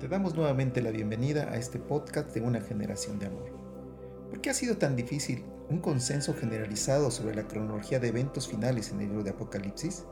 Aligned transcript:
Te 0.00 0.08
damos 0.08 0.34
nuevamente 0.34 0.82
la 0.82 0.90
bienvenida 0.90 1.48
a 1.52 1.56
este 1.56 1.78
podcast 1.78 2.34
de 2.34 2.40
una 2.40 2.60
generación 2.60 3.20
de 3.20 3.26
amor. 3.26 3.48
¿Por 4.28 4.40
qué 4.40 4.50
ha 4.50 4.54
sido 4.54 4.76
tan 4.76 4.96
difícil 4.96 5.44
un 5.70 5.78
consenso 5.78 6.34
generalizado 6.34 7.12
sobre 7.12 7.36
la 7.36 7.46
cronología 7.46 8.00
de 8.00 8.08
eventos 8.08 8.48
finales 8.48 8.90
en 8.90 9.00
el 9.00 9.06
libro 9.06 9.22
de 9.22 9.30
Apocalipsis? 9.30 10.04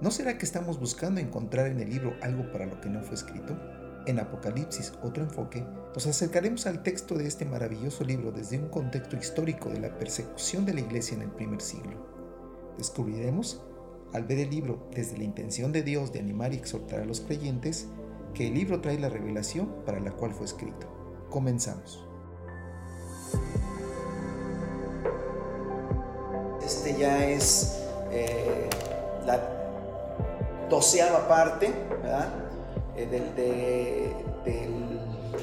¿No 0.00 0.12
será 0.12 0.38
que 0.38 0.46
estamos 0.46 0.78
buscando 0.78 1.20
encontrar 1.20 1.66
en 1.66 1.80
el 1.80 1.90
libro 1.90 2.14
algo 2.22 2.50
para 2.52 2.66
lo 2.66 2.80
que 2.80 2.88
no 2.88 3.02
fue 3.02 3.16
escrito? 3.16 3.58
En 4.06 4.20
Apocalipsis, 4.20 4.92
otro 5.02 5.24
enfoque, 5.24 5.66
nos 5.92 6.06
acercaremos 6.06 6.66
al 6.66 6.84
texto 6.84 7.18
de 7.18 7.26
este 7.26 7.44
maravilloso 7.44 8.04
libro 8.04 8.30
desde 8.30 8.58
un 8.58 8.68
contexto 8.68 9.16
histórico 9.16 9.70
de 9.70 9.80
la 9.80 9.98
persecución 9.98 10.64
de 10.64 10.74
la 10.74 10.80
iglesia 10.80 11.16
en 11.16 11.22
el 11.22 11.30
primer 11.30 11.60
siglo. 11.60 12.06
Descubriremos, 12.78 13.60
al 14.12 14.24
ver 14.24 14.38
el 14.38 14.50
libro 14.50 14.88
desde 14.94 15.18
la 15.18 15.24
intención 15.24 15.72
de 15.72 15.82
Dios 15.82 16.12
de 16.12 16.20
animar 16.20 16.54
y 16.54 16.56
exhortar 16.56 17.00
a 17.00 17.04
los 17.04 17.20
creyentes, 17.20 17.88
que 18.34 18.48
el 18.48 18.54
libro 18.54 18.80
trae 18.80 18.98
la 18.98 19.08
revelación 19.08 19.82
para 19.84 20.00
la 20.00 20.12
cual 20.12 20.32
fue 20.34 20.46
escrito. 20.46 20.86
Comenzamos. 21.30 22.04
Este 26.64 26.96
ya 26.98 27.24
es 27.26 27.78
eh, 28.10 28.68
la 29.26 29.40
doceava 30.68 31.26
parte 31.28 31.72
eh, 32.96 33.06
del, 33.06 33.34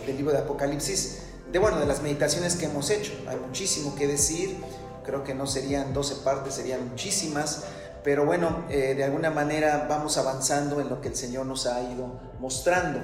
del 0.06 0.18
libro 0.18 0.32
de 0.32 0.40
Apocalipsis, 0.40 1.24
de, 1.52 1.60
bueno, 1.60 1.80
de 1.80 1.86
las 1.86 2.02
meditaciones 2.02 2.56
que 2.56 2.66
hemos 2.66 2.90
hecho. 2.90 3.14
Hay 3.28 3.38
muchísimo 3.38 3.96
que 3.96 4.08
decir, 4.08 4.58
creo 5.04 5.24
que 5.24 5.34
no 5.34 5.48
serían 5.48 5.94
12 5.94 6.16
partes, 6.24 6.54
serían 6.54 6.88
muchísimas 6.90 7.66
pero 8.08 8.26
bueno, 8.26 8.64
eh, 8.70 8.94
de 8.96 9.04
alguna 9.04 9.32
manera 9.32 9.86
vamos 9.90 10.18
avanzando 10.18 10.80
en 10.80 10.88
lo 10.88 11.02
que 11.02 11.10
el 11.10 11.16
Señor 11.18 11.46
nos 11.46 11.66
ha 11.66 11.82
ido 11.82 12.08
mostrando. 12.40 13.00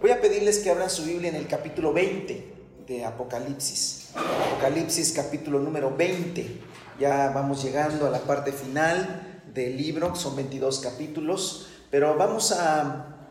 Voy 0.00 0.10
a 0.10 0.20
pedirles 0.20 0.58
que 0.58 0.70
abran 0.70 0.90
su 0.90 1.04
Biblia 1.04 1.30
en 1.30 1.36
el 1.36 1.46
capítulo 1.46 1.92
20 1.92 2.54
de 2.86 3.04
Apocalipsis. 3.04 4.10
Apocalipsis 4.14 5.12
capítulo 5.12 5.58
número 5.58 5.94
20. 5.96 6.60
Ya 7.00 7.30
vamos 7.34 7.62
llegando 7.62 8.06
a 8.06 8.10
la 8.10 8.20
parte 8.20 8.52
final 8.52 9.42
del 9.52 9.76
libro, 9.76 10.14
son 10.14 10.36
22 10.36 10.80
capítulos, 10.80 11.68
pero 11.90 12.16
vamos 12.16 12.52
a, 12.52 13.30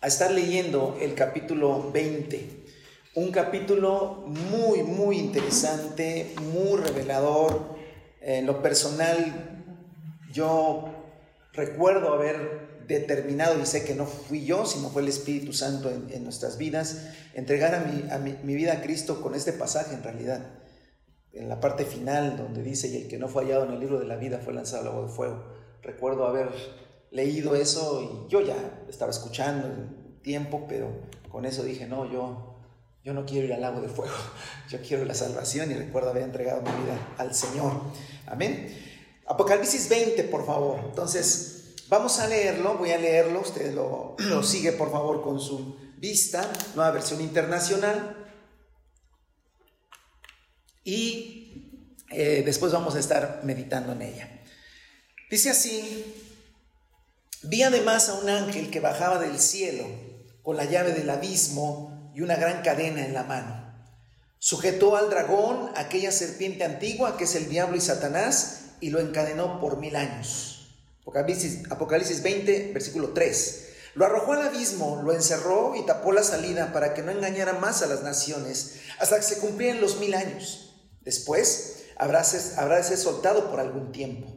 a 0.00 0.06
estar 0.06 0.30
leyendo 0.30 0.96
el 1.00 1.14
capítulo 1.14 1.90
20. 1.92 2.64
Un 3.16 3.32
capítulo 3.32 4.24
muy, 4.26 4.82
muy 4.82 5.18
interesante, 5.18 6.34
muy 6.52 6.80
revelador. 6.80 7.76
En 8.20 8.46
lo 8.46 8.62
personal, 8.62 9.66
yo 10.32 10.88
recuerdo 11.52 12.14
haber 12.14 12.69
determinado, 12.90 13.58
y 13.60 13.66
sé 13.66 13.84
que 13.84 13.94
no 13.94 14.06
fui 14.06 14.44
yo, 14.44 14.66
sino 14.66 14.90
fue 14.90 15.02
el 15.02 15.08
Espíritu 15.08 15.52
Santo 15.52 15.90
en, 15.90 16.22
nuestras 16.24 16.58
vidas, 16.58 17.06
entregar 17.34 17.74
a, 17.74 18.18
mi, 18.18 18.54
vida 18.54 18.74
a 18.74 18.82
Cristo 18.82 19.20
con 19.22 19.34
este 19.34 19.52
pasaje 19.52 19.94
en 19.94 20.02
realidad. 20.02 20.46
En 21.32 21.48
la 21.48 21.60
parte 21.60 21.84
final 21.84 22.36
donde 22.36 22.62
dice, 22.62 22.88
y 22.88 22.96
el 22.96 23.08
que 23.08 23.18
no 23.18 23.28
fue 23.28 23.44
hallado 23.44 23.64
en 23.64 23.72
el 23.72 23.80
libro 23.80 23.98
de 23.98 24.06
la 24.06 24.16
vida 24.16 24.38
fue 24.38 24.52
lanzado 24.52 24.80
al 24.80 24.84
lago 24.86 25.06
de 25.06 25.12
fuego. 25.12 25.44
Recuerdo 25.82 26.26
haber 26.26 26.50
leído 27.10 27.54
eso 27.54 28.02
y 28.02 28.30
yo 28.30 28.40
ya 28.40 28.84
estaba 28.88 29.10
escuchando 29.10 29.68
el 29.68 30.20
tiempo, 30.22 30.66
pero 30.68 30.88
con 31.30 31.44
eso 31.44 31.62
dije, 31.62 31.86
no, 31.86 32.10
yo, 32.10 32.56
yo 33.02 33.14
no 33.14 33.24
quiero 33.24 33.46
ir 33.46 33.54
al 33.54 33.62
lago 33.62 33.80
de 33.80 33.88
fuego, 33.88 34.14
yo 34.68 34.80
quiero 34.82 35.04
la 35.04 35.14
salvación 35.14 35.70
y 35.70 35.74
recuerdo 35.74 36.10
haber 36.10 36.24
entregado 36.24 36.62
mi 36.62 36.70
vida 36.82 37.14
al 37.16 37.34
Señor. 37.34 37.72
Amén. 38.26 38.68
Apocalipsis 39.26 39.88
20, 39.88 40.24
por 40.24 40.44
favor. 40.44 40.80
Entonces, 40.84 41.59
vamos 41.90 42.20
a 42.20 42.28
leerlo, 42.28 42.78
voy 42.78 42.92
a 42.92 42.98
leerlo, 42.98 43.40
usted 43.40 43.74
lo, 43.74 44.16
sigue 44.42 44.72
por 44.72 44.90
favor 44.90 45.22
con 45.22 45.38
su 45.38 45.76
vista, 45.98 46.50
nueva 46.74 46.92
versión 46.92 47.20
internacional. 47.20 48.16
Y 50.82 51.86
eh, 52.10 52.42
después 52.44 52.72
vamos 52.72 52.94
a 52.94 53.00
estar 53.00 53.40
meditando 53.44 53.92
en 53.92 54.02
ella. 54.02 54.42
Dice 55.30 55.50
así, 55.50 56.14
vi 57.42 57.62
además 57.62 58.08
a 58.08 58.14
un 58.14 58.30
ángel 58.30 58.70
que 58.70 58.80
bajaba 58.80 59.18
del 59.18 59.38
cielo 59.38 59.84
con 60.42 60.56
la 60.56 60.64
llave 60.64 60.92
del 60.92 61.10
abismo 61.10 62.10
y 62.14 62.22
una 62.22 62.36
gran 62.36 62.62
cadena 62.62 63.04
en 63.04 63.12
la 63.12 63.24
mano. 63.24 63.68
Sujetó 64.38 64.96
al 64.96 65.10
dragón, 65.10 65.70
aquella 65.76 66.10
serpiente 66.12 66.64
antigua 66.64 67.18
que 67.18 67.24
es 67.24 67.34
el 67.34 67.50
diablo 67.50 67.76
y 67.76 67.80
Satanás, 67.80 68.70
y 68.80 68.88
lo 68.88 69.00
encadenó 69.00 69.60
por 69.60 69.76
mil 69.76 69.96
años. 69.96 70.49
Apocalipsis, 71.02 71.70
Apocalipsis 71.70 72.22
20, 72.22 72.72
versículo 72.72 73.10
3. 73.10 73.68
Lo 73.94 74.06
arrojó 74.06 74.34
al 74.34 74.42
abismo, 74.42 75.02
lo 75.02 75.12
encerró 75.12 75.74
y 75.74 75.84
tapó 75.84 76.12
la 76.12 76.22
salida 76.22 76.72
para 76.72 76.94
que 76.94 77.02
no 77.02 77.10
engañara 77.10 77.54
más 77.54 77.82
a 77.82 77.86
las 77.86 78.02
naciones 78.02 78.76
hasta 78.98 79.16
que 79.16 79.22
se 79.22 79.38
cumplieran 79.38 79.80
los 79.80 79.98
mil 79.98 80.14
años. 80.14 80.70
Después 81.02 81.84
habrá, 81.96 82.22
de 82.22 82.84
ser 82.84 82.96
soltado 82.96 83.50
por 83.50 83.60
algún 83.60 83.92
tiempo. 83.92 84.28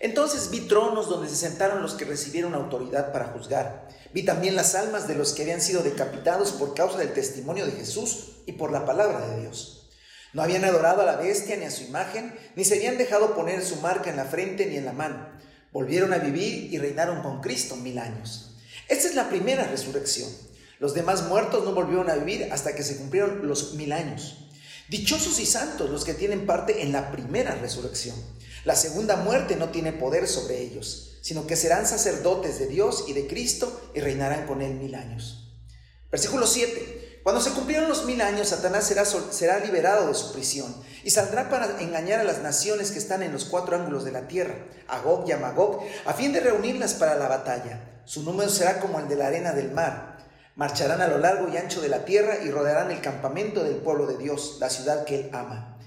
Entonces 0.00 0.50
vi 0.50 0.60
tronos 0.60 1.08
donde 1.08 1.28
se 1.28 1.36
sentaron 1.36 1.82
los 1.82 1.94
que 1.94 2.04
recibieron 2.04 2.54
autoridad 2.54 3.12
para 3.12 3.28
juzgar. 3.28 3.88
Vi 4.12 4.24
también 4.24 4.56
las 4.56 4.74
almas 4.74 5.06
de 5.08 5.14
los 5.14 5.32
que 5.32 5.42
habían 5.42 5.60
sido 5.60 5.82
decapitados 5.82 6.52
por 6.52 6.74
causa 6.74 6.98
del 6.98 7.12
testimonio 7.12 7.64
de 7.64 7.72
Jesús 7.72 8.42
y 8.46 8.52
por 8.52 8.72
la 8.72 8.84
palabra 8.84 9.26
de 9.28 9.40
Dios. 9.40 9.88
No 10.32 10.42
habían 10.42 10.64
adorado 10.64 11.02
a 11.02 11.06
la 11.06 11.16
bestia 11.16 11.56
ni 11.56 11.64
a 11.64 11.70
su 11.70 11.84
imagen, 11.84 12.38
ni 12.56 12.64
se 12.64 12.74
habían 12.74 12.98
dejado 12.98 13.34
poner 13.34 13.64
su 13.64 13.76
marca 13.76 14.10
en 14.10 14.16
la 14.16 14.26
frente 14.26 14.66
ni 14.66 14.76
en 14.76 14.84
la 14.84 14.92
mano. 14.92 15.28
Volvieron 15.76 16.14
a 16.14 16.16
vivir 16.16 16.72
y 16.72 16.78
reinaron 16.78 17.20
con 17.20 17.42
Cristo 17.42 17.76
mil 17.76 17.98
años. 17.98 18.56
Esta 18.88 19.08
es 19.08 19.14
la 19.14 19.28
primera 19.28 19.64
resurrección. 19.64 20.30
Los 20.78 20.94
demás 20.94 21.28
muertos 21.28 21.64
no 21.64 21.74
volvieron 21.74 22.08
a 22.08 22.14
vivir 22.14 22.48
hasta 22.50 22.74
que 22.74 22.82
se 22.82 22.96
cumplieron 22.96 23.46
los 23.46 23.74
mil 23.74 23.92
años. 23.92 24.38
Dichosos 24.88 25.38
y 25.38 25.44
santos 25.44 25.90
los 25.90 26.06
que 26.06 26.14
tienen 26.14 26.46
parte 26.46 26.80
en 26.80 26.92
la 26.92 27.12
primera 27.12 27.54
resurrección. 27.56 28.16
La 28.64 28.74
segunda 28.74 29.16
muerte 29.16 29.56
no 29.56 29.68
tiene 29.68 29.92
poder 29.92 30.26
sobre 30.28 30.62
ellos, 30.62 31.18
sino 31.20 31.46
que 31.46 31.56
serán 31.56 31.86
sacerdotes 31.86 32.58
de 32.58 32.68
Dios 32.68 33.04
y 33.06 33.12
de 33.12 33.26
Cristo 33.26 33.90
y 33.94 34.00
reinarán 34.00 34.46
con 34.46 34.62
él 34.62 34.76
mil 34.76 34.94
años. 34.94 35.60
Versículo 36.10 36.46
7. 36.46 37.05
Cuando 37.26 37.42
se 37.42 37.50
cumplieron 37.50 37.88
los 37.88 38.04
mil 38.04 38.20
años, 38.20 38.50
Satanás 38.50 38.88
será, 39.30 39.58
liberado 39.58 40.06
de 40.06 40.14
su 40.14 40.32
prisión 40.32 40.72
y 41.02 41.10
saldrá 41.10 41.50
para 41.50 41.80
engañar 41.80 42.20
a 42.20 42.24
las 42.24 42.40
naciones 42.40 42.92
que 42.92 43.00
están 43.00 43.20
en 43.24 43.32
los 43.32 43.46
cuatro 43.46 43.74
ángulos 43.74 44.04
de 44.04 44.12
la 44.12 44.28
tierra, 44.28 44.54
a 44.86 45.00
Gog 45.00 45.24
y 45.26 45.32
a 45.32 45.36
Magog, 45.36 45.82
a 46.04 46.12
fin 46.12 46.32
de 46.32 46.38
reunirlas 46.38 46.94
para 46.94 47.16
la 47.16 47.26
batalla. 47.26 48.02
Su 48.04 48.22
número 48.22 48.48
será 48.48 48.78
como 48.78 49.00
el 49.00 49.08
de 49.08 49.16
la 49.16 49.26
arena 49.26 49.52
del 49.54 49.72
mar. 49.72 50.18
Marcharán 50.54 51.00
a 51.00 51.08
lo 51.08 51.18
largo 51.18 51.48
y 51.52 51.56
ancho 51.56 51.80
de 51.80 51.88
la 51.88 52.04
tierra 52.04 52.44
y 52.44 52.50
rodearán 52.52 52.92
el 52.92 53.00
campamento 53.00 53.64
del 53.64 53.78
pueblo 53.78 54.06
de 54.06 54.18
Dios, 54.18 54.58
la 54.60 54.70
ciudad 54.70 55.04
que 55.04 55.16
él 55.16 55.30
ama. 55.32 55.78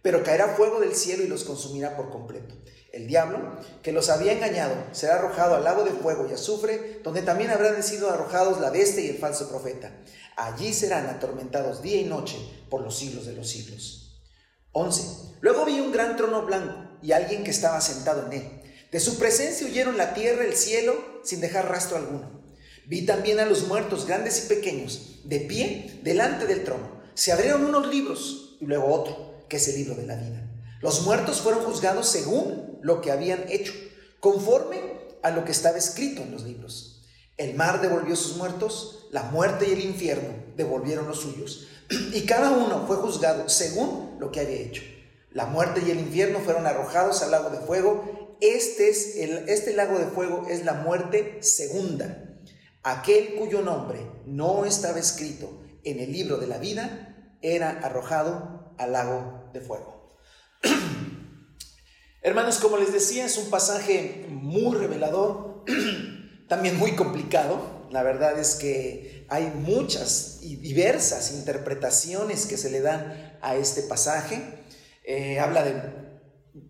Pero 0.00 0.22
caerá 0.22 0.54
fuego 0.54 0.78
del 0.78 0.94
cielo 0.94 1.24
y 1.24 1.26
los 1.26 1.42
consumirá 1.42 1.96
por 1.96 2.10
completo. 2.10 2.54
El 2.92 3.08
diablo, 3.08 3.58
que 3.82 3.90
los 3.90 4.08
había 4.08 4.30
engañado, 4.30 4.76
será 4.92 5.16
arrojado 5.16 5.56
al 5.56 5.64
lago 5.64 5.82
de 5.82 5.90
fuego 5.90 6.28
y 6.30 6.32
azufre, 6.32 7.00
donde 7.02 7.22
también 7.22 7.50
habrán 7.50 7.82
sido 7.82 8.08
arrojados 8.08 8.60
la 8.60 8.70
bestia 8.70 9.02
y 9.02 9.08
el 9.08 9.18
falso 9.18 9.48
profeta. 9.48 9.90
Allí 10.36 10.72
serán 10.72 11.06
atormentados 11.06 11.82
día 11.82 12.00
y 12.00 12.04
noche 12.04 12.36
por 12.68 12.82
los 12.82 12.98
siglos 12.98 13.26
de 13.26 13.34
los 13.34 13.48
siglos. 13.48 14.22
11. 14.72 15.36
Luego 15.40 15.64
vi 15.64 15.78
un 15.80 15.92
gran 15.92 16.16
trono 16.16 16.44
blanco 16.44 16.98
y 17.02 17.12
alguien 17.12 17.44
que 17.44 17.50
estaba 17.50 17.80
sentado 17.80 18.26
en 18.26 18.32
él. 18.32 18.62
De 18.90 19.00
su 19.00 19.18
presencia 19.18 19.66
huyeron 19.66 19.96
la 19.96 20.14
tierra, 20.14 20.44
el 20.44 20.54
cielo, 20.54 20.94
sin 21.22 21.40
dejar 21.40 21.68
rastro 21.68 21.96
alguno. 21.96 22.42
Vi 22.86 23.06
también 23.06 23.40
a 23.40 23.46
los 23.46 23.66
muertos, 23.66 24.06
grandes 24.06 24.44
y 24.44 24.48
pequeños, 24.48 25.20
de 25.24 25.40
pie 25.40 26.00
delante 26.02 26.46
del 26.46 26.64
trono. 26.64 27.02
Se 27.14 27.32
abrieron 27.32 27.64
unos 27.64 27.88
libros 27.88 28.56
y 28.60 28.66
luego 28.66 28.86
otro, 28.86 29.44
que 29.48 29.56
es 29.56 29.68
el 29.68 29.76
libro 29.76 29.94
de 29.94 30.06
la 30.06 30.16
vida. 30.16 30.48
Los 30.80 31.02
muertos 31.02 31.40
fueron 31.40 31.64
juzgados 31.64 32.08
según 32.08 32.78
lo 32.82 33.00
que 33.00 33.10
habían 33.10 33.44
hecho, 33.48 33.72
conforme 34.20 34.80
a 35.22 35.30
lo 35.30 35.44
que 35.44 35.52
estaba 35.52 35.78
escrito 35.78 36.22
en 36.22 36.32
los 36.32 36.42
libros. 36.42 36.93
El 37.36 37.54
mar 37.54 37.80
devolvió 37.80 38.14
sus 38.16 38.36
muertos, 38.36 39.08
la 39.10 39.24
muerte 39.24 39.68
y 39.68 39.72
el 39.72 39.84
infierno 39.84 40.34
devolvieron 40.56 41.08
los 41.08 41.20
suyos, 41.20 41.68
y 42.12 42.22
cada 42.22 42.50
uno 42.50 42.84
fue 42.86 42.96
juzgado 42.96 43.48
según 43.48 44.16
lo 44.18 44.30
que 44.30 44.40
había 44.40 44.60
hecho. 44.60 44.82
La 45.30 45.46
muerte 45.46 45.82
y 45.84 45.90
el 45.90 45.98
infierno 45.98 46.38
fueron 46.38 46.66
arrojados 46.66 47.22
al 47.22 47.32
lago 47.32 47.50
de 47.50 47.58
fuego. 47.58 48.36
Este, 48.40 48.88
es 48.88 49.16
el, 49.16 49.48
este 49.48 49.74
lago 49.74 49.98
de 49.98 50.06
fuego 50.06 50.46
es 50.48 50.64
la 50.64 50.74
muerte 50.74 51.42
segunda. 51.42 52.38
Aquel 52.84 53.34
cuyo 53.34 53.62
nombre 53.62 54.06
no 54.26 54.64
estaba 54.64 55.00
escrito 55.00 55.62
en 55.82 55.98
el 55.98 56.12
libro 56.12 56.36
de 56.36 56.46
la 56.46 56.58
vida 56.58 57.36
era 57.42 57.70
arrojado 57.70 58.74
al 58.78 58.92
lago 58.92 59.50
de 59.52 59.60
fuego. 59.60 60.16
Hermanos, 62.22 62.58
como 62.58 62.76
les 62.76 62.92
decía, 62.92 63.26
es 63.26 63.36
un 63.36 63.50
pasaje 63.50 64.26
muy 64.30 64.76
revelador, 64.76 65.64
también 66.48 66.78
muy 66.78 66.92
complicado. 66.92 67.86
La 67.90 68.02
verdad 68.02 68.38
es 68.38 68.54
que 68.54 69.26
hay 69.28 69.52
muchas 69.54 70.38
y 70.42 70.56
diversas 70.56 71.32
interpretaciones 71.32 72.46
que 72.46 72.56
se 72.56 72.70
le 72.70 72.80
dan 72.80 73.38
a 73.40 73.56
este 73.56 73.82
pasaje. 73.82 74.42
Eh, 75.04 75.38
habla 75.38 75.62
de 75.62 76.04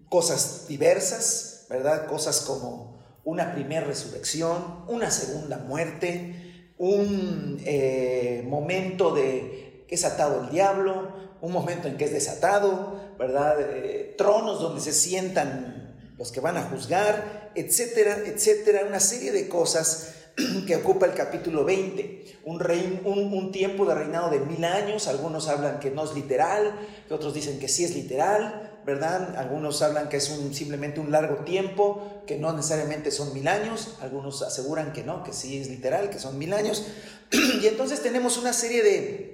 cosas 0.09 0.67
diversas, 0.69 1.67
¿verdad? 1.69 2.07
Cosas 2.07 2.41
como 2.41 3.03
una 3.25 3.55
primera 3.55 3.87
resurrección, 3.87 4.85
una 4.89 5.11
segunda 5.11 5.59
muerte, 5.59 6.73
un 6.79 7.61
eh, 7.65 8.45
momento 8.47 9.15
de 9.15 9.85
que 9.89 9.95
es 9.95 10.05
atado 10.05 10.43
el 10.43 10.51
diablo, 10.51 11.13
un 11.41 11.53
momento 11.53 11.89
en 11.89 11.97
que 11.97 12.05
es 12.05 12.13
desatado, 12.13 13.15
¿verdad? 13.19 13.57
Eh, 13.61 14.15
tronos 14.17 14.61
donde 14.61 14.81
se 14.81 14.93
sientan 14.93 16.15
los 16.19 16.33
que 16.33 16.41
van 16.41 16.57
a 16.57 16.63
juzgar, 16.63 17.44
etcétera, 17.55 18.19
etcétera, 18.27 18.85
una 18.87 19.01
serie 19.01 19.33
de 19.33 19.49
cosas 19.49 20.15
que 20.67 20.77
ocupa 20.77 21.07
el 21.07 21.15
capítulo 21.15 21.65
20, 21.65 22.41
un, 22.45 22.61
un, 23.05 23.53
tiempo 23.53 23.87
de 23.87 23.95
reinado 23.95 24.31
de 24.31 24.41
mil 24.41 24.65
años, 24.65 25.07
algunos 25.07 25.49
hablan 25.49 25.79
que 25.79 25.91
no 25.91 26.05
es 26.05 26.15
literal, 26.15 26.75
que 27.07 27.15
otros 27.15 27.35
dicen 27.35 27.59
que 27.59 27.69
sí 27.69 27.85
es 27.85 27.95
literal, 27.95 28.81
¿verdad? 28.85 29.37
Algunos 29.37 29.81
hablan 29.83 30.09
que 30.09 30.19
es 30.19 30.25
simplemente 30.53 31.01
un 31.01 31.11
largo 31.11 31.45
tiempo, 31.45 32.23
que 32.27 32.37
no 32.37 32.53
necesariamente 32.53 33.11
son 33.11 33.33
mil 33.33 33.49
años, 33.49 33.97
algunos 34.01 34.43
aseguran 34.43 34.93
que 34.93 35.05
no, 35.05 35.23
que 35.23 35.33
sí 35.33 35.59
es 35.59 35.69
literal, 35.69 36.11
que 36.11 36.19
son 36.19 36.37
mil 36.37 36.53
años, 36.53 36.85
y 37.63 37.67
entonces 37.67 38.03
tenemos 38.03 38.37
una 38.37 38.53
serie 38.53 38.83
de, 38.83 39.34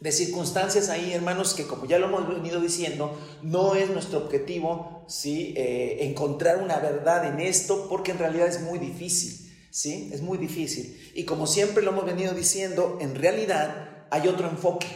de 0.00 0.12
circunstancias 0.12 0.88
ahí, 0.88 1.12
hermanos, 1.12 1.54
que 1.54 1.66
como 1.66 1.86
ya 1.86 1.98
lo 1.98 2.06
hemos 2.06 2.28
venido 2.28 2.60
diciendo, 2.60 3.18
no 3.42 3.74
es 3.74 3.90
nuestro 3.90 4.18
objetivo, 4.18 5.04
¿sí? 5.08 5.54
Eh, 5.56 5.98
encontrar 6.00 6.62
una 6.62 6.78
verdad 6.78 7.26
en 7.26 7.40
esto, 7.40 7.88
porque 7.88 8.12
en 8.12 8.18
realidad 8.18 8.48
es 8.48 8.60
muy 8.60 8.78
difícil. 8.78 9.44
¿sí? 9.74 10.08
Es 10.12 10.22
muy 10.22 10.38
difícil. 10.38 10.96
Y 11.16 11.24
como 11.24 11.48
siempre 11.48 11.82
lo 11.82 11.90
hemos 11.90 12.06
venido 12.06 12.32
diciendo, 12.32 12.98
en 13.00 13.16
realidad 13.16 14.06
hay 14.10 14.28
otro 14.28 14.48
enfoque, 14.48 14.86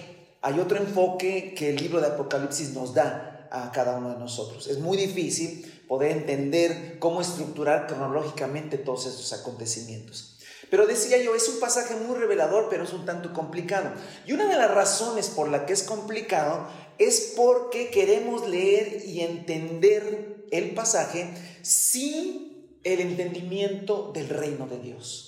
hay 0.40 0.60
otro 0.60 0.78
enfoque 0.78 1.52
que 1.56 1.70
el 1.70 1.76
libro 1.76 2.00
de 2.00 2.06
Apocalipsis 2.06 2.70
nos 2.74 2.94
da 2.94 3.48
a 3.50 3.72
cada 3.72 3.98
uno 3.98 4.10
de 4.10 4.20
nosotros. 4.20 4.68
Es 4.68 4.78
muy 4.78 4.96
difícil 4.96 5.82
poder 5.88 6.12
entender 6.12 6.98
cómo 7.00 7.20
estructurar 7.20 7.88
cronológicamente 7.88 8.78
todos 8.78 9.06
estos 9.06 9.32
acontecimientos. 9.32 10.38
Pero 10.70 10.86
decía 10.86 11.18
yo, 11.22 11.34
es 11.34 11.48
un 11.48 11.60
pasaje 11.60 11.94
muy 11.94 12.16
revelador, 12.16 12.68
pero 12.68 12.84
es 12.84 12.92
un 12.92 13.06
tanto 13.06 13.32
complicado. 13.32 13.90
Y 14.26 14.32
una 14.32 14.46
de 14.46 14.56
las 14.56 14.70
razones 14.70 15.28
por 15.28 15.48
la 15.48 15.66
que 15.66 15.72
es 15.72 15.82
complicado 15.82 16.66
es 16.98 17.32
porque 17.36 17.90
queremos 17.90 18.46
leer 18.46 19.02
y 19.06 19.20
entender 19.20 20.44
el 20.50 20.74
pasaje 20.74 21.32
sin 21.62 22.48
el 22.84 23.00
entendimiento 23.00 24.12
del 24.12 24.28
reino 24.28 24.66
de 24.66 24.78
Dios. 24.78 25.27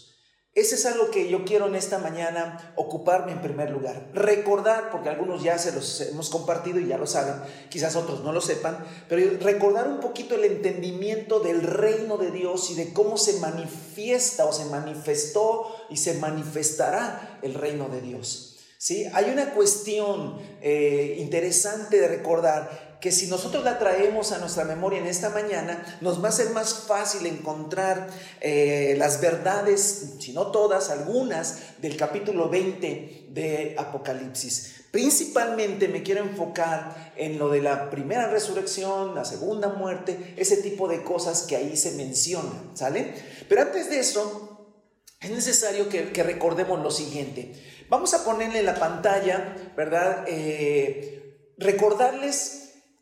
Ese 0.61 0.75
es 0.75 0.85
algo 0.85 1.11
que 1.11 1.27
yo 1.31 1.47
quiero 1.47 1.69
en 1.69 1.75
esta 1.75 1.97
mañana 1.97 2.75
ocuparme 2.77 3.33
en 3.33 3.41
primer 3.41 3.71
lugar. 3.71 4.11
Recordar, 4.13 4.91
porque 4.91 5.09
algunos 5.09 5.43
ya 5.43 5.57
se 5.57 5.73
los 5.73 6.03
hemos 6.03 6.29
compartido 6.29 6.79
y 6.79 6.87
ya 6.87 6.99
lo 6.99 7.07
saben, 7.07 7.37
quizás 7.71 7.97
otros 7.97 8.23
no 8.23 8.31
lo 8.31 8.43
sepan, 8.43 8.85
pero 9.09 9.39
recordar 9.41 9.89
un 9.89 10.01
poquito 10.01 10.35
el 10.35 10.45
entendimiento 10.45 11.41
del 11.41 11.63
reino 11.63 12.19
de 12.19 12.31
Dios 12.31 12.71
y 12.71 12.75
de 12.75 12.93
cómo 12.93 13.17
se 13.17 13.41
manifiesta 13.41 14.45
o 14.45 14.53
se 14.53 14.67
manifestó 14.67 15.75
y 15.89 15.97
se 15.97 16.19
manifestará 16.19 17.39
el 17.41 17.55
reino 17.55 17.89
de 17.89 18.03
Dios. 18.03 18.59
¿Sí? 18.77 19.07
Hay 19.15 19.31
una 19.31 19.55
cuestión 19.55 20.41
eh, 20.61 21.17
interesante 21.21 21.99
de 21.99 22.09
recordar 22.09 22.90
que 23.01 23.11
si 23.11 23.27
nosotros 23.29 23.65
la 23.65 23.79
traemos 23.79 24.33
a 24.33 24.39
nuestra 24.39 24.65
memoria 24.65 24.99
en 24.99 25.07
esta 25.07 25.31
mañana, 25.31 25.99
nos 26.01 26.23
va 26.23 26.29
a 26.29 26.33
ser 26.33 26.51
más 26.51 26.85
fácil 26.87 27.27
encontrar 27.27 28.09
eh, 28.41 28.95
las 28.99 29.21
verdades, 29.21 30.17
si 30.19 30.33
no 30.33 30.49
todas, 30.49 30.91
algunas 30.91 31.81
del 31.81 31.97
capítulo 31.97 32.49
20 32.49 33.29
de 33.31 33.75
Apocalipsis. 33.79 34.85
Principalmente 34.91 35.89
me 35.89 36.03
quiero 36.03 36.21
enfocar 36.21 37.13
en 37.17 37.39
lo 37.39 37.49
de 37.49 37.63
la 37.63 37.91
primera 37.91 38.29
resurrección, 38.29 39.15
la 39.15 39.25
segunda 39.25 39.69
muerte, 39.69 40.35
ese 40.37 40.59
tipo 40.59 40.89
de 40.89 41.03
cosas 41.03 41.43
que 41.43 41.57
ahí 41.57 41.77
se 41.77 41.93
mencionan, 41.93 42.73
¿sale? 42.75 43.15
Pero 43.49 43.63
antes 43.63 43.89
de 43.89 44.01
eso, 44.01 44.75
es 45.21 45.31
necesario 45.31 45.89
que, 45.89 46.23
recordemos 46.23 46.83
lo 46.83 46.91
siguiente. 46.91 47.53
Vamos 47.89 48.15
a 48.15 48.25
ponerle 48.25 48.61
en 48.61 48.67
la 48.67 48.75
pantalla, 48.75 49.55
¿verdad? 49.77 50.25
Eh, 50.27 51.55
recordarles 51.59 52.60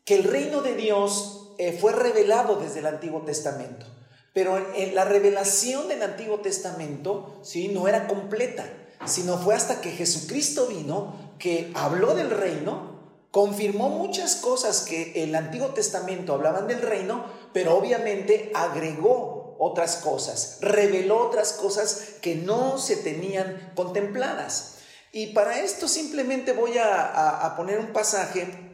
que 0.09 0.15
el 0.15 0.23
reino 0.23 0.63
de 0.63 0.73
Dios 0.73 1.51
eh, 1.59 1.71
fue 1.71 1.91
revelado 1.91 2.55
desde 2.55 2.79
el 2.79 2.87
Antiguo 2.87 3.21
Testamento. 3.21 3.85
Pero 4.33 4.57
en, 4.73 4.95
la 4.95 5.05
revelación 5.05 5.87
del 5.87 6.01
Antiguo 6.01 6.39
Testamento 6.39 7.37
¿sí? 7.43 7.67
no 7.67 7.87
era 7.87 8.07
completa, 8.07 8.65
sino 9.05 9.37
fue 9.37 9.53
hasta 9.53 9.81
que 9.81 9.91
Jesucristo 9.91 10.65
vino, 10.65 11.35
que 11.37 11.71
habló 11.75 12.15
del 12.15 12.31
reino, 12.31 12.99
confirmó 13.29 13.89
muchas 13.89 14.37
cosas 14.37 14.81
que 14.81 15.23
el 15.23 15.35
Antiguo 15.35 15.67
Testamento 15.75 16.33
hablaban 16.33 16.67
del 16.67 16.81
reino, 16.81 17.25
pero 17.53 17.77
obviamente 17.77 18.51
agregó 18.55 19.57
otras 19.59 19.97
cosas, 19.97 20.57
reveló 20.61 21.19
otras 21.19 21.53
cosas 21.53 22.15
que 22.19 22.33
no 22.33 22.79
se 22.79 22.95
tenían 22.95 23.73
contempladas. 23.75 24.77
Y 25.11 25.33
para 25.33 25.59
esto 25.59 25.87
simplemente 25.87 26.53
voy 26.53 26.79
a, 26.79 27.45
a 27.45 27.55
poner 27.55 27.77
un 27.77 27.93
pasaje 27.93 28.68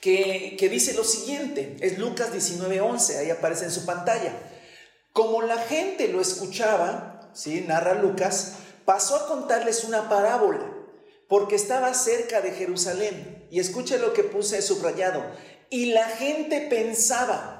que, 0.00 0.68
dice 0.70 0.94
lo 0.94 1.04
siguiente, 1.04 1.76
es 1.80 1.98
Lucas 1.98 2.32
19:11, 2.32 3.18
ahí 3.18 3.30
aparece 3.30 3.64
en 3.64 3.70
su 3.70 3.84
pantalla. 3.84 4.32
Como 5.12 5.42
la 5.42 5.58
gente 5.58 6.08
lo 6.08 6.20
escuchaba, 6.20 7.30
¿sí? 7.32 7.64
narra 7.66 7.94
Lucas, 7.94 8.54
pasó 8.84 9.16
a 9.16 9.26
contarles 9.26 9.84
una 9.84 10.08
parábola, 10.08 10.60
porque 11.28 11.56
estaba 11.56 11.92
cerca 11.94 12.40
de 12.40 12.52
Jerusalén. 12.52 13.46
Y 13.50 13.60
escuche 13.60 13.98
lo 13.98 14.12
que 14.12 14.24
puse 14.24 14.60
subrayado. 14.62 15.24
Y 15.70 15.86
la 15.86 16.08
gente 16.08 16.66
pensaba, 16.68 17.56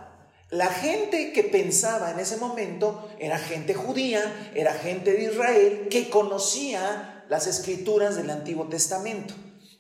la 0.50 0.66
gente 0.66 1.32
que 1.32 1.42
pensaba 1.42 2.10
en 2.10 2.20
ese 2.20 2.36
momento 2.36 3.08
era 3.18 3.38
gente 3.38 3.74
judía, 3.74 4.50
era 4.54 4.74
gente 4.74 5.12
de 5.12 5.24
Israel 5.24 5.88
que 5.90 6.08
conocía 6.08 7.24
las 7.28 7.46
escrituras 7.46 8.14
del 8.16 8.30
Antiguo 8.30 8.68
Testamento. 8.68 9.34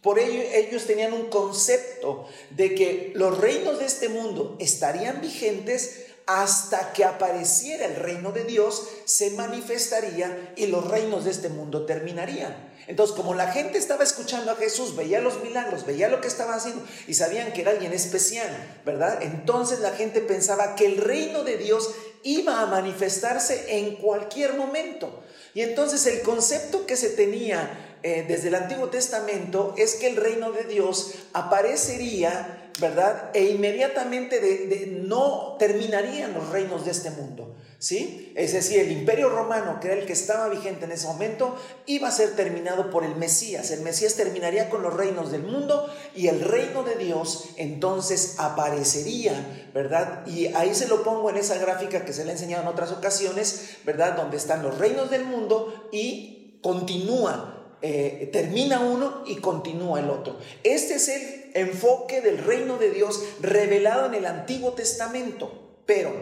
Por 0.06 0.20
ello 0.20 0.40
ellos 0.54 0.86
tenían 0.86 1.12
un 1.12 1.30
concepto 1.30 2.28
de 2.50 2.76
que 2.76 3.10
los 3.16 3.38
reinos 3.38 3.80
de 3.80 3.86
este 3.86 4.08
mundo 4.08 4.54
estarían 4.60 5.20
vigentes 5.20 6.04
hasta 6.26 6.92
que 6.92 7.04
apareciera 7.04 7.86
el 7.86 7.96
reino 7.96 8.30
de 8.30 8.44
Dios, 8.44 8.86
se 9.04 9.30
manifestaría 9.30 10.52
y 10.54 10.66
los 10.68 10.88
reinos 10.88 11.24
de 11.24 11.32
este 11.32 11.48
mundo 11.48 11.86
terminarían. 11.86 12.54
Entonces, 12.86 13.16
como 13.16 13.34
la 13.34 13.50
gente 13.50 13.78
estaba 13.78 14.04
escuchando 14.04 14.52
a 14.52 14.54
Jesús, 14.54 14.94
veía 14.94 15.18
los 15.18 15.42
milagros, 15.42 15.84
veía 15.84 16.08
lo 16.08 16.20
que 16.20 16.28
estaba 16.28 16.54
haciendo 16.54 16.84
y 17.08 17.14
sabían 17.14 17.52
que 17.52 17.62
era 17.62 17.72
alguien 17.72 17.92
especial, 17.92 18.48
¿verdad? 18.84 19.20
Entonces 19.22 19.80
la 19.80 19.90
gente 19.90 20.20
pensaba 20.20 20.76
que 20.76 20.86
el 20.86 20.98
reino 20.98 21.42
de 21.42 21.56
Dios 21.56 21.90
iba 22.22 22.60
a 22.60 22.66
manifestarse 22.66 23.76
en 23.76 23.96
cualquier 23.96 24.54
momento. 24.54 25.24
Y 25.52 25.62
entonces 25.62 26.06
el 26.06 26.22
concepto 26.22 26.86
que 26.86 26.96
se 26.96 27.08
tenía 27.08 27.85
eh, 28.02 28.24
desde 28.28 28.48
el 28.48 28.54
Antiguo 28.54 28.88
Testamento 28.88 29.74
es 29.76 29.94
que 29.94 30.06
el 30.06 30.16
reino 30.16 30.52
de 30.52 30.64
Dios 30.64 31.14
aparecería, 31.32 32.70
¿verdad? 32.80 33.30
E 33.34 33.44
inmediatamente 33.50 35.00
no 35.02 35.56
terminarían 35.58 36.34
los 36.34 36.50
reinos 36.50 36.84
de 36.84 36.90
este 36.90 37.10
mundo, 37.10 37.56
¿sí? 37.78 38.32
Es 38.36 38.52
decir, 38.52 38.80
el 38.80 38.92
imperio 38.92 39.30
romano, 39.30 39.80
que 39.80 39.88
era 39.88 39.96
el 39.96 40.06
que 40.06 40.12
estaba 40.12 40.48
vigente 40.48 40.84
en 40.84 40.92
ese 40.92 41.06
momento, 41.06 41.56
iba 41.86 42.08
a 42.08 42.12
ser 42.12 42.36
terminado 42.36 42.90
por 42.90 43.02
el 43.02 43.16
Mesías. 43.16 43.70
El 43.70 43.80
Mesías 43.80 44.14
terminaría 44.14 44.68
con 44.68 44.82
los 44.82 44.94
reinos 44.94 45.32
del 45.32 45.42
mundo 45.42 45.90
y 46.14 46.28
el 46.28 46.42
reino 46.42 46.82
de 46.82 46.96
Dios 46.96 47.48
entonces 47.56 48.36
aparecería, 48.38 49.68
¿verdad? 49.72 50.26
Y 50.26 50.48
ahí 50.48 50.74
se 50.74 50.86
lo 50.86 51.02
pongo 51.02 51.30
en 51.30 51.38
esa 51.38 51.56
gráfica 51.58 52.04
que 52.04 52.12
se 52.12 52.24
le 52.24 52.30
ha 52.30 52.34
enseñado 52.34 52.62
en 52.62 52.68
otras 52.68 52.92
ocasiones, 52.92 53.78
¿verdad? 53.84 54.16
Donde 54.16 54.36
están 54.36 54.62
los 54.62 54.78
reinos 54.78 55.10
del 55.10 55.24
mundo 55.24 55.88
y 55.90 56.60
continúa 56.62 57.55
eh, 57.82 58.30
termina 58.32 58.80
uno 58.80 59.22
y 59.26 59.36
continúa 59.36 60.00
el 60.00 60.10
otro. 60.10 60.38
Este 60.62 60.94
es 60.94 61.08
el 61.08 61.50
enfoque 61.54 62.20
del 62.20 62.38
reino 62.38 62.78
de 62.78 62.90
Dios 62.90 63.22
revelado 63.40 64.06
en 64.06 64.14
el 64.14 64.26
Antiguo 64.26 64.72
Testamento. 64.72 65.78
Pero, 65.84 66.12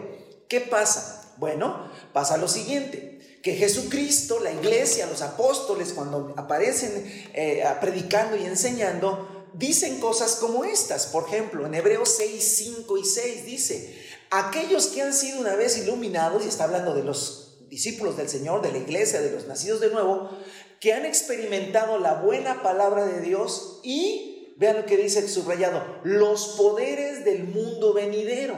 ¿qué 0.47 0.61
pasa? 0.61 1.33
Bueno, 1.37 1.89
pasa 2.13 2.37
lo 2.37 2.47
siguiente, 2.47 3.39
que 3.41 3.55
Jesucristo, 3.55 4.39
la 4.39 4.51
iglesia, 4.51 5.05
los 5.05 5.21
apóstoles, 5.21 5.93
cuando 5.93 6.33
aparecen 6.37 6.91
eh, 7.33 7.63
predicando 7.81 8.37
y 8.37 8.45
enseñando, 8.45 9.47
dicen 9.53 9.99
cosas 9.99 10.35
como 10.35 10.65
estas. 10.65 11.07
Por 11.07 11.27
ejemplo, 11.27 11.65
en 11.65 11.73
Hebreos 11.73 12.15
6, 12.17 12.55
5 12.57 12.97
y 12.97 13.05
6 13.05 13.45
dice, 13.45 13.95
aquellos 14.29 14.87
que 14.87 15.01
han 15.01 15.13
sido 15.13 15.39
una 15.39 15.55
vez 15.55 15.77
iluminados, 15.77 16.45
y 16.45 16.49
está 16.49 16.65
hablando 16.65 16.93
de 16.93 17.03
los 17.03 17.45
discípulos 17.69 18.15
del 18.17 18.29
Señor, 18.29 18.61
de 18.61 18.71
la 18.71 18.77
iglesia, 18.77 19.21
de 19.21 19.31
los 19.31 19.47
nacidos 19.47 19.79
de 19.79 19.89
nuevo, 19.89 20.29
que 20.85 20.93
han 20.93 21.03
experimentado 21.07 21.97
la 21.97 22.13
buena 22.13 22.61
palabra 22.61 23.07
de 23.07 23.19
Dios 23.19 23.79
y, 23.81 24.53
vean 24.57 24.77
lo 24.77 24.85
que 24.85 24.97
dice 24.97 25.27
subrayado, 25.27 25.83
los 26.03 26.49
poderes 26.59 27.25
del 27.25 27.45
mundo 27.45 27.91
venidero. 27.91 28.55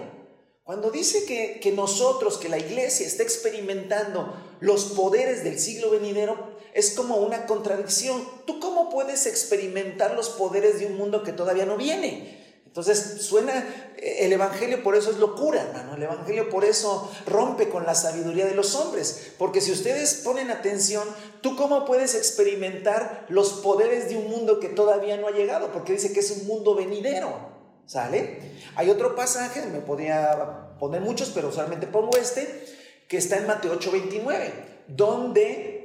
Cuando 0.65 0.91
dice 0.91 1.23
que, 1.23 1.61
que 1.61 1.71
nosotros, 1.71 2.37
que 2.37 2.49
la 2.49 2.57
iglesia 2.57 3.07
está 3.07 3.23
experimentando 3.23 4.35
los 4.59 4.87
poderes 4.87 5.45
del 5.45 5.57
siglo 5.57 5.89
venidero, 5.89 6.57
es 6.73 6.91
como 6.91 7.15
una 7.15 7.45
contradicción. 7.45 8.21
¿Tú 8.45 8.59
cómo 8.59 8.89
puedes 8.89 9.25
experimentar 9.25 10.13
los 10.13 10.27
poderes 10.27 10.79
de 10.79 10.87
un 10.87 10.97
mundo 10.97 11.23
que 11.23 11.31
todavía 11.31 11.65
no 11.65 11.77
viene? 11.77 12.46
Entonces 12.77 13.23
suena, 13.23 13.57
eh, 13.97 14.17
el 14.19 14.33
Evangelio 14.33 14.83
por 14.83 14.95
eso 14.95 15.09
es 15.09 15.17
locura, 15.17 15.63
hermano. 15.63 15.95
El 15.95 16.03
Evangelio 16.03 16.47
por 16.47 16.63
eso 16.63 17.11
rompe 17.25 17.69
con 17.69 17.87
la 17.87 17.95
sabiduría 17.95 18.45
de 18.45 18.53
los 18.53 18.75
hombres. 18.75 19.31
Porque 19.39 19.61
si 19.61 19.71
ustedes 19.71 20.21
ponen 20.23 20.51
atención, 20.51 21.03
¿tú 21.41 21.55
cómo 21.55 21.85
puedes 21.85 22.13
experimentar 22.13 23.25
los 23.29 23.53
poderes 23.53 24.09
de 24.09 24.17
un 24.17 24.29
mundo 24.29 24.59
que 24.59 24.69
todavía 24.69 25.17
no 25.17 25.27
ha 25.27 25.31
llegado? 25.31 25.71
Porque 25.71 25.93
dice 25.93 26.13
que 26.13 26.19
es 26.19 26.29
un 26.29 26.45
mundo 26.45 26.75
venidero. 26.75 27.57
¿Sale? 27.87 28.41
Hay 28.75 28.91
otro 28.91 29.15
pasaje, 29.15 29.65
me 29.65 29.79
podría 29.79 30.75
poner 30.79 31.01
muchos, 31.01 31.31
pero 31.33 31.51
solamente 31.51 31.87
pongo 31.87 32.15
este, 32.15 32.63
que 33.07 33.17
está 33.17 33.37
en 33.37 33.47
Mateo 33.47 33.73
8:29, 33.79 34.51
donde 34.87 35.76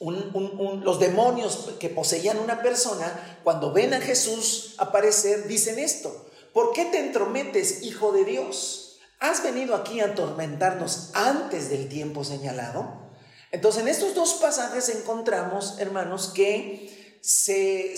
los 0.00 1.00
demonios 1.00 1.70
que 1.80 1.88
poseían 1.88 2.38
una 2.38 2.62
persona, 2.62 3.40
cuando 3.42 3.72
ven 3.72 3.94
a 3.94 4.00
Jesús 4.00 4.74
aparecer, 4.78 5.48
dicen 5.48 5.78
esto, 5.78 6.26
¿por 6.52 6.72
qué 6.72 6.84
te 6.84 7.00
entrometes, 7.00 7.82
hijo 7.82 8.12
de 8.12 8.24
Dios? 8.24 8.98
¿Has 9.18 9.42
venido 9.42 9.74
aquí 9.74 10.00
a 10.00 10.06
atormentarnos 10.06 11.10
antes 11.14 11.68
del 11.68 11.88
tiempo 11.88 12.22
señalado? 12.22 13.08
Entonces, 13.50 13.82
en 13.82 13.88
estos 13.88 14.14
dos 14.14 14.34
pasajes 14.34 14.88
encontramos, 14.90 15.80
hermanos, 15.80 16.28
que 16.28 17.16
se, 17.20 17.94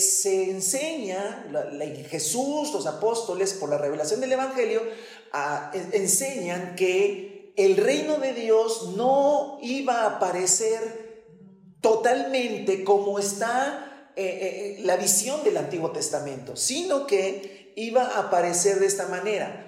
enseña, 0.49 1.45
Jesús, 2.09 2.73
los 2.73 2.87
apóstoles, 2.87 3.53
por 3.53 3.69
la 3.69 3.77
revelación 3.77 4.21
del 4.21 4.31
Evangelio, 4.31 4.81
enseñan 5.91 6.75
que 6.75 7.53
el 7.57 7.77
reino 7.77 8.17
de 8.17 8.33
Dios 8.33 8.93
no 8.95 9.59
iba 9.61 10.01
a 10.01 10.17
aparecer 10.17 11.10
totalmente 11.81 12.83
como 12.83 13.19
está 13.19 14.09
eh, 14.15 14.23
eh, 14.23 14.77
eh, 14.79 14.81
la 14.83 14.97
visión 14.97 15.43
del 15.43 15.57
Antiguo 15.57 15.91
Testamento, 15.91 16.55
sino 16.55 17.07
que 17.07 17.73
iba 17.75 18.03
a 18.03 18.19
aparecer 18.27 18.79
de 18.79 18.85
esta 18.85 19.07
manera. 19.07 19.67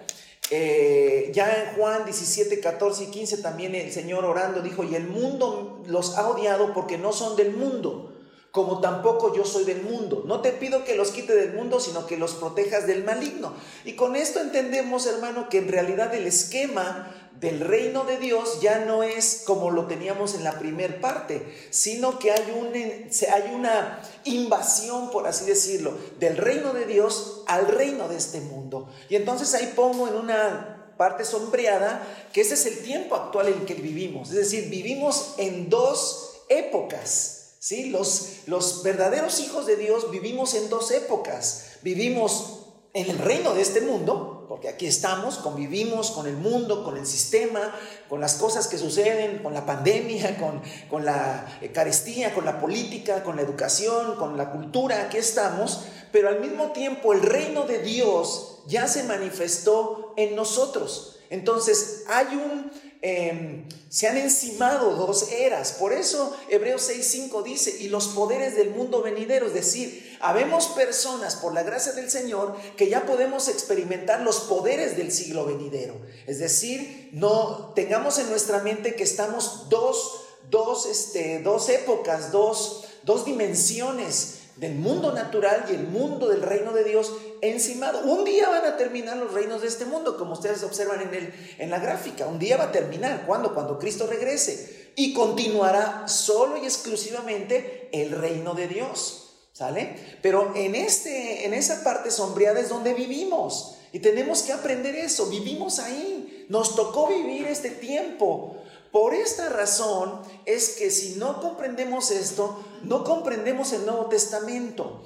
ya 0.52 1.64
en 1.64 1.76
Juan 1.76 2.06
17, 2.06 2.60
14 2.60 3.06
y 3.06 3.08
15 3.08 3.38
también 3.38 3.74
el 3.74 3.92
Señor 3.92 4.26
orando 4.26 4.62
dijo, 4.62 4.84
y 4.84 4.94
el 4.96 5.08
mundo 5.08 5.82
los 5.88 6.16
ha 6.18 6.30
odiado 6.30 6.74
porque 6.74 6.98
no 6.98 7.12
son 7.12 7.36
del 7.36 7.54
mundo 7.54 8.13
como 8.54 8.82
tampoco 8.82 9.36
yo 9.36 9.46
soy 9.46 9.64
del 9.64 9.82
mundo. 9.82 10.26
No 10.28 10.42
te 10.42 10.52
pido 10.52 10.84
que 10.84 10.94
los 10.94 11.10
quite 11.10 11.34
del 11.36 11.54
mundo, 11.54 11.80
sino 11.80 12.06
que 12.06 12.18
los 12.18 12.36
protejas 12.36 12.86
del 12.86 13.04
maligno. 13.04 13.52
Y 13.84 13.94
con 13.94 14.16
esto 14.16 14.40
entendemos, 14.40 15.08
hermano, 15.08 15.50
que 15.50 15.58
en 15.58 15.70
realidad 15.70 16.14
el 16.14 16.28
esquema 16.28 17.32
del 17.40 17.62
reino 17.62 18.04
de 18.04 18.20
Dios 18.20 18.62
ya 18.62 18.86
no 18.86 19.02
es 19.02 19.42
como 19.48 19.72
lo 19.72 19.88
teníamos 19.88 20.36
en 20.36 20.44
la 20.44 20.60
primer 20.60 21.02
parte, 21.02 21.44
sino 21.72 22.20
que 22.20 22.32
hay, 22.32 22.54
un, 22.56 22.68
hay 22.76 23.56
una 23.56 24.00
invasión, 24.24 25.10
por 25.10 25.26
así 25.26 25.46
decirlo, 25.46 25.98
del 26.20 26.38
reino 26.38 26.74
de 26.74 26.86
Dios 26.86 27.42
al 27.48 27.68
reino 27.68 28.08
de 28.08 28.18
este 28.18 28.40
mundo. 28.40 28.88
Y 29.10 29.16
entonces 29.16 29.52
ahí 29.56 29.74
pongo 29.76 30.08
en 30.08 30.14
una 30.14 30.94
parte 30.96 31.26
sombreada 31.26 32.08
que 32.32 32.42
ese 32.42 32.54
es 32.54 32.68
el 32.68 32.84
tiempo 32.84 33.16
actual 33.16 33.48
en 33.48 33.66
que 33.66 33.74
vivimos. 33.74 34.30
Es 34.30 34.36
decir, 34.36 34.70
vivimos 34.70 35.34
en 35.40 35.72
dos 35.72 36.44
épocas. 36.50 37.33
¿Sí? 37.64 37.86
Los, 37.92 38.40
los 38.46 38.84
verdaderos 38.84 39.40
hijos 39.40 39.66
de 39.66 39.78
Dios 39.78 40.12
vivimos 40.12 40.54
en 40.54 40.68
dos 40.68 40.92
épocas. 40.92 41.78
Vivimos 41.82 42.60
en 42.92 43.10
el 43.10 43.18
reino 43.18 43.54
de 43.54 43.62
este 43.62 43.80
mundo, 43.80 44.46
porque 44.50 44.68
aquí 44.68 44.86
estamos, 44.86 45.38
convivimos 45.38 46.12
con 46.12 46.28
el 46.28 46.36
mundo, 46.36 46.84
con 46.84 46.98
el 46.98 47.08
sistema, 47.08 47.74
con 48.10 48.20
las 48.20 48.36
cosas 48.36 48.68
que 48.68 48.78
suceden, 48.78 49.42
con 49.42 49.54
la 49.54 49.66
pandemia, 49.66 50.38
con, 50.42 50.62
con 50.90 51.06
la 51.06 51.58
carestía, 51.74 52.36
con 52.36 52.44
la 52.44 52.60
política, 52.60 53.24
con 53.24 53.38
la 53.38 53.44
educación, 53.44 54.18
con 54.18 54.36
la 54.36 54.52
cultura, 54.52 55.04
aquí 55.04 55.16
estamos, 55.16 55.86
pero 56.12 56.28
al 56.28 56.42
mismo 56.42 56.74
tiempo 56.74 57.14
el 57.14 57.22
reino 57.22 57.64
de 57.64 57.80
Dios 57.80 58.60
ya 58.68 58.90
se 58.90 59.04
manifestó 59.04 60.14
en 60.18 60.36
nosotros. 60.36 61.20
Entonces 61.30 62.04
hay 62.10 62.28
un, 62.36 62.72
Em, 63.06 63.68
se 63.90 64.08
han 64.08 64.16
encimado 64.16 64.96
dos 64.96 65.30
eras. 65.30 65.74
Por 65.74 65.92
eso 65.92 66.34
Hebreos 66.48 66.90
6.5 66.90 67.44
dice, 67.44 67.76
y 67.82 67.90
los 67.90 68.08
poderes 68.08 68.56
del 68.56 68.70
mundo 68.70 69.02
venidero, 69.02 69.48
es 69.48 69.54
decir, 69.54 70.18
habemos 70.22 70.68
personas 70.68 71.36
por 71.36 71.54
la 71.54 71.64
gracia 71.64 71.92
del 71.92 72.10
Señor 72.10 72.56
que 72.78 72.88
ya 72.88 73.06
podemos 73.06 73.50
experimentar 73.50 74.22
los 74.22 74.40
poderes 74.40 74.96
del 74.96 75.12
siglo 75.12 75.44
venidero. 75.46 75.96
Es 76.28 76.40
decir, 76.40 77.10
no 77.12 77.74
tengamos 77.76 78.20
en 78.20 78.30
nuestra 78.30 78.60
mente 78.64 78.96
que 78.96 79.04
estamos 79.04 79.68
dos, 79.68 80.22
dos, 80.50 80.86
este, 80.86 81.40
dos 81.40 81.68
épocas, 81.68 82.32
dos, 82.32 82.86
dos 83.04 83.26
dimensiones 83.26 84.43
del 84.56 84.76
mundo 84.76 85.12
natural 85.12 85.66
y 85.70 85.74
el 85.74 85.88
mundo 85.88 86.28
del 86.28 86.42
reino 86.42 86.74
de 86.74 86.84
Dios 86.84 87.12
encimado. 87.42 88.02
Un 88.02 88.24
día 88.24 88.50
van 88.50 88.66
a 88.66 88.78
terminar 88.78 89.18
los 89.18 89.34
reinos 89.34 89.62
de 89.62 89.68
este 89.68 89.86
mundo, 89.86 90.18
como 90.18 90.34
ustedes 90.34 90.64
observan 90.64 91.02
en, 91.02 91.14
el, 91.14 91.34
en 91.58 91.70
la 91.70 91.80
gráfica. 91.80 92.28
Un 92.28 92.40
día 92.40 92.58
va 92.58 92.66
a 92.66 92.72
terminar. 92.72 93.26
¿Cuándo? 93.26 93.54
Cuando 93.54 93.80
Cristo 93.80 94.08
regrese. 94.08 94.92
Y 94.96 95.14
continuará 95.14 96.08
solo 96.08 96.58
y 96.58 96.66
exclusivamente 96.66 97.90
el 97.92 98.12
reino 98.12 98.54
de 98.54 98.68
Dios. 98.68 99.20
¿Sale? 99.54 99.96
Pero 100.22 100.54
en, 100.56 100.76
este, 100.76 101.46
en 101.46 101.54
esa 101.54 101.84
parte 101.84 102.10
sombreada 102.10 102.60
es 102.60 102.70
donde 102.70 102.94
vivimos. 102.94 103.76
Y 103.92 104.00
tenemos 104.00 104.42
que 104.42 104.54
aprender 104.54 104.96
eso. 104.96 105.28
Vivimos 105.28 105.80
ahí. 105.80 106.48
Nos 106.50 106.76
tocó 106.76 107.08
vivir 107.08 107.48
este 107.48 107.70
tiempo. 107.70 108.58
Por 108.94 109.16
esta 109.16 109.50
razón 109.50 110.22
es 110.46 110.76
que 110.78 110.92
si 110.92 111.16
no 111.16 111.42
comprendemos 111.42 112.12
esto, 112.12 112.64
no 112.84 113.04
comprendemos 113.04 113.74
el 113.74 113.88
Nuevo 113.88 114.06
Testamento. 114.06 115.04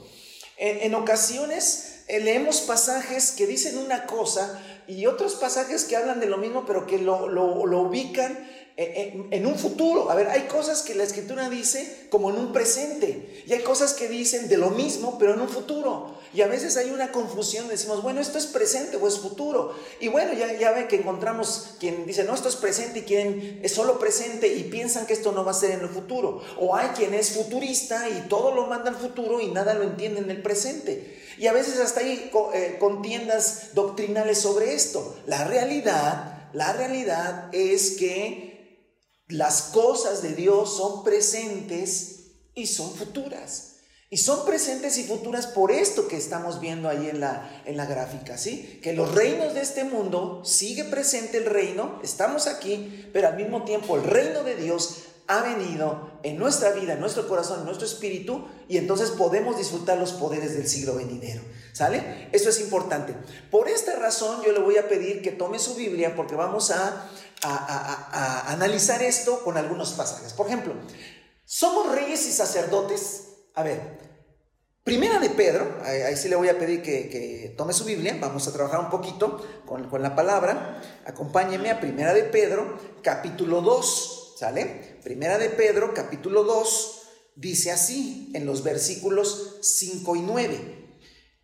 En, 0.58 0.94
ocasiones 0.94 2.04
eh, 2.10 2.20
leemos 2.20 2.60
pasajes 2.60 3.32
que 3.32 3.48
dicen 3.48 3.78
una 3.78 4.06
cosa 4.06 4.62
y 4.88 5.06
otros 5.06 5.36
pasajes 5.36 5.86
que 5.86 5.96
hablan 5.96 6.20
de 6.20 6.26
lo 6.26 6.38
mismo, 6.38 6.66
pero 6.66 6.86
que 6.86 6.98
lo, 6.98 7.30
lo 7.30 7.80
ubican 7.80 8.38
en, 8.78 9.46
un 9.48 9.58
futuro. 9.58 10.12
A 10.12 10.16
ver, 10.16 10.28
hay 10.28 10.44
cosas 10.44 10.84
que 10.84 10.94
la 10.94 11.04
escritura 11.04 11.50
dice 11.50 12.08
como 12.12 12.30
en 12.30 12.38
un 12.38 12.54
presente 12.54 13.44
y 13.48 13.54
hay 13.54 13.64
cosas 13.64 13.94
que 13.94 14.08
dicen 14.08 14.48
de 14.48 14.58
lo 14.58 14.70
mismo, 14.70 15.18
pero 15.18 15.34
en 15.34 15.42
un 15.42 15.50
futuro. 15.50 16.16
Y 16.32 16.42
a 16.42 16.48
veces 16.48 16.78
hay 16.78 16.92
una 16.92 17.12
confusión, 17.12 17.68
decimos, 17.68 18.04
bueno, 18.04 18.22
esto 18.22 18.38
es 18.38 18.46
presente 18.46 18.98
o 18.98 19.08
es 19.08 19.18
futuro. 19.18 19.74
Y 20.00 20.10
bueno, 20.10 20.34
ya, 20.34 20.54
ya 20.60 20.72
ve 20.72 20.88
que 20.88 20.98
encontramos 20.98 21.70
quien 21.80 22.06
dice, 22.06 22.24
no, 22.24 22.36
esto 22.36 22.50
es 22.50 22.56
presente 22.56 23.00
y 23.00 23.04
quien 23.04 23.62
es 23.64 23.72
solo 23.72 23.98
presente 23.98 24.48
y 24.48 24.64
piensan 24.66 25.08
que 25.08 25.14
esto 25.14 25.32
no 25.32 25.44
va 25.44 25.52
a 25.52 25.56
ser 25.56 25.72
en 25.72 25.80
el 25.80 25.90
futuro. 25.90 26.44
O 26.60 26.76
hay 26.76 26.90
quien 26.90 27.16
es 27.16 27.32
futurista 27.32 28.08
y 28.10 28.28
todo 28.30 28.54
lo 28.54 28.68
manda 28.68 28.92
al 28.92 28.98
futuro 28.98 29.42
y 29.42 29.48
nada 29.48 29.74
lo 29.74 29.84
entiende 29.84 30.20
en 30.20 30.30
el 30.30 30.44
presente. 30.44 31.18
Y 31.40 31.48
a 31.48 31.54
veces 31.54 31.80
hasta 31.80 32.02
hay 32.02 32.30
eh, 32.54 32.78
contiendas 32.80 33.74
doctrinales 33.74 34.38
sobre 34.38 34.76
esto. 34.76 35.16
La 35.26 35.46
realidad, 35.46 36.50
la 36.54 36.74
realidad 36.74 37.50
es 37.54 37.92
que 37.92 38.47
las 39.28 39.64
cosas 39.64 40.22
de 40.22 40.34
Dios 40.34 40.78
son 40.78 41.04
presentes 41.04 42.32
y 42.54 42.68
son 42.68 42.94
futuras. 42.94 43.74
Y 44.10 44.18
son 44.18 44.46
presentes 44.46 44.98
y 44.98 45.04
futuras 45.04 45.48
por 45.48 45.70
esto 45.70 46.08
que 46.08 46.16
estamos 46.16 46.62
viendo 46.62 46.88
ahí 46.88 47.10
en 47.10 47.20
la, 47.20 47.62
en 47.66 47.76
la 47.76 47.86
gráfica, 47.86 48.38
¿sí? 48.38 48.80
Que 48.82 48.94
los 48.94 49.14
reinos 49.14 49.54
de 49.54 49.60
este 49.60 49.84
mundo, 49.84 50.44
sigue 50.46 50.86
presente 50.86 51.38
el 51.38 51.46
reino, 51.46 52.00
estamos 52.02 52.48
aquí, 52.48 53.10
pero 53.12 53.28
al 53.28 53.36
mismo 53.36 53.66
tiempo 53.66 53.98
el 53.98 54.06
reino 54.06 54.44
de 54.46 54.56
Dios 54.56 55.00
ha 55.28 55.42
venido 55.42 56.20
en 56.24 56.38
nuestra 56.38 56.72
vida, 56.72 56.94
en 56.94 57.00
nuestro 57.00 57.28
corazón, 57.28 57.60
en 57.60 57.66
nuestro 57.66 57.86
espíritu, 57.86 58.48
y 58.68 58.78
entonces 58.78 59.12
podemos 59.12 59.58
disfrutar 59.58 59.98
los 59.98 60.14
poderes 60.14 60.54
del 60.54 60.68
siglo 60.68 60.96
venidero. 60.96 61.42
¿Sale? 61.74 62.30
Eso 62.32 62.50
es 62.50 62.60
importante. 62.60 63.14
Por 63.52 63.70
esta 63.70 63.96
razón 63.98 64.42
yo 64.44 64.52
le 64.52 64.60
voy 64.60 64.78
a 64.78 64.88
pedir 64.88 65.22
que 65.22 65.32
tome 65.32 65.60
su 65.60 65.76
Biblia 65.76 66.16
porque 66.16 66.36
vamos 66.36 66.72
a 66.72 67.08
a, 67.44 68.52
analizar 68.52 69.02
esto 69.04 69.44
con 69.44 69.58
algunos 69.58 69.94
pasajes. 69.94 70.34
Por 70.34 70.48
ejemplo, 70.48 70.74
¿somos 71.46 71.92
reyes 71.94 72.28
y 72.28 72.32
sacerdotes? 72.32 73.28
A 73.56 73.64
ver, 73.64 74.08
Primera 74.84 75.20
de 75.20 75.30
Pedro, 75.30 75.80
ahí, 75.84 76.16
sí 76.16 76.30
le 76.30 76.38
voy 76.38 76.48
a 76.48 76.58
pedir 76.58 76.82
que, 76.82 77.54
tome 77.58 77.74
su 77.74 77.84
Biblia, 77.84 78.18
vamos 78.22 78.48
a 78.48 78.54
trabajar 78.54 78.80
un 78.80 78.90
poquito 78.90 79.46
con, 79.66 79.90
con, 79.90 80.02
la 80.02 80.16
palabra. 80.16 80.82
Acompáñeme 81.06 81.70
a 81.72 81.82
Primera 81.82 82.14
de 82.14 82.24
Pedro, 82.24 82.78
capítulo 83.04 83.60
2, 83.60 84.36
¿sale? 84.40 84.97
Primera 85.08 85.38
de 85.38 85.50
Pedro, 85.50 85.94
capítulo 85.94 86.44
2, 86.44 87.02
dice 87.38 87.72
así 87.72 88.30
en 88.34 88.46
los 88.46 88.62
versículos 88.62 89.56
5 89.62 90.18
y 90.18 90.22
9. 90.22 90.87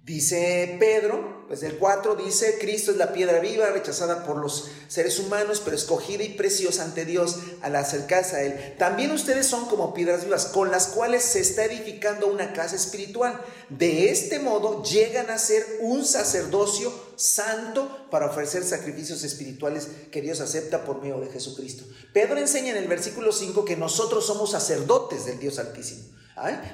Dice 0.05 0.75
Pedro, 0.81 1.45
pues 1.47 1.63
el 1.63 1.77
4 1.77 2.17
dice, 2.17 2.57
Cristo 2.59 2.91
es 2.91 2.97
la 2.97 3.13
piedra 3.13 3.39
viva, 3.39 3.67
rechazada 3.67 4.25
por 4.25 4.35
los 4.35 4.69
seres 4.89 5.17
humanos, 5.17 5.61
pero 5.63 5.77
escogida 5.77 6.23
y 6.23 6.33
preciosa 6.33 6.83
ante 6.83 7.05
Dios 7.05 7.37
al 7.61 7.73
acercarse 7.77 8.35
a 8.35 8.41
Él. 8.41 8.75
También 8.77 9.11
ustedes 9.11 9.47
son 9.47 9.65
como 9.67 9.93
piedras 9.93 10.25
vivas, 10.25 10.47
con 10.47 10.71
las 10.71 10.87
cuales 10.87 11.23
se 11.23 11.39
está 11.39 11.63
edificando 11.63 12.27
una 12.27 12.51
casa 12.51 12.75
espiritual. 12.75 13.39
De 13.69 14.09
este 14.09 14.39
modo 14.39 14.83
llegan 14.83 15.29
a 15.29 15.37
ser 15.37 15.65
un 15.79 16.03
sacerdocio 16.03 16.91
santo 17.15 18.07
para 18.11 18.25
ofrecer 18.25 18.65
sacrificios 18.65 19.23
espirituales 19.23 19.87
que 20.11 20.21
Dios 20.21 20.41
acepta 20.41 20.83
por 20.83 21.01
medio 21.01 21.21
de 21.21 21.31
Jesucristo. 21.31 21.85
Pedro 22.11 22.37
enseña 22.37 22.71
en 22.71 22.77
el 22.77 22.89
versículo 22.89 23.31
5 23.31 23.63
que 23.63 23.77
nosotros 23.77 24.25
somos 24.25 24.51
sacerdotes 24.51 25.25
del 25.25 25.39
Dios 25.39 25.59
Altísimo. 25.59 26.03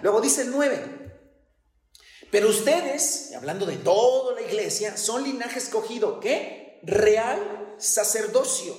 Luego 0.02 0.20
dice 0.20 0.42
el 0.42 0.50
9. 0.50 1.09
Pero 2.32 2.50
ustedes, 2.50 3.32
hablando 3.36 3.66
de 3.66 3.78
toda 3.78 4.36
la 4.36 4.42
iglesia, 4.42 4.98
son 4.98 5.24
linaje 5.24 5.60
escogido, 5.60 6.20
¿qué? 6.20 6.80
Real 6.84 7.76
sacerdocio, 7.78 8.76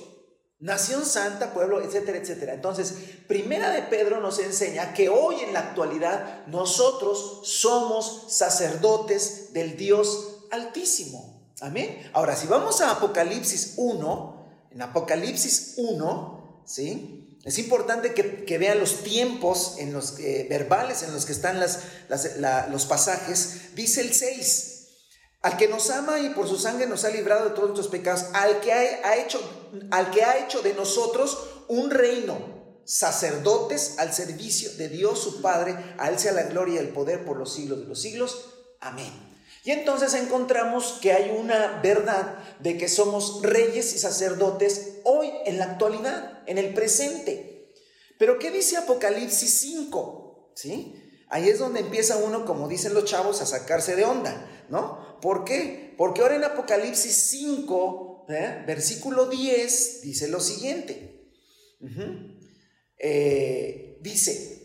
nación 0.59 1.05
santa, 1.05 1.53
pueblo, 1.53 1.81
etcétera, 1.81 2.17
etcétera. 2.17 2.53
Entonces, 2.53 2.93
primera 3.27 3.71
de 3.71 3.81
Pedro 3.83 4.21
nos 4.21 4.39
enseña 4.39 4.93
que 4.93 5.09
hoy 5.09 5.41
en 5.41 5.53
la 5.53 5.59
actualidad 5.59 6.45
nosotros 6.47 7.41
somos 7.43 8.27
sacerdotes 8.29 9.53
del 9.53 9.75
Dios 9.75 10.45
altísimo. 10.51 11.53
Amén. 11.59 12.09
Ahora, 12.13 12.35
si 12.35 12.47
vamos 12.47 12.81
a 12.81 12.91
Apocalipsis 12.91 13.73
1, 13.77 14.41
en 14.71 14.81
Apocalipsis 14.81 15.75
1, 15.77 16.63
¿sí? 16.65 17.20
Es 17.43 17.57
importante 17.57 18.13
que, 18.13 18.57
vean 18.57 18.79
los 18.79 19.03
tiempos 19.03 19.75
en 19.79 19.93
los 19.93 20.17
verbales 20.17 21.03
en 21.03 21.13
los 21.13 21.25
que 21.25 21.31
están 21.31 21.59
las, 21.59 21.79
los 22.69 22.85
pasajes. 22.85 23.73
Dice 23.75 24.01
el 24.01 24.13
6, 24.13 24.71
al 25.41 25.57
que 25.57 25.67
nos 25.67 25.89
ama 25.89 26.19
y 26.19 26.29
por 26.29 26.47
su 26.47 26.57
sangre 26.57 26.85
nos 26.85 27.03
ha 27.03 27.09
librado 27.09 27.45
de 27.45 27.55
todos 27.55 27.69
nuestros 27.69 27.87
pecados, 27.87 28.25
al 28.33 28.59
que 28.61 28.71
ha, 28.71 29.17
hecho, 29.17 29.41
al 29.89 30.11
que 30.11 30.23
ha 30.23 30.37
hecho 30.37 30.61
de 30.61 30.75
nosotros 30.75 31.37
un 31.67 31.89
reino, 31.89 32.61
sacerdotes 32.85 33.95
al 33.97 34.13
servicio 34.13 34.71
de 34.73 34.89
Dios 34.89 35.19
su 35.19 35.41
Padre, 35.41 35.95
a 35.97 36.09
Él 36.09 36.19
sea 36.19 36.33
la 36.33 36.43
gloria 36.43 36.75
y 36.75 36.85
el 36.85 36.89
poder 36.89 37.25
por 37.25 37.37
los 37.37 37.53
siglos 37.53 37.79
de 37.79 37.85
los 37.85 37.99
siglos. 37.99 38.49
Amén. 38.79 39.30
Y 39.63 39.71
entonces 39.71 40.13
encontramos 40.15 40.99
que 41.01 41.13
hay 41.13 41.35
una 41.37 41.79
verdad 41.81 42.39
de 42.59 42.77
que 42.77 42.89
somos 42.89 43.41
reyes 43.43 43.93
y 43.93 43.99
sacerdotes 43.99 44.99
hoy, 45.03 45.29
en 45.45 45.59
la 45.59 45.65
actualidad, 45.65 46.41
en 46.47 46.57
el 46.57 46.73
presente. 46.73 47.71
Pero 48.17 48.39
¿qué 48.39 48.49
dice 48.51 48.77
Apocalipsis 48.77 49.59
5? 49.59 50.53
¿Sí? 50.55 50.95
Ahí 51.29 51.47
es 51.47 51.59
donde 51.59 51.79
empieza 51.79 52.17
uno, 52.17 52.45
como 52.45 52.67
dicen 52.67 52.93
los 52.93 53.05
chavos, 53.05 53.41
a 53.41 53.45
sacarse 53.45 53.95
de 53.95 54.03
onda, 54.03 54.65
¿no? 54.69 55.19
¿Por 55.21 55.45
qué? 55.45 55.93
Porque 55.97 56.21
ahora 56.21 56.35
en 56.35 56.43
Apocalipsis 56.43 57.15
5, 57.29 58.25
¿eh? 58.29 58.63
versículo 58.65 59.27
10, 59.27 60.01
dice 60.01 60.27
lo 60.27 60.39
siguiente. 60.39 61.29
Eh, 62.97 63.97
dice, 64.01 64.60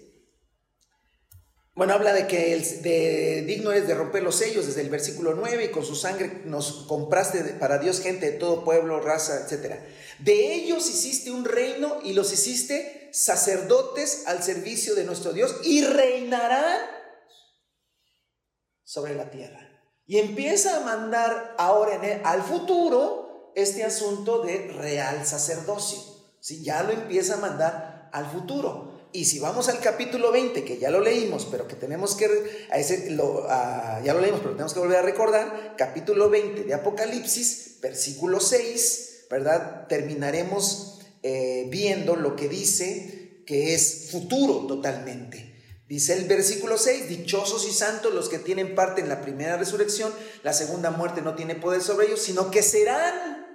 bueno, 1.76 1.92
habla 1.92 2.14
de 2.14 2.26
que 2.26 2.54
el, 2.54 2.83
de, 2.83 3.45
digno 3.47 3.71
es 3.71 3.87
de 3.87 3.95
romper 3.95 4.23
los 4.23 4.37
sellos 4.37 4.66
desde 4.66 4.80
el 4.80 4.88
versículo 4.88 5.35
9 5.35 5.66
y 5.66 5.71
con 5.71 5.85
su 5.85 5.95
sangre 5.95 6.40
nos 6.47 6.87
compraste 6.88 7.42
para 7.61 7.76
Dios 7.76 8.00
gente 8.00 8.30
de 8.30 8.38
todo 8.38 8.64
pueblo, 8.64 8.99
raza, 8.99 9.47
etc. 9.47 9.75
De 10.18 10.54
ellos 10.54 10.88
hiciste 10.88 11.30
un 11.30 11.45
reino 11.45 11.99
y 12.02 12.14
los 12.14 12.33
hiciste 12.33 13.11
sacerdotes 13.12 14.23
al 14.26 14.42
servicio 14.42 14.95
de 14.95 15.04
nuestro 15.04 15.35
Dios 15.35 15.54
y 15.64 15.85
reinarán 15.85 16.80
sobre 18.83 19.14
la 19.14 19.28
tierra. 19.28 19.61
Y 20.06 20.16
empieza 20.16 20.78
a 20.78 20.80
mandar 20.80 21.56
ahora 21.59 21.97
en 21.97 22.25
al 22.25 22.42
futuro 22.42 23.52
este 23.54 23.85
asunto 23.85 24.42
de 24.42 24.68
real 24.78 25.26
sacerdocio. 25.26 25.99
¿sí? 26.40 26.64
Ya 26.64 26.83
lo 26.83 26.92
empieza 26.92 27.35
a 27.35 27.38
mandar 27.38 28.09
al 28.14 28.25
futuro. 28.30 28.96
Y 29.17 29.25
si 29.25 29.39
vamos 29.39 29.71
al 29.71 29.81
capítulo 29.81 30.31
20, 30.31 30.63
que 30.63 30.77
ya 30.77 30.91
lo 30.91 31.01
leímos, 31.01 31.49
pero 31.51 31.67
que 31.67 31.75
tenemos 31.75 32.15
que, 32.17 32.29
ya 34.05 34.13
lo 34.13 34.21
leímos, 34.21 34.41
pero 34.41 34.53
tenemos 34.53 34.75
que 34.75 34.81
volver 34.81 34.99
a 34.99 35.03
recordar, 35.03 35.75
capítulo 35.79 36.29
20 36.29 36.65
de 36.65 36.75
Apocalipsis, 36.75 37.79
versículo 37.81 38.41
6, 38.41 39.25
¿verdad? 39.31 39.87
Terminaremos 39.87 41.01
eh, 41.23 41.67
viendo 41.71 42.15
lo 42.15 42.37
que 42.37 42.47
dice 42.47 43.43
que 43.47 43.73
es 43.73 44.11
futuro 44.11 44.67
totalmente. 44.67 45.81
Dice 45.89 46.13
el 46.13 46.27
versículo 46.27 46.77
6, 46.77 47.09
dichosos 47.09 47.67
y 47.67 47.73
santos 47.73 48.13
los 48.13 48.29
que 48.29 48.39
tienen 48.39 48.75
parte 48.75 49.01
en 49.01 49.09
la 49.09 49.23
primera 49.23 49.57
resurrección, 49.57 50.13
la 50.43 50.53
segunda 50.53 50.91
muerte 50.91 51.23
no 51.23 51.35
tiene 51.35 51.55
poder 51.55 51.81
sobre 51.81 52.09
ellos, 52.09 52.21
sino 52.21 52.51
que 52.51 52.63
serán 52.63 53.47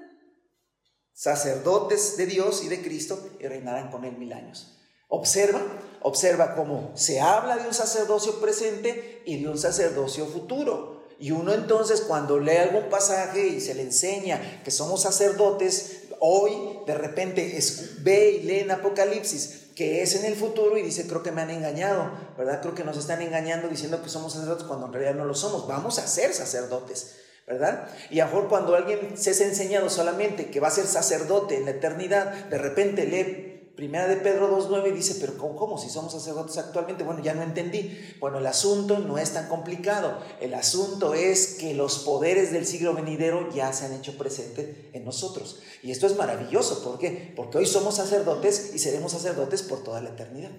sacerdotes 1.14 2.18
de 2.18 2.26
Dios 2.26 2.64
y 2.64 2.68
de 2.68 2.82
Cristo 2.82 3.30
y 3.40 3.46
reinarán 3.46 3.92
con 3.92 4.06
él 4.06 4.18
mil 4.18 4.34
años. 4.34 4.80
Observa, 5.14 5.62
observa 6.04 6.56
cómo 6.56 6.94
se 6.96 7.20
habla 7.20 7.58
de 7.58 7.68
un 7.68 7.74
sacerdocio 7.74 8.40
presente 8.40 9.22
y 9.26 9.44
de 9.44 9.50
un 9.50 9.58
sacerdocio 9.58 10.26
futuro. 10.26 11.02
Y 11.20 11.32
uno 11.32 11.54
entonces 11.54 12.00
cuando 12.08 12.40
lee 12.40 12.56
algún 12.56 12.90
pasaje 12.90 13.46
y 13.46 13.60
se 13.60 13.76
le 13.76 13.82
enseña 13.82 14.62
que 14.64 14.72
somos 14.72 15.02
sacerdotes, 15.02 16.04
hoy 16.22 16.80
de 16.88 16.96
repente 16.96 17.60
ve 18.00 18.32
y 18.32 18.44
lee 18.44 18.60
en 18.60 18.72
Apocalipsis 18.72 19.68
que 19.76 20.02
es 20.02 20.16
en 20.16 20.24
el 20.24 20.38
futuro 20.38 20.78
y 20.78 20.82
dice, 20.82 21.08
creo 21.08 21.24
que 21.24 21.32
me 21.32 21.42
han 21.42 21.50
engañado, 21.50 22.10
¿verdad? 22.38 22.62
Creo 22.62 22.74
que 22.74 22.86
nos 22.86 22.96
están 22.96 23.22
engañando 23.22 23.68
diciendo 23.68 24.02
que 24.02 24.10
somos 24.10 24.32
sacerdotes 24.32 24.66
cuando 24.66 24.86
en 24.86 24.94
realidad 24.94 25.16
no 25.16 25.26
lo 25.26 25.34
somos. 25.34 25.68
Vamos 25.68 26.00
a 26.00 26.08
ser 26.08 26.34
sacerdotes, 26.34 27.18
¿verdad? 27.46 27.90
Y 28.10 28.22
a 28.22 28.28
lo 28.28 28.48
cuando 28.48 28.76
alguien 28.76 29.18
se 29.18 29.32
ha 29.32 29.48
enseñado 29.48 29.90
solamente 29.90 30.50
que 30.50 30.62
va 30.62 30.70
a 30.70 30.72
ser 30.72 30.86
sacerdote 30.86 31.58
en 31.58 31.66
la 31.66 31.72
eternidad, 31.72 32.32
de 32.46 32.58
repente 32.58 33.06
lee 33.06 33.61
Primera 33.76 34.08
de 34.08 34.18
Pedro 34.18 34.56
2.9 34.60 34.94
dice, 34.94 35.16
pero 35.20 35.38
¿cómo, 35.38 35.78
Si 35.78 35.90
somos 35.90 36.12
sacerdotes 36.12 36.58
actualmente, 36.58 37.04
bueno, 37.04 37.24
ya 37.24 37.34
no 37.34 37.42
entendí. 37.42 37.98
Bueno, 38.20 38.40
el 38.40 38.46
asunto 38.46 39.00
no 39.00 39.18
es 39.18 39.32
tan 39.32 39.48
complicado. 39.48 40.20
El 40.40 40.54
asunto 40.54 41.14
es 41.14 41.56
que 41.56 41.74
los 41.74 42.00
poderes 42.00 42.52
del 42.52 42.66
siglo 42.66 42.94
venidero 42.94 43.50
ya 43.54 43.72
se 43.72 43.86
han 43.86 43.94
hecho 43.94 44.18
presentes 44.18 44.94
en 44.94 45.06
nosotros. 45.06 45.62
Y 45.82 45.92
esto 45.92 46.06
es 46.06 46.18
maravilloso. 46.18 46.84
¿Por 46.84 47.00
qué? 47.00 47.34
Porque 47.36 47.60
hoy 47.60 47.66
somos 47.66 47.96
sacerdotes 47.96 48.72
y 48.76 48.80
seremos 48.80 49.14
sacerdotes 49.14 49.62
por 49.64 49.84
toda 49.84 50.02
la 50.02 50.10
eternidad. 50.10 50.52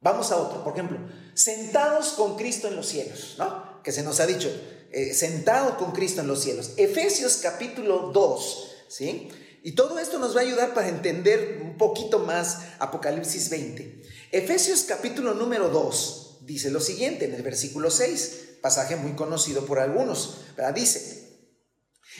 Vamos 0.00 0.30
a 0.30 0.36
otro, 0.36 0.62
por 0.62 0.74
ejemplo, 0.74 0.98
sentados 1.32 2.08
con 2.10 2.36
Cristo 2.36 2.68
en 2.68 2.76
los 2.76 2.86
cielos, 2.86 3.36
¿no? 3.38 3.82
Que 3.82 3.90
se 3.90 4.02
nos 4.02 4.20
ha 4.20 4.26
dicho, 4.26 4.50
eh, 4.92 5.14
sentados 5.14 5.76
con 5.76 5.92
Cristo 5.92 6.20
en 6.20 6.26
los 6.26 6.42
cielos. 6.42 6.72
Efesios 6.76 7.38
capítulo 7.38 8.10
2, 8.12 8.70
¿sí? 8.88 9.30
Y 9.66 9.72
todo 9.72 9.98
esto 9.98 10.18
nos 10.18 10.36
va 10.36 10.40
a 10.40 10.44
ayudar 10.44 10.74
para 10.74 10.90
entender 10.90 11.58
un 11.62 11.78
poquito 11.78 12.18
más 12.18 12.58
Apocalipsis 12.80 13.48
20. 13.48 14.02
Efesios 14.30 14.82
capítulo 14.82 15.32
número 15.32 15.70
2 15.70 16.40
dice 16.42 16.70
lo 16.70 16.80
siguiente 16.80 17.24
en 17.24 17.32
el 17.32 17.40
versículo 17.40 17.90
6, 17.90 18.58
pasaje 18.60 18.96
muy 18.96 19.14
conocido 19.14 19.64
por 19.64 19.78
algunos, 19.78 20.40
¿verdad? 20.54 20.74
Dice, 20.74 21.48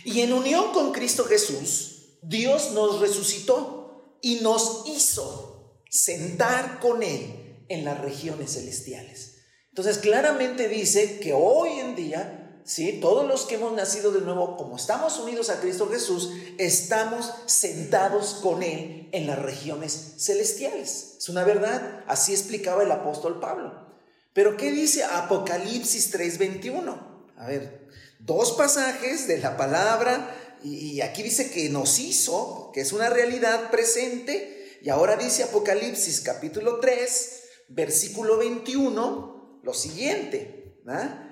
y 0.05 0.21
en 0.21 0.33
unión 0.33 0.73
con 0.73 0.93
Cristo 0.93 1.27
Jesús, 1.27 2.19
Dios 2.23 2.73
nos 2.73 3.01
resucitó 3.01 4.19
y 4.23 4.37
nos 4.37 4.85
hizo 4.87 5.83
sentar 5.91 6.81
con 6.81 7.03
Él 7.03 7.67
en 7.69 7.85
las 7.85 8.01
regiones 8.01 8.55
celestiales. 8.55 9.35
Entonces 9.69 9.99
claramente 9.99 10.67
dice 10.67 11.19
que 11.19 11.35
hoy 11.35 11.79
en 11.79 11.95
día 11.95 12.34
¿sí? 12.65 12.99
Todos 13.01 13.27
los 13.27 13.45
que 13.45 13.57
hemos 13.57 13.73
nacido 13.73 14.11
de 14.11 14.21
nuevo, 14.21 14.57
como 14.57 14.77
estamos 14.77 15.19
unidos 15.19 15.51
a 15.51 15.61
Cristo 15.61 15.89
Jesús, 15.89 16.31
estamos 16.59 17.31
sentados 17.47 18.41
con 18.43 18.63
Él 18.63 19.09
en 19.13 19.27
las 19.27 19.39
regiones 19.39 20.15
celestiales. 20.19 21.17
Es 21.19 21.29
una 21.29 21.45
verdad, 21.45 22.05
así 22.07 22.33
explicaba 22.33 22.83
el 22.83 22.91
apóstol 22.91 23.41
Pablo. 23.41 23.85
Pero 24.33 24.57
¿qué 24.57 24.73
dice 24.73 25.05
Apocalipsis 25.05 26.13
3:21? 26.13 27.33
A 27.37 27.47
ver, 27.47 27.89
dos 28.19 28.53
pasajes 28.53 29.29
de 29.29 29.39
la 29.39 29.57
palabra 29.57 30.35
y 30.63 31.03
aquí 31.03 31.23
dice 31.23 31.51
que 31.51 31.69
nos 31.69 31.99
hizo, 31.99 32.71
que 32.73 32.81
es 32.81 32.93
una 32.93 33.11
realidad 33.11 33.71
presente, 33.71 34.79
y 34.83 34.89
ahora 34.89 35.17
dice 35.17 35.45
Apocalipsis 35.45 36.21
capítulo 36.23 36.81
3, 36.81 37.43
versículo 37.69 38.39
21, 38.39 39.61
lo 39.63 39.75
siguiente, 39.75 40.79
¿verdad? 40.85 41.24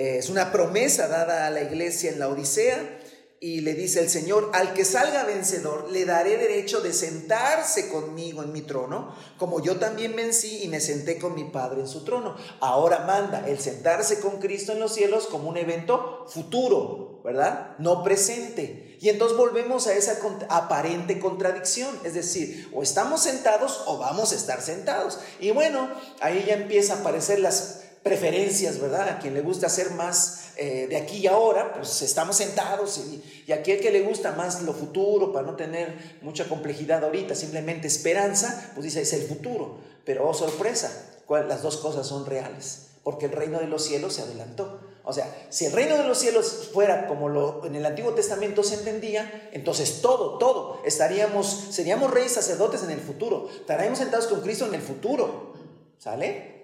Eh, 0.00 0.16
es 0.16 0.30
una 0.30 0.50
promesa 0.50 1.08
dada 1.08 1.46
a 1.46 1.50
la 1.50 1.60
iglesia 1.60 2.10
en 2.10 2.18
la 2.18 2.28
Odisea 2.28 3.00
y 3.38 3.60
le 3.60 3.74
dice 3.74 4.00
el 4.00 4.08
Señor, 4.08 4.48
al 4.54 4.72
que 4.72 4.86
salga 4.86 5.24
vencedor, 5.24 5.90
le 5.90 6.06
daré 6.06 6.38
derecho 6.38 6.80
de 6.80 6.94
sentarse 6.94 7.90
conmigo 7.90 8.42
en 8.42 8.50
mi 8.50 8.62
trono, 8.62 9.14
como 9.36 9.62
yo 9.62 9.76
también 9.76 10.16
vencí 10.16 10.62
y 10.62 10.68
me 10.68 10.80
senté 10.80 11.18
con 11.18 11.34
mi 11.34 11.44
Padre 11.44 11.82
en 11.82 11.86
su 11.86 12.02
trono. 12.02 12.34
Ahora 12.60 13.00
manda 13.00 13.46
el 13.46 13.58
sentarse 13.58 14.20
con 14.20 14.38
Cristo 14.38 14.72
en 14.72 14.80
los 14.80 14.94
cielos 14.94 15.26
como 15.26 15.50
un 15.50 15.58
evento 15.58 16.24
futuro, 16.28 17.20
¿verdad? 17.22 17.76
No 17.78 18.02
presente. 18.02 18.96
Y 19.02 19.10
entonces 19.10 19.36
volvemos 19.36 19.86
a 19.86 19.92
esa 19.92 20.16
aparente 20.48 21.20
contradicción, 21.20 21.94
es 22.04 22.14
decir, 22.14 22.70
o 22.72 22.82
estamos 22.82 23.22
sentados 23.22 23.82
o 23.84 23.98
vamos 23.98 24.32
a 24.32 24.36
estar 24.36 24.62
sentados. 24.62 25.18
Y 25.40 25.50
bueno, 25.50 25.90
ahí 26.22 26.44
ya 26.46 26.54
empieza 26.54 26.94
a 26.94 27.00
aparecer 27.00 27.40
las 27.40 27.89
preferencias, 28.02 28.80
¿verdad? 28.80 29.08
A 29.08 29.18
quien 29.18 29.34
le 29.34 29.40
gusta 29.40 29.66
hacer 29.66 29.90
más 29.90 30.52
eh, 30.56 30.86
de 30.88 30.96
aquí 30.96 31.18
y 31.18 31.26
ahora, 31.26 31.74
pues 31.74 32.02
estamos 32.02 32.36
sentados 32.36 32.98
y, 32.98 33.44
y 33.46 33.52
a 33.52 33.56
aquel 33.56 33.80
que 33.80 33.90
le 33.90 34.02
gusta 34.02 34.32
más 34.32 34.62
lo 34.62 34.72
futuro, 34.72 35.32
para 35.32 35.46
no 35.46 35.56
tener 35.56 36.18
mucha 36.22 36.48
complejidad 36.48 37.04
ahorita, 37.04 37.34
simplemente 37.34 37.86
esperanza, 37.86 38.70
pues 38.74 38.84
dice, 38.84 39.02
es 39.02 39.12
el 39.12 39.22
futuro. 39.22 39.78
Pero, 40.04 40.28
oh 40.28 40.34
sorpresa, 40.34 40.90
las 41.38 41.62
dos 41.62 41.76
cosas 41.76 42.06
son 42.06 42.26
reales, 42.26 42.88
porque 43.04 43.26
el 43.26 43.32
reino 43.32 43.60
de 43.60 43.68
los 43.68 43.84
cielos 43.84 44.14
se 44.14 44.22
adelantó. 44.22 44.80
O 45.04 45.12
sea, 45.12 45.46
si 45.48 45.66
el 45.66 45.72
reino 45.72 45.96
de 45.96 46.04
los 46.04 46.18
cielos 46.18 46.70
fuera 46.72 47.06
como 47.06 47.28
lo 47.28 47.64
en 47.64 47.74
el 47.74 47.86
Antiguo 47.86 48.12
Testamento 48.12 48.62
se 48.62 48.74
entendía, 48.74 49.48
entonces 49.52 50.02
todo, 50.02 50.38
todo, 50.38 50.82
estaríamos, 50.84 51.68
seríamos 51.70 52.10
reyes 52.10 52.32
sacerdotes 52.32 52.82
en 52.82 52.90
el 52.90 53.00
futuro, 53.00 53.48
estaríamos 53.60 53.98
sentados 53.98 54.26
con 54.26 54.40
Cristo 54.40 54.66
en 54.66 54.74
el 54.74 54.82
futuro, 54.82 55.54
¿sale? 55.98 56.59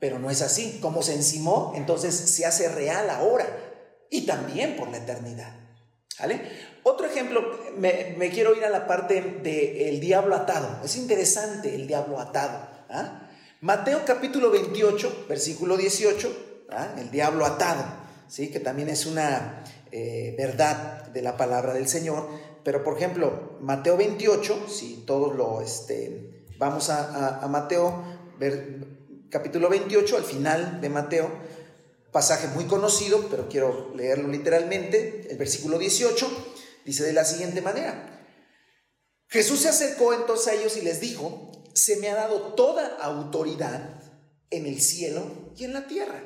Pero 0.00 0.18
no 0.18 0.30
es 0.30 0.42
así. 0.42 0.78
Como 0.82 1.02
se 1.02 1.14
encimó, 1.14 1.72
entonces 1.76 2.14
se 2.14 2.46
hace 2.46 2.68
real 2.68 3.08
ahora 3.10 3.46
y 4.10 4.26
también 4.26 4.76
por 4.76 4.88
la 4.88 4.96
eternidad. 4.96 5.54
¿Vale? 6.18 6.42
Otro 6.82 7.06
ejemplo, 7.06 7.58
me, 7.76 8.30
quiero 8.30 8.54
ir 8.54 8.64
a 8.64 8.70
la 8.70 8.86
parte 8.86 9.20
del 9.42 10.00
diablo 10.00 10.34
atado. 10.34 10.84
Es 10.84 10.96
interesante 10.96 11.74
el 11.74 11.86
diablo 11.86 12.18
atado. 12.18 12.68
¿ah? 12.88 13.28
Mateo 13.60 14.02
capítulo 14.06 14.50
28, 14.50 15.26
versículo 15.28 15.76
18, 15.76 16.66
¿ah? 16.70 16.94
el 16.98 17.10
diablo 17.10 17.46
atado, 17.46 17.84
¿sí? 18.28 18.48
que 18.48 18.60
también 18.60 18.88
es 18.88 19.06
una 19.06 19.62
eh, 19.92 20.34
verdad 20.36 21.06
de 21.06 21.22
la 21.22 21.36
palabra 21.36 21.74
del 21.74 21.88
Señor. 21.88 22.28
Pero 22.64 22.82
por 22.82 22.96
ejemplo, 22.96 23.58
Mateo 23.60 23.96
28, 23.96 24.66
si 24.68 25.04
todos 25.06 25.34
lo 25.36 25.60
este, 25.60 26.44
vamos 26.58 26.90
a, 26.90 27.38
a 27.42 27.48
Mateo, 27.48 28.02
ver, 28.38 28.99
capítulo 29.30 29.68
28, 29.68 30.16
al 30.16 30.24
final 30.24 30.80
de 30.80 30.88
Mateo, 30.88 31.30
pasaje 32.10 32.48
muy 32.48 32.64
conocido, 32.64 33.28
pero 33.30 33.48
quiero 33.48 33.92
leerlo 33.94 34.28
literalmente, 34.28 35.28
el 35.30 35.38
versículo 35.38 35.78
18, 35.78 36.28
dice 36.84 37.04
de 37.04 37.12
la 37.12 37.24
siguiente 37.24 37.62
manera. 37.62 38.26
Jesús 39.28 39.60
se 39.60 39.68
acercó 39.68 40.12
entonces 40.12 40.48
a 40.48 40.54
ellos 40.54 40.76
y 40.76 40.80
les 40.80 41.00
dijo, 41.00 41.52
se 41.72 41.96
me 41.96 42.08
ha 42.08 42.16
dado 42.16 42.54
toda 42.54 42.96
autoridad 43.00 44.02
en 44.50 44.66
el 44.66 44.80
cielo 44.80 45.52
y 45.56 45.64
en 45.64 45.74
la 45.74 45.86
tierra. 45.86 46.20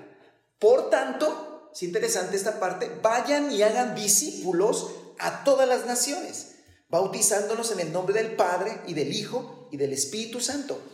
Por 0.58 0.88
tanto, 0.88 1.70
es 1.74 1.82
interesante 1.82 2.36
esta 2.36 2.58
parte, 2.58 2.90
vayan 3.02 3.52
y 3.52 3.62
hagan 3.62 3.94
discípulos 3.94 4.90
a 5.18 5.44
todas 5.44 5.68
las 5.68 5.84
naciones, 5.84 6.54
bautizándolos 6.88 7.70
en 7.72 7.80
el 7.80 7.92
nombre 7.92 8.14
del 8.14 8.34
Padre 8.34 8.80
y 8.86 8.94
del 8.94 9.12
Hijo 9.12 9.68
y 9.70 9.76
del 9.76 9.92
Espíritu 9.92 10.40
Santo 10.40 10.93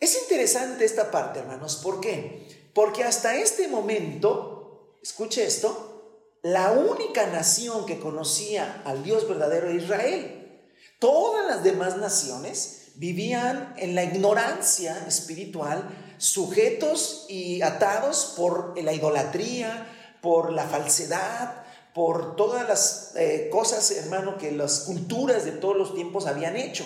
es 0.00 0.22
interesante 0.22 0.84
esta 0.84 1.10
parte, 1.10 1.40
hermanos. 1.40 1.76
¿Por 1.76 2.00
qué? 2.00 2.70
Porque 2.74 3.04
hasta 3.04 3.36
este 3.36 3.68
momento, 3.68 4.96
escuche 5.02 5.44
esto, 5.44 5.96
la 6.42 6.72
única 6.72 7.26
nación 7.26 7.86
que 7.86 7.98
conocía 7.98 8.82
al 8.84 9.02
Dios 9.02 9.26
verdadero 9.28 9.68
era 9.68 9.82
Israel. 9.82 10.62
Todas 10.98 11.46
las 11.46 11.64
demás 11.64 11.96
naciones 11.96 12.92
vivían 12.94 13.74
en 13.78 13.94
la 13.94 14.04
ignorancia 14.04 15.06
espiritual, 15.06 15.88
sujetos 16.18 17.26
y 17.28 17.62
atados 17.62 18.34
por 18.36 18.80
la 18.80 18.92
idolatría, 18.92 19.86
por 20.20 20.52
la 20.52 20.64
falsedad, 20.64 21.64
por 21.94 22.36
todas 22.36 22.68
las 22.68 23.12
eh, 23.16 23.48
cosas, 23.50 23.90
hermano, 23.90 24.36
que 24.38 24.52
las 24.52 24.80
culturas 24.80 25.44
de 25.44 25.52
todos 25.52 25.76
los 25.76 25.94
tiempos 25.94 26.26
habían 26.26 26.56
hecho. 26.56 26.84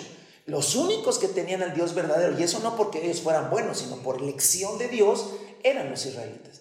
Los 0.51 0.75
únicos 0.75 1.17
que 1.17 1.29
tenían 1.29 1.63
al 1.63 1.73
Dios 1.73 1.95
verdadero, 1.95 2.37
y 2.37 2.43
eso 2.43 2.59
no 2.59 2.75
porque 2.75 3.05
ellos 3.05 3.21
fueran 3.21 3.49
buenos, 3.49 3.77
sino 3.77 3.95
por 4.03 4.17
elección 4.17 4.77
de 4.77 4.89
Dios, 4.89 5.27
eran 5.63 5.89
los 5.89 6.05
israelitas. 6.05 6.59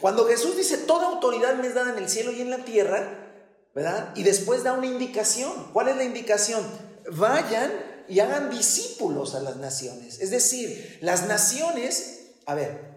Cuando 0.00 0.26
Jesús 0.26 0.56
dice, 0.56 0.78
toda 0.78 1.08
autoridad 1.08 1.54
me 1.56 1.66
es 1.66 1.74
dada 1.74 1.92
en 1.92 1.98
el 1.98 2.08
cielo 2.08 2.32
y 2.32 2.40
en 2.40 2.48
la 2.48 2.64
tierra, 2.64 3.34
¿verdad? 3.74 4.14
Y 4.16 4.22
después 4.22 4.64
da 4.64 4.72
una 4.72 4.86
indicación. 4.86 5.52
¿Cuál 5.74 5.88
es 5.88 5.96
la 5.98 6.04
indicación? 6.04 6.64
Vayan 7.12 7.70
y 8.08 8.20
hagan 8.20 8.48
discípulos 8.48 9.34
a 9.34 9.40
las 9.40 9.56
naciones. 9.56 10.18
Es 10.20 10.30
decir, 10.30 10.98
las 11.02 11.26
naciones, 11.28 12.30
a 12.46 12.54
ver, 12.54 12.90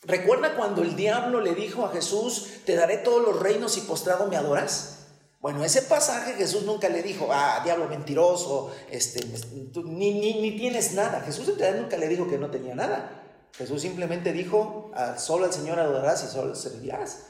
¿recuerda 0.00 0.56
cuando 0.56 0.80
el 0.80 0.96
diablo 0.96 1.42
le 1.42 1.54
dijo 1.54 1.84
a 1.84 1.92
Jesús, 1.92 2.46
te 2.64 2.74
daré 2.74 2.96
todos 2.96 3.22
los 3.22 3.38
reinos 3.38 3.76
y 3.76 3.82
postrado 3.82 4.28
me 4.28 4.36
adoras? 4.38 4.97
Bueno, 5.40 5.64
ese 5.64 5.82
pasaje 5.82 6.32
Jesús 6.32 6.64
nunca 6.64 6.88
le 6.88 7.02
dijo, 7.02 7.28
ah, 7.30 7.60
diablo 7.62 7.88
mentiroso, 7.88 8.74
este, 8.90 9.24
ni, 9.84 10.12
ni, 10.20 10.56
tienes 10.56 10.94
nada. 10.94 11.20
Jesús 11.20 11.48
en 11.48 11.58
realidad 11.58 11.82
nunca 11.82 11.96
le 11.96 12.08
dijo 12.08 12.28
que 12.28 12.38
no 12.38 12.50
tenía 12.50 12.74
nada. 12.74 13.22
Jesús 13.56 13.82
simplemente 13.82 14.32
dijo, 14.32 14.90
ah, 14.94 15.16
solo 15.16 15.44
al 15.44 15.52
Señor 15.52 15.78
adorarás 15.78 16.24
y 16.24 16.26
solo 16.26 16.56
servirás. 16.56 17.26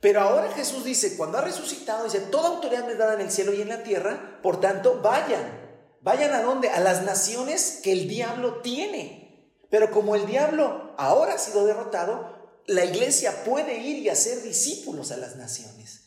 Pero 0.00 0.20
ahora 0.20 0.52
Jesús 0.52 0.84
dice, 0.84 1.16
cuando 1.16 1.38
ha 1.38 1.42
resucitado, 1.42 2.04
dice, 2.04 2.20
toda 2.20 2.48
autoridad 2.48 2.86
me 2.86 2.92
es 2.92 2.98
dada 2.98 3.14
en 3.14 3.20
el 3.20 3.30
cielo 3.30 3.52
y 3.52 3.60
en 3.60 3.68
la 3.68 3.82
tierra, 3.82 4.38
por 4.42 4.60
tanto, 4.60 5.00
vayan. 5.02 5.60
¿Vayan 6.00 6.32
a 6.32 6.42
dónde? 6.42 6.70
A 6.70 6.80
las 6.80 7.02
naciones 7.02 7.80
que 7.82 7.92
el 7.92 8.08
diablo 8.08 8.60
tiene. 8.62 9.52
Pero 9.68 9.90
como 9.90 10.14
el 10.14 10.26
diablo 10.26 10.94
ahora 10.96 11.34
ha 11.34 11.38
sido 11.38 11.66
derrotado, 11.66 12.38
la 12.66 12.84
iglesia 12.84 13.44
puede 13.44 13.78
ir 13.78 13.98
y 13.98 14.08
hacer 14.08 14.42
discípulos 14.42 15.10
a 15.10 15.16
las 15.16 15.36
naciones. 15.36 15.99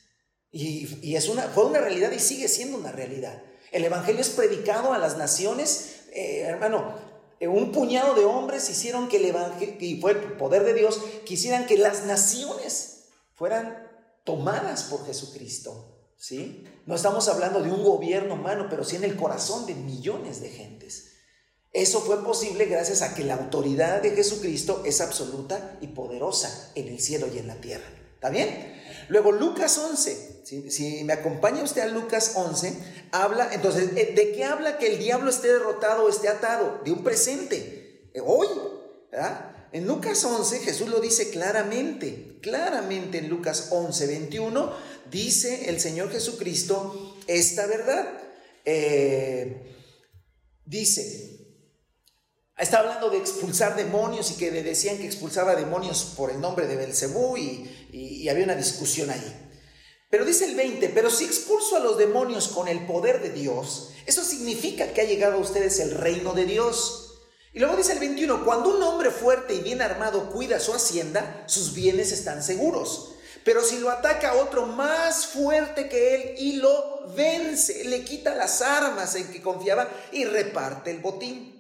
Y, 0.54 1.16
es 1.16 1.28
una, 1.30 1.44
fue 1.44 1.66
una 1.66 1.80
realidad 1.80 2.12
y 2.12 2.20
sigue 2.20 2.48
siendo 2.48 2.78
una 2.78 2.92
realidad. 2.92 3.42
El 3.72 3.84
Evangelio 3.84 4.22
es 4.22 4.30
predicado 4.30 4.94
a 4.94 5.00
las 5.00 5.18
naciones, 5.18 6.04
eh, 6.12 6.42
hermano, 6.42 6.96
eh, 7.40 7.48
un 7.48 7.72
puñado 7.72 8.14
de 8.14 8.24
hombres 8.24 8.70
hicieron 8.70 9.10
que 9.10 9.18
el 9.18 9.26
Evangelio, 9.26 9.76
y 9.80 10.00
fue 10.00 10.12
el 10.12 10.18
poder 10.38 10.64
de 10.64 10.76
Dios, 10.76 11.02
quisieran 11.26 11.66
que 11.66 11.80
las 11.80 12.06
naciones 12.06 13.06
fueran 13.34 13.92
tomadas 14.24 14.84
por 14.84 15.06
Jesucristo. 15.08 15.90
¿Sí? 16.18 16.64
No 16.86 16.96
estamos 16.96 17.28
hablando 17.28 17.62
de 17.62 17.72
un 17.72 17.84
gobierno 17.84 18.36
humano, 18.36 18.68
pero 18.70 18.86
sí 18.86 18.96
en 18.96 19.04
el 19.04 19.18
corazón 19.18 19.66
de 19.66 19.74
millones 19.74 20.40
de 20.40 20.50
gentes. 20.50 21.14
Eso 21.74 22.00
fue 22.02 22.24
posible 22.24 22.66
gracias 22.66 23.02
a 23.02 23.16
que 23.16 23.24
la 23.24 23.34
autoridad 23.34 24.04
de 24.04 24.12
Jesucristo 24.12 24.84
es 24.86 25.02
absoluta 25.02 25.78
y 25.82 25.88
poderosa 25.88 26.72
en 26.76 26.88
el 26.88 27.00
cielo 27.00 27.28
y 27.34 27.40
en 27.40 27.48
la 27.48 27.56
tierra. 27.56 27.88
¿Está 28.14 28.30
bien? 28.30 28.83
Luego 29.10 29.32
Lucas 29.32 29.78
11, 29.78 30.42
si, 30.70 31.04
me 31.04 31.14
acompaña 31.14 31.64
usted 31.64 31.82
a 31.82 31.88
Lucas 31.88 32.34
11, 32.36 32.74
habla, 33.12 33.50
entonces, 33.54 33.92
eh, 33.96 34.14
¿de 34.16 34.32
qué 34.34 34.44
habla 34.44 34.78
que 34.78 34.94
el 34.94 35.00
diablo 35.00 35.30
esté 35.30 35.48
derrotado 35.48 36.06
o 36.06 36.10
esté 36.10 36.30
atado? 36.30 36.82
De 36.84 36.92
un 36.92 37.04
presente, 37.04 38.10
eh, 38.14 38.22
hoy, 38.26 38.48
¿verdad? 39.12 39.52
En 39.72 39.88
Lucas 39.88 40.24
11 40.24 40.60
Jesús 40.60 40.88
lo 40.88 41.00
dice 41.00 41.32
claramente, 41.32 42.38
claramente 42.42 43.18
en 43.18 43.30
Lucas 43.30 43.70
11, 43.72 44.06
21, 44.06 44.72
dice 45.10 45.70
el 45.70 45.80
Señor 45.80 46.12
Jesucristo 46.12 47.18
esta 47.28 47.66
verdad. 47.66 48.08
Eh, 48.66 49.76
dice, 50.66 51.34
Está 52.58 52.80
hablando 52.80 53.10
de 53.10 53.18
expulsar 53.18 53.76
demonios 53.76 54.30
y 54.32 54.36
que 54.36 54.52
le 54.52 54.62
decían 54.62 54.98
que 54.98 55.08
expulsaba 55.08 55.56
demonios 55.56 56.14
por 56.16 56.30
el 56.30 56.40
nombre 56.40 56.68
de 56.68 56.76
Belcebú 56.76 57.36
y, 57.36 57.83
y, 57.94 58.28
había 58.28 58.44
una 58.44 58.56
discusión 58.56 59.10
ahí. 59.10 59.50
Pero 60.10 60.26
dice 60.26 60.46
el 60.46 60.56
20, 60.56 60.90
pero 60.90 61.10
si 61.10 61.26
expulso 61.26 61.76
a 61.76 61.80
los 61.80 61.98
demonios 61.98 62.50
con 62.50 62.68
el 62.68 62.86
poder 62.86 63.22
de 63.22 63.30
Dios, 63.30 63.92
eso 64.06 64.24
significa 64.24 64.88
que 64.94 65.02
ha 65.02 65.06
llegado 65.06 65.36
a 65.36 65.42
ustedes 65.42 65.80
el 65.80 65.92
reino 65.92 66.34
de 66.34 66.46
Dios. 66.46 67.22
Y 67.54 67.60
luego 67.60 67.78
dice 67.78 67.94
el 67.94 68.00
21, 68.00 68.44
cuando 68.46 68.76
un 68.76 68.84
hombre 68.84 69.12
fuerte 69.12 69.54
y 69.54 69.62
bien 69.62 69.82
armado 69.82 70.32
cuida 70.32 70.60
su 70.60 70.74
hacienda, 70.74 71.44
sus 71.48 71.74
bienes 71.74 72.12
están 72.12 72.44
seguros. 72.44 73.16
Pero 73.44 73.64
si 73.64 73.80
lo 73.80 73.90
ataca 73.90 74.36
otro 74.36 74.66
más 74.66 75.28
fuerte 75.28 75.90
que 75.90 76.16
él 76.16 76.36
y 76.38 76.54
lo 76.54 77.08
vence, 77.16 77.84
le 77.86 78.04
quita 78.04 78.36
las 78.36 78.62
armas 78.62 79.16
en 79.16 79.32
que 79.32 79.42
confiaba 79.42 79.90
y 80.12 80.26
reparte 80.26 80.92
el 80.92 81.00
botín. 81.00 81.53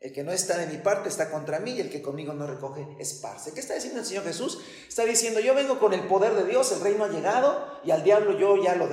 El 0.00 0.12
que 0.12 0.22
no 0.22 0.30
está 0.30 0.56
de 0.56 0.68
mi 0.68 0.76
parte 0.76 1.08
está 1.08 1.28
contra 1.28 1.58
mí 1.58 1.72
y 1.72 1.80
el 1.80 1.90
que 1.90 2.00
conmigo 2.00 2.32
no 2.32 2.46
recoge 2.46 2.86
esparce. 3.00 3.52
¿Qué 3.52 3.58
está 3.58 3.74
diciendo 3.74 3.98
el 3.98 4.06
Señor 4.06 4.24
Jesús? 4.24 4.60
Está 4.88 5.04
diciendo, 5.04 5.40
yo 5.40 5.54
vengo 5.56 5.80
con 5.80 5.92
el 5.92 6.06
poder 6.06 6.34
de 6.34 6.44
Dios, 6.44 6.70
el 6.70 6.80
reino 6.80 7.04
ha 7.04 7.08
llegado 7.08 7.80
y 7.84 7.90
al 7.90 8.04
diablo 8.04 8.38
yo 8.38 8.62
ya 8.62 8.76
lo, 8.76 8.86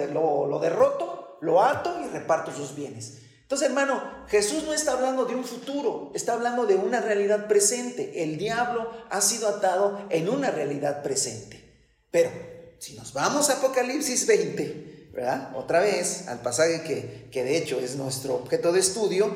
lo, 0.48 0.60
derroto, 0.60 1.38
lo 1.42 1.62
ato 1.62 1.96
y 2.02 2.08
reparto 2.08 2.52
sus 2.52 2.76
bienes. 2.76 3.20
Entonces, 3.44 3.68
hermano, 3.68 4.26
Jesús 4.30 4.64
no 4.64 4.74
está 4.74 4.94
hablando 4.94 5.26
de 5.26 5.36
un 5.36 5.44
futuro, 5.44 6.12
está 6.16 6.34
hablando 6.34 6.66
de 6.66 6.74
una 6.74 7.00
realidad 7.00 7.48
presente. 7.48 8.24
El 8.24 8.40
diablo 8.40 8.90
ha 9.12 9.22
sido 9.22 9.48
atado 9.48 10.08
en 10.10 10.28
una 10.28 10.50
realidad 10.50 11.04
presente. 11.04 11.62
Pero, 12.10 12.32
si 12.80 12.96
nos 12.96 13.14
vamos 13.14 13.52
a 13.52 13.58
Apocalipsis 13.58 14.26
20, 14.26 15.12
¿verdad? 15.14 15.56
Otra 15.56 15.82
vez, 15.82 16.28
al 16.28 16.42
pasaje 16.42 16.82
que, 16.82 17.30
que 17.32 17.44
de 17.44 17.58
hecho 17.58 17.80
es 17.80 17.96
nuestro 17.96 18.34
objeto 18.34 18.72
de 18.72 18.80
estudio, 18.80 19.32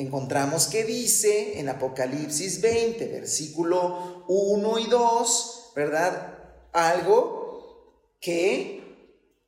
encontramos 0.00 0.66
que 0.66 0.84
dice 0.84 1.60
en 1.60 1.68
Apocalipsis 1.68 2.62
20, 2.62 3.06
versículo 3.08 4.24
1 4.28 4.78
y 4.78 4.86
2, 4.88 5.72
¿verdad? 5.76 6.38
Algo 6.72 8.16
que 8.18 8.80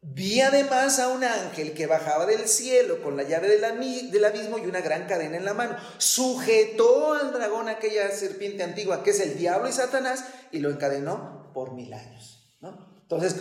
vi 0.02 0.42
además 0.42 0.98
a 0.98 1.08
un 1.08 1.24
ángel 1.24 1.72
que 1.72 1.86
bajaba 1.86 2.26
del 2.26 2.48
cielo 2.48 3.02
con 3.02 3.16
la 3.16 3.22
llave 3.22 3.48
del, 3.48 4.24
abismo 4.24 4.58
y 4.58 4.66
una 4.66 4.82
gran 4.82 5.06
cadena 5.06 5.38
en 5.38 5.46
la 5.46 5.54
mano. 5.54 5.76
Sujetó 5.96 7.14
al 7.14 7.32
dragón, 7.32 7.70
aquella 7.70 8.10
serpiente 8.10 8.62
antigua 8.62 9.02
que 9.02 9.10
es 9.10 9.20
el 9.20 9.38
diablo 9.38 9.70
y 9.70 9.72
Satanás, 9.72 10.24
y 10.50 10.58
lo 10.58 10.70
encadenó 10.70 11.50
por 11.54 11.72
mil 11.72 11.94
años. 11.94 12.58
¿no? 12.60 13.00
Entonces, 13.00 13.36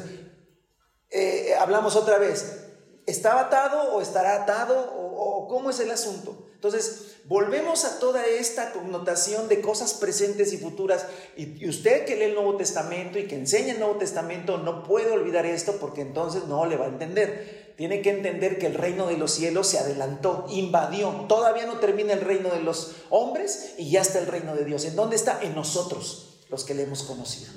eh, 1.09 1.55
hablamos 1.59 1.97
otra 1.97 2.19
vez. 2.19 2.67
¿Estaba 3.05 3.41
atado 3.41 3.95
o 3.95 4.01
estará 4.01 4.43
atado 4.43 4.93
o 4.95 5.49
cómo 5.49 5.71
es 5.71 5.79
el 5.81 5.91
asunto? 5.91 6.47
Entonces, 6.61 7.15
volvemos 7.23 7.85
a 7.85 7.97
toda 7.97 8.23
esta 8.27 8.71
connotación 8.71 9.47
de 9.47 9.61
cosas 9.61 9.95
presentes 9.95 10.53
y 10.53 10.59
futuras. 10.59 11.07
Y, 11.35 11.67
usted 11.67 12.05
que 12.05 12.15
lee 12.15 12.25
el 12.25 12.35
Nuevo 12.35 12.55
Testamento 12.55 13.17
y 13.17 13.25
que 13.25 13.33
enseña 13.33 13.73
el 13.73 13.79
Nuevo 13.79 13.95
Testamento 13.95 14.59
no 14.59 14.83
puede 14.83 15.09
olvidar 15.09 15.47
esto 15.47 15.77
porque 15.79 16.01
entonces 16.01 16.43
no 16.43 16.67
le 16.67 16.77
va 16.77 16.85
a 16.85 16.89
entender. 16.89 17.73
tiene 17.77 18.03
que 18.03 18.11
entender 18.11 18.59
que 18.59 18.67
el 18.67 18.75
reino 18.75 19.07
de 19.07 19.17
los 19.17 19.31
cielos 19.31 19.65
se 19.65 19.79
adelantó, 19.79 20.45
invadió. 20.51 21.25
Todavía 21.27 21.65
no 21.65 21.79
termina 21.79 22.13
el 22.13 22.21
reino 22.21 22.49
de 22.49 22.61
los 22.61 22.91
hombres 23.09 23.73
y 23.79 23.89
ya 23.89 24.01
está 24.01 24.19
el 24.19 24.27
reino 24.27 24.55
de 24.55 24.63
Dios. 24.63 24.85
¿En 24.85 24.95
dónde 24.95 25.15
está? 25.15 25.39
En 25.41 25.55
nosotros, 25.55 26.45
los 26.49 26.63
que 26.63 26.75
le 26.75 26.83
hemos 26.83 27.01
conocido. 27.01 27.51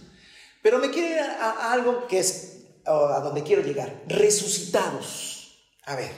Pero 0.62 0.78
me 0.78 0.88
quiero 0.88 1.08
ir 1.08 1.18
a, 1.18 1.72
algo 1.74 2.06
que 2.06 2.20
es 2.20 2.62
a 2.86 3.20
donde 3.20 3.42
quiero 3.42 3.60
llegar. 3.60 4.02
Resucitados. 4.06 5.58
A 5.84 5.94
ver, 5.94 6.10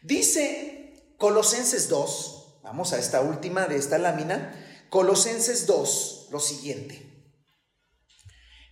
dice 0.00 0.81
Colosenses 1.22 1.88
2, 1.88 2.62
vamos 2.64 2.92
a 2.92 2.98
esta 2.98 3.20
última 3.20 3.68
de 3.68 3.76
esta 3.76 3.96
lámina, 3.96 4.58
Colosenses 4.90 5.68
2, 5.68 6.30
lo 6.32 6.40
siguiente. 6.40 7.00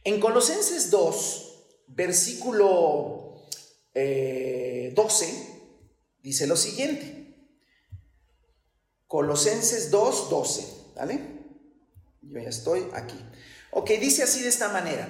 En 0.02 0.18
Colosenses 0.18 0.90
2, 0.90 1.84
versículo 1.86 3.46
12, 3.94 3.94
eh, 3.94 4.92
dice 6.24 6.48
lo 6.48 6.56
siguiente. 6.56 7.36
Colosenses 9.06 9.92
2, 9.92 10.30
12, 10.30 10.66
¿vale? 10.96 11.20
Yo 12.20 12.40
ya 12.40 12.48
estoy 12.48 12.84
aquí. 12.94 13.24
Ok, 13.70 13.90
dice 13.90 14.24
así 14.24 14.42
de 14.42 14.48
esta 14.48 14.70
manera. 14.70 15.08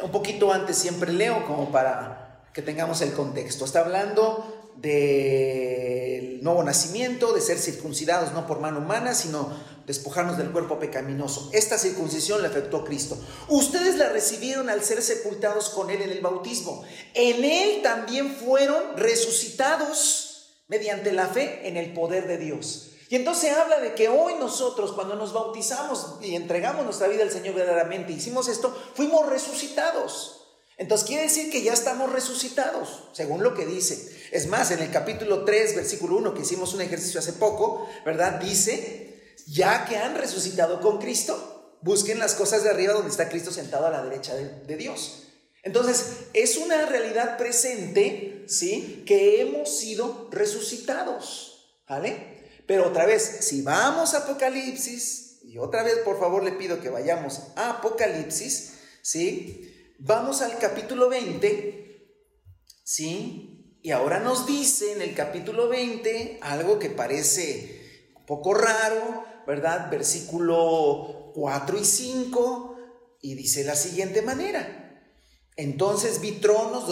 Un 0.00 0.12
poquito 0.12 0.52
antes 0.52 0.78
siempre 0.78 1.12
leo 1.12 1.44
como 1.48 1.72
para 1.72 2.48
que 2.54 2.62
tengamos 2.62 3.00
el 3.00 3.12
contexto. 3.12 3.64
Está 3.64 3.80
hablando 3.80 4.51
del 4.82 6.42
nuevo 6.42 6.62
nacimiento, 6.64 7.32
de 7.32 7.40
ser 7.40 7.58
circuncidados 7.58 8.32
no 8.32 8.46
por 8.46 8.58
mano 8.58 8.80
humana, 8.80 9.14
sino 9.14 9.50
despojarnos 9.86 10.36
del 10.36 10.50
cuerpo 10.50 10.78
pecaminoso. 10.78 11.50
Esta 11.52 11.78
circuncisión 11.78 12.42
le 12.42 12.48
afectó 12.48 12.78
a 12.78 12.84
Cristo. 12.84 13.16
Ustedes 13.48 13.96
la 13.96 14.08
recibieron 14.08 14.68
al 14.68 14.82
ser 14.82 15.02
sepultados 15.02 15.70
con 15.70 15.88
Él 15.90 16.02
en 16.02 16.10
el 16.10 16.20
bautismo. 16.20 16.84
En 17.14 17.44
Él 17.44 17.80
también 17.82 18.34
fueron 18.34 18.96
resucitados 18.96 20.64
mediante 20.66 21.12
la 21.12 21.28
fe 21.28 21.68
en 21.68 21.76
el 21.76 21.92
poder 21.92 22.26
de 22.26 22.38
Dios. 22.38 22.88
Y 23.08 23.16
entonces 23.16 23.52
habla 23.52 23.78
de 23.78 23.94
que 23.94 24.08
hoy 24.08 24.34
nosotros, 24.40 24.92
cuando 24.92 25.14
nos 25.14 25.32
bautizamos 25.32 26.16
y 26.22 26.34
entregamos 26.34 26.84
nuestra 26.84 27.08
vida 27.08 27.22
al 27.22 27.30
Señor 27.30 27.54
verdaderamente, 27.54 28.12
hicimos 28.12 28.48
esto, 28.48 28.74
fuimos 28.94 29.28
resucitados. 29.28 30.42
Entonces 30.78 31.06
quiere 31.06 31.24
decir 31.24 31.50
que 31.50 31.62
ya 31.62 31.74
estamos 31.74 32.10
resucitados, 32.10 33.04
según 33.12 33.42
lo 33.42 33.54
que 33.54 33.66
dice. 33.66 34.21
Es 34.32 34.46
más, 34.46 34.70
en 34.70 34.80
el 34.80 34.90
capítulo 34.90 35.44
3, 35.44 35.76
versículo 35.76 36.16
1, 36.16 36.32
que 36.32 36.40
hicimos 36.40 36.72
un 36.72 36.80
ejercicio 36.80 37.20
hace 37.20 37.34
poco, 37.34 37.86
¿verdad? 38.02 38.40
Dice 38.40 39.34
ya 39.46 39.84
que 39.84 39.98
han 39.98 40.16
resucitado 40.16 40.80
con 40.80 40.98
Cristo, 40.98 41.78
busquen 41.82 42.18
las 42.18 42.34
cosas 42.34 42.64
de 42.64 42.70
arriba 42.70 42.94
donde 42.94 43.10
está 43.10 43.28
Cristo 43.28 43.50
sentado 43.50 43.86
a 43.86 43.90
la 43.90 44.02
derecha 44.02 44.34
de, 44.34 44.76
Dios. 44.76 45.24
Entonces, 45.62 46.28
es 46.32 46.56
una 46.56 46.86
realidad 46.86 47.36
presente, 47.36 48.46
¿sí? 48.48 49.04
Que 49.06 49.42
hemos 49.42 49.78
sido 49.78 50.28
resucitados, 50.30 51.82
¿vale? 51.86 52.62
Pero 52.66 52.88
otra 52.88 53.04
vez, 53.04 53.22
si 53.40 53.60
vamos 53.60 54.14
a 54.14 54.18
Apocalipsis, 54.18 55.40
y 55.44 55.58
otra 55.58 55.82
vez 55.82 55.98
por 55.98 56.18
favor 56.18 56.42
le 56.42 56.52
pido 56.52 56.80
que 56.80 56.88
vayamos 56.88 57.42
a 57.56 57.72
Apocalipsis, 57.72 58.78
¿sí? 59.02 59.94
Vamos 59.98 60.40
al 60.40 60.56
capítulo 60.58 61.10
20, 61.10 62.16
¿sí? 62.82 63.51
Y 63.84 63.90
ahora 63.90 64.20
nos 64.20 64.46
dice 64.46 64.92
en 64.92 65.02
el 65.02 65.12
capítulo 65.12 65.68
20 65.68 66.38
algo 66.40 66.78
que 66.78 66.88
parece 66.88 68.12
un 68.16 68.24
poco 68.26 68.54
raro, 68.54 69.24
¿verdad? 69.44 69.90
Versículo 69.90 71.32
4 71.34 71.78
y 71.78 71.84
5, 71.84 72.76
y 73.20 73.34
dice 73.34 73.64
la 73.64 73.74
siguiente 73.74 74.22
manera. 74.22 74.81
Entonces 75.56 76.22
vi 76.22 76.32
tronos 76.32 76.86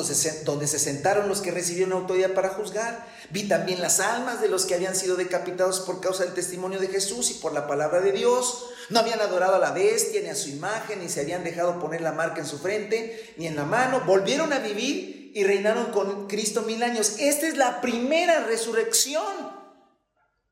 donde 0.45 0.67
se 0.67 0.79
sentaron 0.79 1.29
los 1.29 1.41
que 1.41 1.51
recibieron 1.51 1.93
autoridad 1.95 2.35
para 2.35 2.51
juzgar. 2.51 3.07
Vi 3.31 3.49
también 3.49 3.81
las 3.81 4.01
almas 4.01 4.43
de 4.43 4.49
los 4.49 4.67
que 4.67 4.75
habían 4.75 4.95
sido 4.95 5.17
decapitados 5.17 5.81
por 5.81 6.01
causa 6.01 6.25
del 6.25 6.35
testimonio 6.35 6.79
de 6.79 6.89
Jesús 6.89 7.31
y 7.31 7.35
por 7.35 7.55
la 7.55 7.67
palabra 7.67 8.01
de 8.01 8.13
Dios. 8.13 8.69
No 8.91 9.01
habían 9.01 9.21
adorado 9.21 9.55
a 9.55 9.61
la 9.61 9.73
bestia 9.73 10.21
ni 10.21 10.29
a 10.29 10.35
su 10.35 10.51
imagen, 10.51 11.01
ni 11.01 11.09
se 11.09 11.21
habían 11.21 11.43
dejado 11.43 11.79
poner 11.79 12.03
la 12.03 12.13
marca 12.13 12.41
en 12.41 12.47
su 12.47 12.59
frente, 12.59 13.35
ni 13.39 13.47
en 13.47 13.57
la 13.57 13.65
mano. 13.65 14.03
Volvieron 14.05 14.53
a 14.53 14.59
vivir 14.59 15.33
y 15.35 15.43
reinaron 15.45 15.87
con 15.87 16.27
Cristo 16.27 16.61
mil 16.63 16.83
años. 16.83 17.17
Esta 17.19 17.47
es 17.47 17.57
la 17.57 17.81
primera 17.81 18.45
resurrección. 18.45 19.59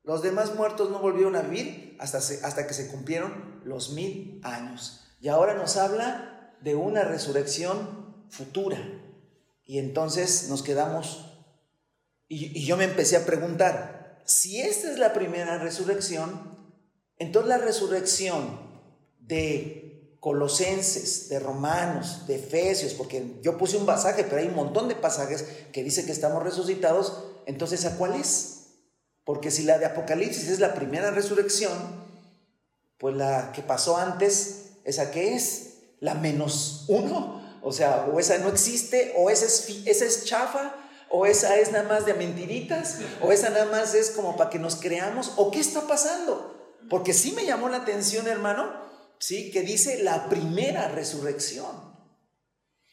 Los 0.02 0.22
demás 0.22 0.54
muertos 0.54 0.88
no 0.88 1.00
volvieron 1.00 1.36
a 1.36 1.42
vivir 1.42 1.94
hasta, 2.00 2.18
hasta 2.18 2.66
que 2.66 2.72
se 2.72 2.88
cumplieron 2.88 3.60
los 3.64 3.90
mil 3.90 4.40
años. 4.44 5.04
Y 5.20 5.28
ahora 5.28 5.52
nos 5.52 5.76
habla 5.76 6.37
de 6.60 6.74
una 6.74 7.04
resurrección 7.04 8.26
futura. 8.30 8.78
Y 9.64 9.78
entonces 9.78 10.48
nos 10.48 10.62
quedamos, 10.62 11.44
y, 12.28 12.64
yo 12.64 12.76
me 12.76 12.84
empecé 12.84 13.16
a 13.16 13.26
preguntar, 13.26 14.22
si 14.24 14.60
esta 14.60 14.90
es 14.90 14.98
la 14.98 15.12
primera 15.12 15.58
resurrección, 15.58 16.56
entonces 17.18 17.48
la 17.48 17.58
resurrección 17.58 18.60
de 19.20 20.16
Colosenses, 20.20 21.28
de 21.28 21.38
Romanos, 21.38 22.26
de 22.26 22.36
Efesios, 22.36 22.94
porque 22.94 23.38
yo 23.42 23.56
puse 23.56 23.76
un 23.76 23.86
pasaje, 23.86 24.24
pero 24.24 24.38
hay 24.38 24.48
un 24.48 24.56
montón 24.56 24.88
de 24.88 24.96
pasajes 24.96 25.44
que 25.72 25.84
dice 25.84 26.04
que 26.04 26.12
estamos 26.12 26.42
resucitados, 26.42 27.24
entonces 27.46 27.84
¿a 27.84 27.96
cuál 27.96 28.14
es? 28.14 28.54
Porque 29.24 29.50
si 29.50 29.62
la 29.62 29.78
de 29.78 29.86
Apocalipsis 29.86 30.48
es 30.48 30.60
la 30.60 30.74
primera 30.74 31.10
resurrección, 31.10 31.72
pues 32.98 33.14
la 33.14 33.52
que 33.52 33.62
pasó 33.62 33.96
antes, 33.96 34.70
¿esa 34.84 35.10
qué 35.10 35.34
es? 35.34 35.77
La 36.00 36.14
menos 36.14 36.84
uno. 36.88 37.58
O 37.62 37.72
sea, 37.72 38.06
o 38.12 38.20
esa 38.20 38.38
no 38.38 38.48
existe, 38.48 39.14
o 39.16 39.30
esa 39.30 39.46
es, 39.46 39.68
esa 39.84 40.04
es 40.04 40.24
chafa, 40.24 40.74
o 41.10 41.26
esa 41.26 41.56
es 41.56 41.72
nada 41.72 41.88
más 41.88 42.06
de 42.06 42.14
mentiritas, 42.14 42.98
o 43.20 43.32
esa 43.32 43.50
nada 43.50 43.66
más 43.66 43.94
es 43.94 44.10
como 44.10 44.36
para 44.36 44.50
que 44.50 44.58
nos 44.58 44.76
creamos, 44.76 45.32
o 45.36 45.50
qué 45.50 45.60
está 45.60 45.86
pasando. 45.86 46.76
Porque 46.88 47.12
sí 47.12 47.32
me 47.32 47.44
llamó 47.44 47.68
la 47.68 47.78
atención, 47.78 48.28
hermano, 48.28 48.72
sí, 49.18 49.50
que 49.50 49.62
dice 49.62 50.02
la 50.02 50.28
primera 50.28 50.88
resurrección. 50.88 51.88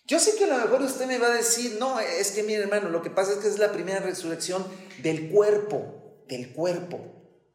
Yo 0.07 0.19
sé 0.19 0.35
que 0.35 0.45
a 0.45 0.47
lo 0.47 0.57
mejor 0.57 0.81
usted 0.81 1.07
me 1.07 1.19
va 1.19 1.27
a 1.27 1.35
decir, 1.35 1.77
no, 1.79 1.99
es 1.99 2.31
que 2.31 2.43
mi 2.43 2.53
hermano, 2.53 2.89
lo 2.89 3.01
que 3.01 3.09
pasa 3.09 3.33
es 3.33 3.37
que 3.37 3.47
es 3.47 3.59
la 3.59 3.71
primera 3.71 3.99
resurrección 3.99 4.65
del 5.01 5.29
cuerpo 5.29 6.05
del 6.27 6.51
cuerpo. 6.53 6.99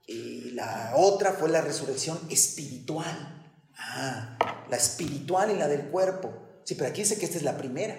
Y 0.06 0.50
la 0.52 0.92
otra 0.96 1.32
fue 1.32 1.48
la 1.48 1.60
resurrección 1.60 2.18
espiritual. 2.30 3.39
Ah, 3.82 4.36
la 4.68 4.76
espiritual 4.76 5.50
y 5.50 5.56
la 5.56 5.66
del 5.66 5.86
cuerpo. 5.86 6.32
Sí, 6.64 6.74
pero 6.74 6.90
aquí 6.90 7.00
dice 7.02 7.18
que 7.18 7.24
esta 7.24 7.38
es 7.38 7.42
la 7.42 7.56
primera. 7.56 7.96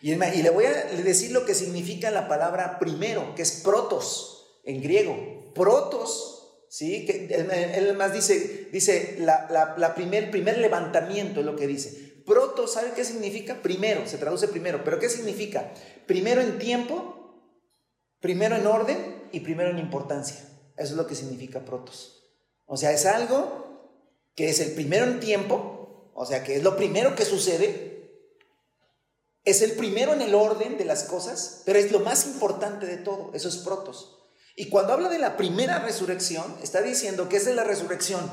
Y, 0.00 0.14
le 0.14 0.50
voy 0.50 0.66
a 0.66 0.72
decir 1.02 1.32
lo 1.32 1.44
que 1.44 1.54
significa 1.54 2.10
la 2.10 2.28
palabra 2.28 2.78
primero, 2.78 3.34
que 3.34 3.42
es 3.42 3.62
protos 3.62 4.60
en 4.64 4.82
griego. 4.82 5.52
Protos, 5.54 6.66
¿sí? 6.68 7.06
Que 7.06 7.26
él, 7.34 7.96
más 7.96 8.12
dice, 8.12 8.68
dice 8.70 9.16
la, 9.18 9.94
primer, 9.94 10.30
primer 10.30 10.58
levantamiento 10.58 11.40
es 11.40 11.46
lo 11.46 11.56
que 11.56 11.66
dice. 11.66 12.22
Protos, 12.26 12.74
¿sabe 12.74 12.92
qué 12.94 13.04
significa? 13.04 13.60
Primero, 13.62 14.06
se 14.06 14.18
traduce 14.18 14.48
primero. 14.48 14.84
¿Pero 14.84 14.98
qué 14.98 15.08
significa? 15.08 15.72
Primero 16.06 16.40
en 16.40 16.58
tiempo, 16.58 17.58
primero 18.20 18.56
en 18.56 18.66
orden 18.66 19.28
y 19.32 19.40
primero 19.40 19.70
en 19.70 19.78
importancia. 19.78 20.36
Eso 20.76 20.92
es 20.92 20.96
lo 20.96 21.06
que 21.06 21.14
significa 21.14 21.64
protos. 21.64 22.22
O 22.66 22.76
sea, 22.76 22.92
es 22.92 23.04
algo 23.06 23.73
que 24.34 24.48
es 24.48 24.60
el 24.60 24.72
primero 24.72 25.04
en 25.06 25.20
tiempo, 25.20 26.10
o 26.14 26.26
sea, 26.26 26.42
que 26.44 26.56
es 26.56 26.62
lo 26.62 26.76
primero 26.76 27.14
que 27.14 27.24
sucede, 27.24 27.92
es 29.44 29.62
el 29.62 29.72
primero 29.72 30.12
en 30.12 30.22
el 30.22 30.34
orden 30.34 30.78
de 30.78 30.84
las 30.84 31.04
cosas, 31.04 31.62
pero 31.64 31.78
es 31.78 31.92
lo 31.92 32.00
más 32.00 32.26
importante 32.26 32.86
de 32.86 32.96
todo, 32.96 33.30
eso 33.34 33.48
es 33.48 33.58
protos. 33.58 34.18
Y 34.56 34.68
cuando 34.68 34.92
habla 34.92 35.08
de 35.08 35.18
la 35.18 35.36
primera 35.36 35.80
resurrección, 35.80 36.56
está 36.62 36.80
diciendo 36.80 37.28
que 37.28 37.36
es 37.36 37.46
la 37.46 37.64
resurrección 37.64 38.30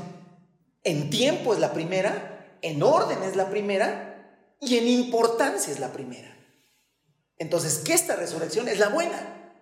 en 0.84 1.10
tiempo 1.10 1.54
es 1.54 1.60
la 1.60 1.74
primera, 1.74 2.58
en 2.62 2.82
orden 2.82 3.22
es 3.24 3.36
la 3.36 3.50
primera 3.50 4.56
y 4.60 4.78
en 4.78 4.88
importancia 4.88 5.72
es 5.72 5.80
la 5.80 5.94
primera. 5.94 6.36
Entonces, 7.38 7.80
que 7.80 7.94
esta 7.94 8.16
resurrección 8.16 8.68
es 8.68 8.80
la 8.80 8.90
buena. 8.90 9.56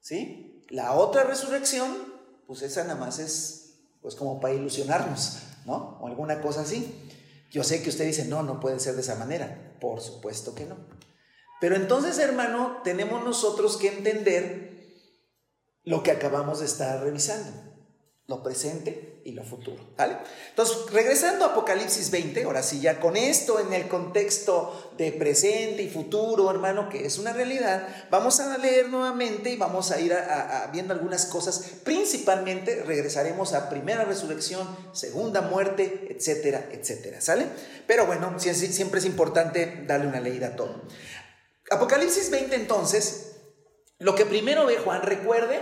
¿Sí? 0.00 0.64
La 0.68 0.94
otra 0.94 1.24
resurrección, 1.24 2.14
pues 2.46 2.62
esa 2.62 2.84
nada 2.84 2.96
más 2.96 3.18
es 3.18 3.80
pues 4.00 4.14
como 4.14 4.40
para 4.40 4.54
ilusionarnos, 4.54 5.38
¿no? 5.68 5.98
O 6.00 6.08
alguna 6.08 6.40
cosa 6.40 6.62
así. 6.62 7.08
Yo 7.50 7.62
sé 7.62 7.82
que 7.82 7.90
usted 7.90 8.06
dice, 8.06 8.24
no, 8.24 8.42
no 8.42 8.58
puede 8.58 8.80
ser 8.80 8.94
de 8.94 9.02
esa 9.02 9.14
manera. 9.14 9.76
Por 9.80 10.00
supuesto 10.00 10.54
que 10.54 10.64
no. 10.64 10.76
Pero 11.60 11.76
entonces, 11.76 12.18
hermano, 12.18 12.80
tenemos 12.82 13.24
nosotros 13.24 13.76
que 13.76 13.88
entender 13.88 14.68
lo 15.84 16.02
que 16.02 16.10
acabamos 16.10 16.60
de 16.60 16.66
estar 16.66 17.02
revisando, 17.02 17.50
lo 18.26 18.42
presente 18.42 19.17
y 19.28 19.32
lo 19.32 19.44
futuro. 19.44 19.82
¿vale? 19.96 20.16
Entonces, 20.48 20.90
regresando 20.90 21.44
a 21.44 21.48
Apocalipsis 21.48 22.10
20, 22.10 22.44
ahora 22.44 22.62
sí, 22.62 22.80
ya 22.80 22.98
con 22.98 23.16
esto 23.16 23.60
en 23.60 23.74
el 23.74 23.86
contexto 23.86 24.92
de 24.96 25.12
presente 25.12 25.82
y 25.82 25.90
futuro, 25.90 26.50
hermano, 26.50 26.88
que 26.88 27.04
es 27.04 27.18
una 27.18 27.34
realidad, 27.34 27.86
vamos 28.10 28.40
a 28.40 28.56
leer 28.56 28.88
nuevamente 28.88 29.50
y 29.50 29.56
vamos 29.56 29.90
a 29.90 30.00
ir 30.00 30.16
viendo 30.72 30.94
algunas 30.94 31.26
cosas. 31.26 31.62
Principalmente 31.84 32.82
regresaremos 32.84 33.52
a 33.52 33.68
primera 33.68 34.04
resurrección, 34.04 34.66
segunda 34.92 35.42
muerte, 35.42 36.08
etcétera, 36.10 36.70
etcétera. 36.72 37.20
¿Sale? 37.20 37.46
Pero 37.86 38.06
bueno, 38.06 38.34
siempre 38.38 39.00
es 39.00 39.04
importante 39.04 39.84
darle 39.86 40.06
una 40.06 40.20
leída 40.20 40.48
a 40.48 40.56
todo. 40.56 40.82
Apocalipsis 41.70 42.30
20 42.30 42.56
entonces, 42.56 43.36
lo 43.98 44.14
que 44.14 44.24
primero 44.24 44.64
ve 44.64 44.78
Juan, 44.78 45.02
recuerde, 45.02 45.60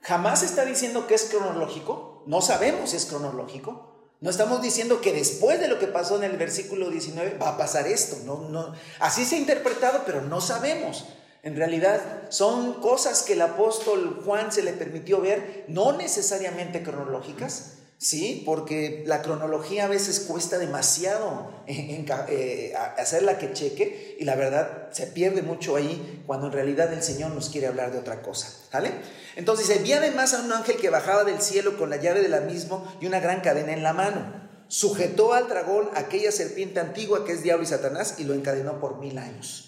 jamás 0.00 0.42
está 0.42 0.64
diciendo 0.64 1.06
que 1.06 1.14
es 1.14 1.24
cronológico, 1.24 2.13
no 2.26 2.40
sabemos 2.40 2.90
si 2.90 2.96
es 2.96 3.06
cronológico, 3.06 3.94
no 4.20 4.30
estamos 4.30 4.62
diciendo 4.62 5.00
que 5.00 5.12
después 5.12 5.60
de 5.60 5.68
lo 5.68 5.78
que 5.78 5.86
pasó 5.86 6.16
en 6.16 6.24
el 6.24 6.36
versículo 6.38 6.88
19 6.88 7.36
va 7.36 7.50
a 7.50 7.58
pasar 7.58 7.86
esto, 7.86 8.16
no, 8.24 8.48
no, 8.48 8.72
así 9.00 9.24
se 9.24 9.36
ha 9.36 9.38
interpretado, 9.38 10.02
pero 10.06 10.22
no 10.22 10.40
sabemos. 10.40 11.04
En 11.42 11.56
realidad 11.56 12.00
son 12.30 12.80
cosas 12.80 13.22
que 13.22 13.34
el 13.34 13.42
apóstol 13.42 14.22
Juan 14.24 14.50
se 14.50 14.62
le 14.62 14.72
permitió 14.72 15.20
ver, 15.20 15.66
no 15.68 15.92
necesariamente 15.92 16.82
cronológicas, 16.82 17.74
¿sí? 17.98 18.42
Porque 18.44 19.02
la 19.06 19.22
cronología 19.22 19.84
a 19.84 19.88
veces 19.88 20.20
cuesta 20.20 20.58
demasiado 20.58 21.50
en, 21.66 22.06
eh, 22.28 22.74
hacerla 22.96 23.38
que 23.38 23.52
cheque 23.52 24.16
y 24.18 24.24
la 24.24 24.36
verdad 24.36 24.88
se 24.92 25.06
pierde 25.06 25.42
mucho 25.42 25.76
ahí 25.76 26.22
cuando 26.26 26.46
en 26.46 26.52
realidad 26.52 26.92
el 26.92 27.02
Señor 27.02 27.32
nos 27.32 27.50
quiere 27.50 27.66
hablar 27.66 27.92
de 27.92 27.98
otra 27.98 28.22
cosa, 28.22 28.48
¿vale? 28.72 28.92
Entonces 29.36 29.68
dice, 29.68 29.82
vi 29.82 29.92
además 29.92 30.34
a 30.34 30.42
un 30.42 30.52
ángel 30.52 30.76
que 30.76 30.90
bajaba 30.90 31.24
del 31.24 31.40
cielo 31.40 31.76
con 31.78 31.90
la 31.90 31.96
llave 31.96 32.20
del 32.20 32.34
abismo 32.34 32.86
y 33.00 33.06
una 33.06 33.20
gran 33.20 33.40
cadena 33.40 33.72
en 33.72 33.82
la 33.82 33.92
mano. 33.92 34.44
Sujetó 34.68 35.34
al 35.34 35.48
dragón, 35.48 35.88
aquella 35.94 36.32
serpiente 36.32 36.80
antigua 36.80 37.24
que 37.24 37.32
es 37.32 37.42
diablo 37.42 37.64
y 37.64 37.66
Satanás, 37.66 38.16
y 38.18 38.24
lo 38.24 38.34
encadenó 38.34 38.80
por 38.80 38.98
mil 38.98 39.18
años. 39.18 39.63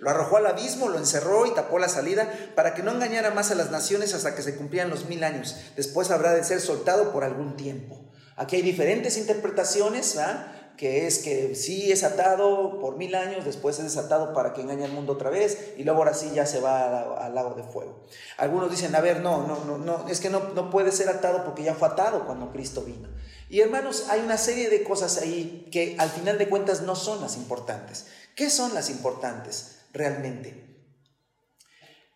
Lo 0.00 0.10
arrojó 0.10 0.36
al 0.36 0.46
abismo, 0.46 0.88
lo 0.88 0.98
encerró 0.98 1.46
y 1.46 1.54
tapó 1.54 1.78
la 1.78 1.88
salida 1.88 2.30
para 2.54 2.74
que 2.74 2.82
no 2.82 2.92
engañara 2.92 3.30
más 3.30 3.50
a 3.50 3.54
las 3.54 3.70
naciones 3.70 4.12
hasta 4.14 4.34
que 4.34 4.42
se 4.42 4.56
cumplieran 4.56 4.90
los 4.90 5.06
mil 5.06 5.24
años. 5.24 5.56
Después 5.74 6.10
habrá 6.10 6.34
de 6.34 6.44
ser 6.44 6.60
soltado 6.60 7.12
por 7.12 7.24
algún 7.24 7.56
tiempo. 7.56 7.98
Aquí 8.36 8.56
hay 8.56 8.62
diferentes 8.62 9.16
interpretaciones, 9.16 10.14
¿verdad? 10.14 10.54
que 10.78 11.08
es 11.08 11.18
que 11.18 11.56
sí 11.56 11.90
es 11.90 12.04
atado 12.04 12.78
por 12.78 12.96
mil 12.96 13.16
años, 13.16 13.44
después 13.44 13.78
es 13.78 13.84
desatado 13.84 14.32
para 14.32 14.52
que 14.52 14.60
engañe 14.60 14.84
al 14.84 14.92
mundo 14.92 15.14
otra 15.14 15.28
vez 15.28 15.72
y 15.76 15.82
luego 15.82 15.98
ahora 15.98 16.14
sí 16.14 16.30
ya 16.32 16.46
se 16.46 16.60
va 16.60 17.16
al, 17.16 17.34
lago 17.34 17.54
de 17.54 17.64
fuego. 17.64 18.04
Algunos 18.36 18.70
dicen, 18.70 18.94
a 18.94 19.00
ver, 19.00 19.20
no, 19.20 19.44
no, 19.44 19.64
no, 19.64 19.76
no, 19.76 20.08
es 20.08 20.20
que 20.20 20.30
no, 20.30 20.50
no 20.54 20.70
puede 20.70 20.92
ser 20.92 21.08
atado 21.08 21.44
porque 21.44 21.64
ya 21.64 21.74
fue 21.74 21.88
atado 21.88 22.26
cuando 22.26 22.52
Cristo 22.52 22.82
vino. 22.82 23.08
Y 23.50 23.60
hermanos, 23.60 24.06
hay 24.08 24.20
una 24.20 24.38
serie 24.38 24.70
de 24.70 24.84
cosas 24.84 25.18
ahí 25.18 25.66
que 25.72 25.96
al 25.98 26.10
final 26.10 26.38
de 26.38 26.48
cuentas 26.48 26.82
no 26.82 26.94
son 26.94 27.20
las 27.22 27.36
importantes. 27.36 28.06
¿Qué 28.38 28.50
son 28.50 28.72
las 28.72 28.88
importantes 28.88 29.80
realmente? 29.92 30.84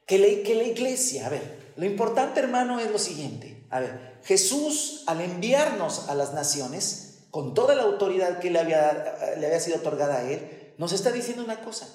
Que 0.06 0.18
la, 0.20 0.28
que 0.44 0.54
la 0.54 0.62
iglesia, 0.62 1.26
a 1.26 1.30
ver, 1.30 1.72
lo 1.74 1.84
importante 1.84 2.38
hermano 2.38 2.78
es 2.78 2.92
lo 2.92 3.00
siguiente. 3.00 3.66
A 3.70 3.80
ver, 3.80 4.20
Jesús 4.22 5.02
al 5.08 5.20
enviarnos 5.20 6.08
a 6.08 6.14
las 6.14 6.32
naciones, 6.32 7.24
con 7.32 7.54
toda 7.54 7.74
la 7.74 7.82
autoridad 7.82 8.38
que 8.38 8.52
le 8.52 8.60
había, 8.60 9.34
le 9.36 9.46
había 9.46 9.58
sido 9.58 9.78
otorgada 9.78 10.18
a 10.18 10.30
él, 10.30 10.74
nos 10.78 10.92
está 10.92 11.10
diciendo 11.10 11.42
una 11.42 11.60
cosa. 11.60 11.88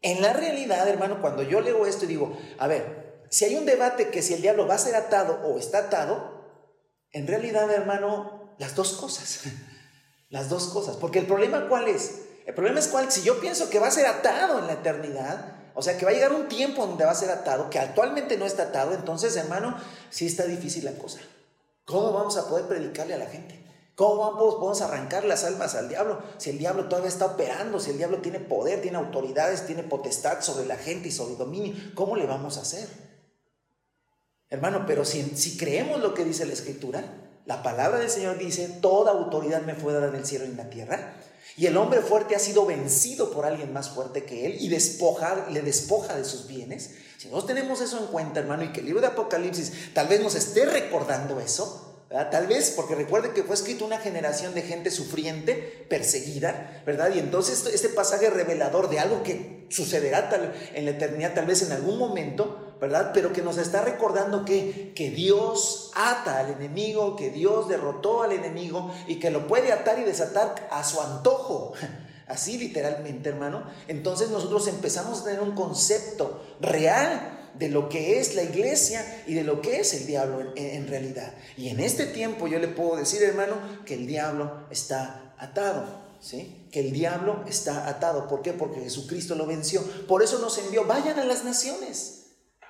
En 0.00 0.22
la 0.22 0.32
realidad, 0.32 0.88
hermano, 0.88 1.20
cuando 1.20 1.42
yo 1.42 1.60
leo 1.60 1.84
esto 1.84 2.06
y 2.06 2.08
digo, 2.08 2.38
a 2.56 2.66
ver, 2.66 3.26
si 3.28 3.44
hay 3.44 3.56
un 3.56 3.66
debate 3.66 4.08
que 4.08 4.22
si 4.22 4.32
el 4.32 4.40
diablo 4.40 4.66
va 4.66 4.76
a 4.76 4.78
ser 4.78 4.94
atado 4.94 5.42
o 5.44 5.58
está 5.58 5.76
atado, 5.80 6.42
en 7.10 7.26
realidad, 7.26 7.70
hermano, 7.70 8.56
las 8.58 8.74
dos 8.74 8.94
cosas. 8.94 9.40
Las 10.30 10.48
dos 10.48 10.68
cosas. 10.68 10.96
Porque 10.96 11.20
el 11.20 11.26
problema 11.26 11.68
cuál 11.68 11.86
es? 11.86 12.23
El 12.46 12.54
problema 12.54 12.78
es 12.78 12.88
cuál, 12.88 13.10
si 13.10 13.22
yo 13.22 13.40
pienso 13.40 13.70
que 13.70 13.78
va 13.78 13.88
a 13.88 13.90
ser 13.90 14.06
atado 14.06 14.58
en 14.58 14.66
la 14.66 14.74
eternidad, 14.74 15.54
o 15.74 15.82
sea, 15.82 15.96
que 15.96 16.04
va 16.04 16.10
a 16.10 16.14
llegar 16.14 16.32
un 16.32 16.48
tiempo 16.48 16.86
donde 16.86 17.04
va 17.04 17.10
a 17.10 17.16
ser 17.16 17.30
atado, 17.30 17.70
que 17.70 17.78
actualmente 17.78 18.36
no 18.36 18.44
está 18.44 18.64
atado, 18.64 18.92
entonces, 18.92 19.34
hermano, 19.36 19.76
sí 20.10 20.26
está 20.26 20.44
difícil 20.44 20.84
la 20.84 20.92
cosa. 20.92 21.20
¿Cómo 21.84 22.12
vamos 22.12 22.36
a 22.36 22.48
poder 22.48 22.66
predicarle 22.66 23.14
a 23.14 23.18
la 23.18 23.26
gente? 23.26 23.60
¿Cómo 23.94 24.16
vamos, 24.16 24.56
podemos 24.56 24.82
arrancar 24.82 25.24
las 25.24 25.44
almas 25.44 25.74
al 25.74 25.88
diablo? 25.88 26.20
Si 26.38 26.50
el 26.50 26.58
diablo 26.58 26.88
todavía 26.88 27.08
está 27.08 27.26
operando, 27.26 27.78
si 27.78 27.90
el 27.90 27.98
diablo 27.98 28.18
tiene 28.18 28.40
poder, 28.40 28.82
tiene 28.82 28.98
autoridades, 28.98 29.66
tiene 29.66 29.82
potestad 29.82 30.40
sobre 30.40 30.66
la 30.66 30.76
gente 30.76 31.08
y 31.08 31.12
sobre 31.12 31.36
dominio, 31.36 31.74
¿cómo 31.94 32.16
le 32.16 32.26
vamos 32.26 32.58
a 32.58 32.62
hacer? 32.62 32.88
Hermano, 34.50 34.84
pero 34.86 35.04
si, 35.04 35.22
si 35.36 35.56
creemos 35.56 36.00
lo 36.00 36.12
que 36.12 36.24
dice 36.24 36.44
la 36.44 36.52
Escritura, 36.52 37.04
la 37.46 37.62
palabra 37.62 37.98
del 37.98 38.10
Señor 38.10 38.38
dice, 38.38 38.68
toda 38.80 39.12
autoridad 39.12 39.62
me 39.62 39.74
fue 39.74 39.92
dada 39.92 40.08
en 40.08 40.16
el 40.16 40.26
cielo 40.26 40.44
y 40.44 40.48
en 40.48 40.56
la 40.56 40.70
tierra. 40.70 41.14
Y 41.56 41.66
el 41.66 41.76
hombre 41.76 42.00
fuerte 42.00 42.34
ha 42.34 42.38
sido 42.38 42.66
vencido 42.66 43.30
por 43.30 43.46
alguien 43.46 43.72
más 43.72 43.90
fuerte 43.90 44.24
que 44.24 44.46
él 44.46 44.56
y 44.60 44.68
despoja, 44.68 45.46
le 45.50 45.62
despoja 45.62 46.16
de 46.16 46.24
sus 46.24 46.46
bienes. 46.46 46.90
Si 47.18 47.28
nosotros 47.28 47.46
tenemos 47.46 47.80
eso 47.80 47.98
en 47.98 48.06
cuenta, 48.06 48.40
hermano, 48.40 48.64
y 48.64 48.72
que 48.72 48.80
el 48.80 48.86
libro 48.86 49.00
de 49.00 49.08
Apocalipsis 49.08 49.94
tal 49.94 50.08
vez 50.08 50.20
nos 50.20 50.34
esté 50.34 50.66
recordando 50.66 51.40
eso, 51.40 51.94
Tal 52.30 52.46
vez 52.46 52.72
porque 52.76 52.94
recuerde 52.94 53.32
que 53.32 53.42
fue 53.42 53.56
escrito 53.56 53.84
una 53.84 53.98
generación 53.98 54.54
de 54.54 54.62
gente 54.62 54.92
sufriente, 54.92 55.54
perseguida, 55.88 56.82
¿verdad? 56.86 57.12
Y 57.12 57.18
entonces 57.18 57.66
este 57.66 57.88
pasaje 57.88 58.30
revelador 58.30 58.88
de 58.88 59.00
algo 59.00 59.24
que 59.24 59.66
sucederá 59.68 60.30
en 60.74 60.84
la 60.84 60.92
eternidad, 60.92 61.34
tal 61.34 61.46
vez 61.46 61.62
en 61.62 61.72
algún 61.72 61.98
momento, 61.98 62.63
¿verdad? 62.80 63.12
Pero 63.14 63.32
que 63.32 63.42
nos 63.42 63.58
está 63.58 63.82
recordando 63.82 64.44
que, 64.44 64.92
que 64.94 65.10
Dios 65.10 65.90
ata 65.94 66.40
al 66.40 66.50
enemigo, 66.50 67.16
que 67.16 67.30
Dios 67.30 67.68
derrotó 67.68 68.22
al 68.22 68.32
enemigo 68.32 68.92
y 69.06 69.18
que 69.18 69.30
lo 69.30 69.46
puede 69.46 69.72
atar 69.72 69.98
y 69.98 70.04
desatar 70.04 70.68
a 70.70 70.84
su 70.84 71.00
antojo. 71.00 71.72
Así 72.26 72.56
literalmente, 72.56 73.28
hermano. 73.28 73.64
Entonces 73.86 74.30
nosotros 74.30 74.66
empezamos 74.68 75.20
a 75.20 75.24
tener 75.24 75.40
un 75.40 75.54
concepto 75.54 76.42
real 76.60 77.34
de 77.58 77.68
lo 77.68 77.88
que 77.88 78.18
es 78.18 78.34
la 78.34 78.42
iglesia 78.42 79.22
y 79.26 79.34
de 79.34 79.44
lo 79.44 79.60
que 79.60 79.80
es 79.80 79.94
el 79.94 80.06
diablo 80.06 80.52
en, 80.56 80.88
realidad. 80.88 81.34
Y 81.56 81.68
en 81.68 81.80
este 81.80 82.06
tiempo 82.06 82.48
yo 82.48 82.58
le 82.58 82.68
puedo 82.68 82.96
decir, 82.96 83.22
hermano, 83.22 83.54
que 83.84 83.94
el 83.94 84.06
diablo 84.06 84.66
está 84.70 85.34
atado. 85.38 86.04
¿Sí? 86.20 86.66
Que 86.72 86.80
el 86.80 86.92
diablo 86.92 87.44
está 87.46 87.86
atado. 87.86 88.28
¿Por 88.28 88.40
qué? 88.40 88.54
Porque 88.54 88.80
Jesucristo 88.80 89.34
lo 89.34 89.44
venció. 89.44 89.82
Por 90.08 90.22
eso 90.22 90.38
nos 90.38 90.56
envió, 90.56 90.86
vayan 90.86 91.18
a 91.18 91.24
las 91.26 91.44
naciones. 91.44 92.13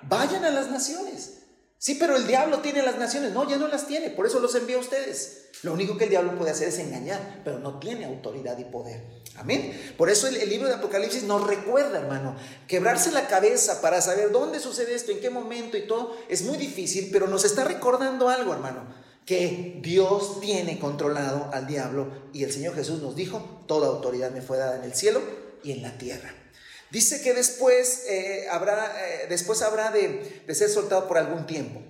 Vayan 0.07 0.45
a 0.45 0.51
las 0.51 0.69
naciones. 0.69 1.33
Sí, 1.77 1.95
pero 1.99 2.15
el 2.15 2.25
diablo 2.25 2.59
tiene 2.59 2.81
las 2.81 2.97
naciones. 2.97 3.33
No, 3.33 3.47
ya 3.47 3.57
no 3.57 3.67
las 3.67 3.87
tiene. 3.87 4.09
Por 4.09 4.25
eso 4.25 4.39
los 4.39 4.55
envió 4.55 4.77
a 4.77 4.81
ustedes. 4.81 5.45
Lo 5.61 5.73
único 5.73 5.97
que 5.97 6.05
el 6.05 6.09
diablo 6.09 6.37
puede 6.37 6.51
hacer 6.51 6.67
es 6.67 6.79
engañar, 6.79 7.41
pero 7.43 7.59
no 7.59 7.79
tiene 7.79 8.05
autoridad 8.05 8.57
y 8.57 8.65
poder. 8.65 9.03
Amén. 9.37 9.93
Por 9.97 10.09
eso 10.09 10.27
el, 10.27 10.49
libro 10.49 10.67
de 10.67 10.75
Apocalipsis 10.75 11.23
nos 11.23 11.45
recuerda, 11.45 11.99
hermano, 11.99 12.35
quebrarse 12.67 13.11
la 13.11 13.27
cabeza 13.27 13.81
para 13.81 14.01
saber 14.01 14.31
dónde 14.31 14.59
sucede 14.59 14.95
esto, 14.95 15.11
en 15.11 15.19
qué 15.19 15.29
momento 15.29 15.77
y 15.77 15.87
todo, 15.87 16.15
es 16.29 16.43
muy 16.43 16.57
difícil, 16.57 17.09
pero 17.11 17.27
nos 17.27 17.45
está 17.45 17.63
recordando 17.63 18.29
algo, 18.29 18.53
hermano, 18.53 18.85
que 19.25 19.79
Dios 19.81 20.39
tiene 20.39 20.79
controlado 20.79 21.49
al 21.51 21.67
diablo 21.67 22.07
y 22.31 22.43
el 22.43 22.51
Señor 22.53 22.75
Jesús 22.75 23.01
nos 23.01 23.15
dijo, 23.15 23.63
toda 23.67 23.87
autoridad 23.87 24.31
me 24.31 24.41
fue 24.41 24.57
dada 24.57 24.77
en 24.77 24.83
el 24.83 24.93
cielo 24.93 25.21
y 25.63 25.71
en 25.71 25.81
la 25.81 25.97
tierra. 25.97 26.44
Dice 26.91 27.21
que 27.21 27.33
después, 27.33 28.03
eh, 28.07 28.47
habrá, 28.49 28.95
eh, 29.05 29.25
después 29.27 29.61
habrá 29.61 29.91
de, 29.91 30.43
de 30.45 30.55
ser 30.55 30.69
soltado 30.69 31.07
por 31.07 31.17
algún 31.17 31.45
tiempo. 31.45 31.81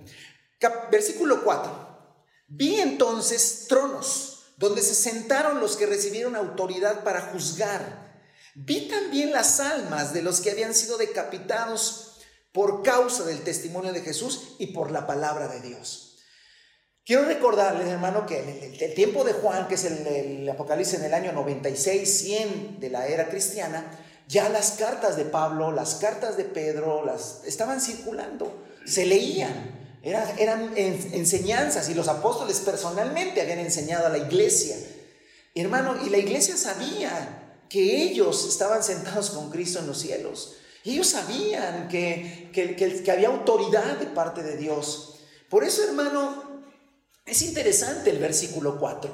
versículo 0.90 1.44
4. 1.44 1.86
Vi 2.48 2.80
entonces 2.80 3.66
tronos 3.68 4.36
donde 4.56 4.82
se 4.82 4.94
sentaron 4.94 5.60
los 5.60 5.76
que 5.76 5.86
recibieron 5.86 6.34
autoridad 6.34 7.04
para 7.04 7.20
juzgar. 7.20 8.06
Vi 8.54 8.88
también 8.88 9.32
las 9.32 9.60
almas 9.60 10.14
de 10.14 10.22
los 10.22 10.40
que 10.40 10.50
habían 10.50 10.74
sido 10.74 10.96
decapitados 10.96 12.16
por 12.52 12.82
causa 12.82 13.24
del 13.24 13.42
testimonio 13.42 13.92
de 13.92 14.00
Jesús 14.00 14.54
y 14.58 14.68
por 14.68 14.90
la 14.90 15.06
palabra 15.06 15.48
de 15.48 15.60
Dios. 15.60 16.06
Quiero 17.04 17.26
recordarles, 17.26 17.86
hermano, 17.86 18.26
que 18.26 18.40
en 18.40 18.48
el, 18.80 18.94
tiempo 18.94 19.24
de 19.24 19.34
Juan, 19.34 19.68
que 19.68 19.74
es 19.74 19.84
el, 19.84 20.06
el, 20.06 20.48
Apocalipsis 20.48 20.98
en 20.98 21.04
el 21.04 21.14
año 21.14 21.32
96, 21.32 22.18
100 22.18 22.80
de 22.80 22.90
la 22.90 23.06
era 23.06 23.28
cristiana, 23.28 23.84
ya 24.26 24.48
las 24.48 24.72
cartas 24.72 25.16
de 25.16 25.24
Pablo, 25.24 25.72
las 25.72 25.96
cartas 25.96 26.36
de 26.36 26.44
Pedro, 26.44 27.04
las 27.04 27.42
estaban 27.44 27.80
circulando, 27.80 28.64
se 28.84 29.06
leían 29.06 29.76
eran 30.06 30.72
enseñanzas 30.76 31.88
y 31.88 31.94
los 31.94 32.06
apóstoles 32.06 32.60
personalmente 32.60 33.40
habían 33.40 33.58
enseñado 33.58 34.06
a 34.06 34.08
la 34.08 34.18
iglesia. 34.18 34.76
Hermano, 35.52 35.96
y 36.06 36.10
la 36.10 36.18
iglesia 36.18 36.56
sabía 36.56 37.64
que 37.68 38.02
ellos 38.02 38.46
estaban 38.48 38.84
sentados 38.84 39.30
con 39.30 39.50
Cristo 39.50 39.80
en 39.80 39.88
los 39.88 39.98
cielos. 39.98 40.58
ellos 40.84 41.08
sabían 41.08 41.88
que, 41.88 42.50
que, 42.52 42.76
que, 42.76 43.10
había 43.10 43.28
autoridad 43.28 43.98
de 43.98 44.06
parte 44.06 44.44
de 44.44 44.56
Dios. 44.56 45.18
Por 45.50 45.64
eso, 45.64 45.82
hermano, 45.82 46.62
es 47.24 47.42
interesante 47.42 48.10
el 48.10 48.18
versículo 48.18 48.78
4. 48.78 49.10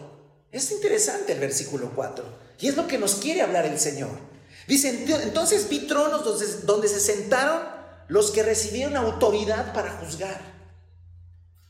Es 0.53 0.70
interesante 0.72 1.33
el 1.33 1.40
versículo 1.40 1.92
4. 1.94 2.22
Y 2.61 2.68
es 2.68 2.77
lo 2.77 2.87
que 2.87 2.98
nos 2.98 3.14
quiere 3.14 3.40
hablar 3.40 3.64
el 3.64 3.79
Señor. 3.79 4.32
Dice, 4.66 5.05
entonces 5.22 5.68
vi 5.68 5.81
tronos 5.87 6.25
donde, 6.25 6.46
donde 6.64 6.88
se 6.88 7.01
sentaron 7.01 7.61
los 8.09 8.31
que 8.31 8.43
recibieron 8.43 8.97
autoridad 8.97 9.72
para 9.72 9.91
juzgar. 9.93 10.41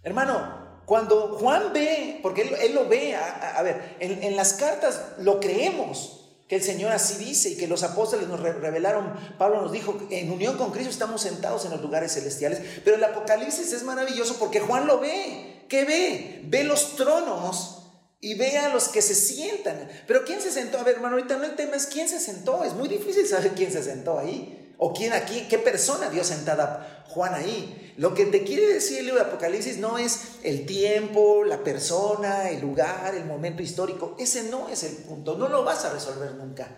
Hermano, 0.02 0.62
cuando 0.84 1.38
Juan 1.38 1.72
ve, 1.72 2.18
porque 2.22 2.42
él, 2.42 2.74
lo 2.74 2.88
ve, 2.88 3.14
a, 3.14 3.62
ver, 3.62 3.96
en, 4.00 4.36
las 4.36 4.54
cartas 4.54 5.00
lo 5.18 5.40
creemos, 5.40 6.18
que 6.48 6.56
el 6.56 6.62
Señor 6.62 6.92
así 6.92 7.24
dice 7.24 7.50
y 7.50 7.56
que 7.56 7.66
los 7.66 7.82
apóstoles 7.82 8.28
nos 8.28 8.40
revelaron, 8.40 9.14
Pablo 9.38 9.62
nos 9.62 9.72
dijo, 9.72 9.96
en 10.10 10.30
unión 10.30 10.58
con 10.58 10.70
Cristo 10.70 10.90
estamos 10.90 11.22
sentados 11.22 11.64
en 11.64 11.70
los 11.70 11.80
lugares 11.80 12.12
celestiales, 12.12 12.60
pero 12.84 12.96
el 12.96 13.04
Apocalipsis 13.04 13.72
es 13.72 13.84
maravilloso 13.84 14.36
porque 14.38 14.60
Juan 14.60 14.86
lo 14.86 14.98
ve, 14.98 15.64
¿qué 15.68 15.84
ve? 15.84 16.42
Ve 16.44 16.64
los 16.64 16.96
tronos 16.96 17.81
y 18.24 18.34
ve 18.34 18.56
a 18.56 18.68
los 18.68 18.88
que 18.88 19.02
se 19.02 19.16
sientan. 19.16 19.88
Pero 20.06 20.24
¿quién 20.24 20.40
se 20.40 20.52
sentó? 20.52 20.78
A 20.78 20.84
ver, 20.84 20.94
hermano, 20.94 21.16
ahorita 21.16 21.36
no 21.36 21.44
el 21.44 21.56
tema 21.56 21.74
es 21.74 21.86
quién 21.86 22.08
se 22.08 22.20
sentó, 22.20 22.62
es 22.62 22.72
muy 22.72 22.88
difícil 22.88 23.26
saber 23.26 23.50
quién 23.50 23.70
se 23.70 23.82
sentó 23.82 24.18
ahí. 24.18 24.58
¿O 24.84 24.92
quién 24.92 25.12
aquí, 25.12 25.46
qué 25.48 25.58
persona 25.58 26.08
vio 26.08 26.24
sentada 26.24 27.04
Juan 27.08 27.34
ahí? 27.34 27.94
Lo 27.98 28.14
que 28.14 28.26
te 28.26 28.42
quiere 28.42 28.66
decir 28.66 28.98
el 28.98 29.06
libro 29.06 29.20
de 29.20 29.26
Apocalipsis 29.28 29.78
no 29.78 29.96
es 29.96 30.18
el 30.42 30.66
tiempo, 30.66 31.44
la 31.44 31.62
persona, 31.62 32.50
el 32.50 32.60
lugar, 32.60 33.14
el 33.14 33.24
momento 33.24 33.62
histórico. 33.62 34.16
Ese 34.18 34.44
no 34.44 34.68
es 34.68 34.82
el 34.82 34.96
punto, 34.96 35.36
no 35.36 35.48
lo 35.48 35.62
vas 35.62 35.84
a 35.84 35.92
resolver 35.92 36.32
nunca. 36.34 36.68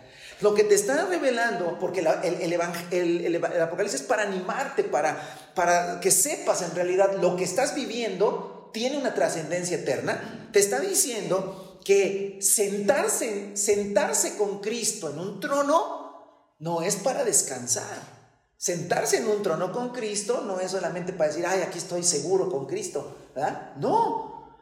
Lo 0.41 0.55
que 0.55 0.65
te 0.65 0.75
está 0.75 1.07
revelando, 1.07 1.79
porque 1.79 2.01
el, 2.01 3.37
Apocalipsis 3.63 4.01
es 4.01 4.07
para 4.07 4.25
animarte, 4.25 4.85
para, 4.85 5.53
para 5.55 6.01
que 6.01 6.11
sepas 6.11 6.61
en 6.61 6.75
realidad 6.75 7.17
lo 7.23 7.37
que 7.37 7.45
estás 7.45 7.75
viviendo 7.75 8.54
tiene 8.75 8.99
una 8.99 9.15
trascendencia 9.15 9.79
eterna, 9.79 10.51
te 10.53 10.59
está 10.59 10.81
diciendo 10.81 11.79
que 11.85 12.39
sentarse, 12.43 13.57
sentarse 13.57 14.37
con 14.37 14.61
Cristo 14.61 15.11
en 15.11 15.21
un 15.21 15.41
trono 15.41 16.55
no 16.59 16.83
es 16.83 16.97
para 16.97 17.25
descansar. 17.25 18.15
Sentarse 18.57 19.19
en 19.19 19.29
un 19.29 19.43
trono 19.43 19.73
con 19.73 19.91
Cristo 19.91 20.43
no 20.45 20.59
es 20.59 20.73
solamente 20.73 21.13
para 21.13 21.31
decir, 21.31 21.47
ay, 21.47 21.63
aquí 21.63 21.79
estoy 21.79 22.03
seguro 22.03 22.51
con 22.51 22.67
Cristo. 22.67 23.17
¿verdad? 23.35 23.77
No. 23.77 24.59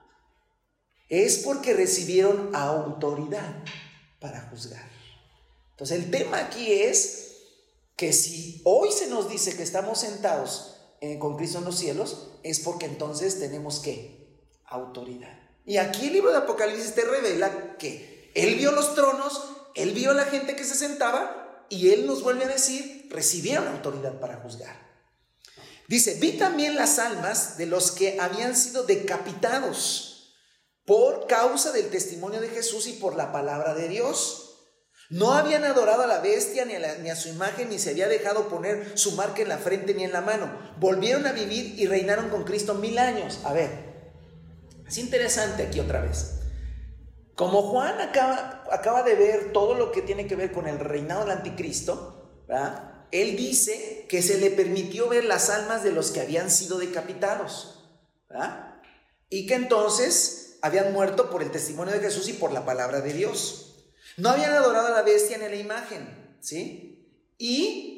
Es 1.09 1.39
porque 1.39 1.73
recibieron 1.73 2.55
autoridad 2.55 3.65
para 4.21 4.43
juzgar. 4.51 4.91
Entonces 5.71 6.05
el 6.05 6.11
tema 6.11 6.39
aquí 6.39 6.71
es 6.71 7.33
que 7.97 8.13
si 8.13 8.61
hoy 8.65 8.91
se 8.93 9.07
nos 9.09 9.31
dice 9.31 9.57
que 9.57 9.63
estamos 9.63 10.01
sentados 10.01 10.82
eh, 11.05 11.19
con 11.19 11.37
Cristo 11.37 11.59
en 11.59 11.65
los 11.65 11.77
cielos, 11.77 12.29
es 12.45 12.61
porque 12.61 12.87
entonces 12.87 13.41
tenemos 13.41 13.81
que 13.81 14.39
autoridad. 14.65 15.37
Y 15.67 15.79
aquí 15.79 16.07
el 16.07 16.13
libro 16.13 16.31
de 16.31 16.39
Apocalipsis 16.39 16.95
te 16.95 17.03
revela 17.03 17.77
que 17.77 18.31
Él 18.37 18.55
vio 18.55 18.71
los 18.71 18.95
tronos, 18.95 19.43
Él 19.75 19.91
vio 19.91 20.13
a 20.13 20.15
la 20.15 20.27
gente 20.27 20.55
que 20.55 20.63
se 20.63 20.77
sentaba 20.77 21.67
y 21.69 21.91
Él 21.91 22.07
nos 22.07 22.23
vuelve 22.23 22.45
a 22.45 22.49
decir, 22.49 23.09
recibieron 23.11 23.67
autoridad 23.67 24.21
para 24.21 24.37
juzgar. 24.37 24.77
Dice, 25.89 26.19
vi 26.21 26.39
también 26.39 26.77
las 26.77 27.01
almas 27.01 27.59
de 27.59 27.67
los 27.67 27.91
que 27.91 28.21
habían 28.21 28.55
sido 28.55 28.85
decapitados 28.85 30.37
por 30.85 31.27
causa 31.27 31.73
del 31.73 31.91
testimonio 31.91 32.41
de 32.41 32.49
Jesús 32.49 32.87
y 32.87 32.93
por 32.93 33.17
la 33.17 33.33
palabra 33.33 33.75
de 33.75 33.89
Dios 33.89 34.42
no 35.13 35.35
habían 35.35 35.65
adorado 35.65 36.05
a 36.05 36.07
la 36.07 36.21
bestia 36.21 36.65
ni 36.65 37.11
a, 37.11 37.17
su 37.17 37.29
imagen, 37.29 37.69
ni 37.69 37.79
se 37.79 37.91
había 37.91 38.09
dejado 38.09 38.49
poner 38.49 38.99
su 38.99 39.13
marca 39.13 39.43
en 39.43 39.51
la 39.51 39.59
frente 39.59 39.93
ni 39.93 40.05
en 40.05 40.13
la 40.13 40.23
mano. 40.23 40.51
Volvieron 40.81 41.27
a 41.27 41.33
vivir 41.33 41.79
y 41.79 41.87
reinaron 41.87 42.31
con 42.31 42.45
Cristo 42.45 42.73
mil 42.75 42.97
años. 42.99 43.41
A 43.45 43.53
ver, 43.53 43.69
es 44.89 44.97
interesante 44.97 45.65
aquí 45.65 45.81
otra 45.81 46.01
vez. 46.01 46.39
Como 47.35 47.61
Juan 47.61 48.01
acaba, 48.01 49.03
de 49.03 49.15
ver 49.15 49.53
todo 49.53 49.75
lo 49.75 49.93
que 49.93 50.01
tiene 50.01 50.27
que 50.27 50.35
ver 50.35 50.51
con 50.51 50.67
el 50.67 50.79
reinado 50.79 51.21
del 51.21 51.33
anticristo, 51.33 52.43
él 53.11 53.37
dice 53.37 54.07
que 54.09 54.23
se 54.23 54.39
le 54.39 54.51
permitió 54.51 55.11
ver 55.11 55.25
las 55.25 55.51
almas 55.51 55.85
de 55.85 55.93
los 55.93 56.11
que 56.11 56.23
habían 56.23 56.51
sido 56.51 56.79
decapitados. 56.79 57.85
Y 59.29 59.47
que 59.47 59.57
entonces 59.57 60.57
habían 60.63 60.95
muerto 60.95 61.29
por 61.29 61.43
el 61.43 61.51
testimonio 61.51 61.93
de 61.93 62.01
Jesús 62.01 62.31
y 62.31 62.33
por 62.33 62.51
la 62.51 62.65
palabra 62.65 63.03
de 63.03 63.13
Dios. 63.13 63.62
No 64.17 64.31
habían 64.31 64.53
adorado 64.53 64.89
a 64.89 64.91
la 64.91 65.03
bestia 65.03 65.39
ni 65.39 65.49
la 65.49 65.57
imagen, 65.57 66.37
¿sí? 66.41 67.09
Y 67.39 67.93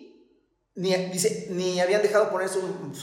ni, 0.77 0.95
dice, 1.07 1.49
ni 1.51 1.81
habían 1.81 2.03
dejado 2.03 2.31
poner 2.31 2.51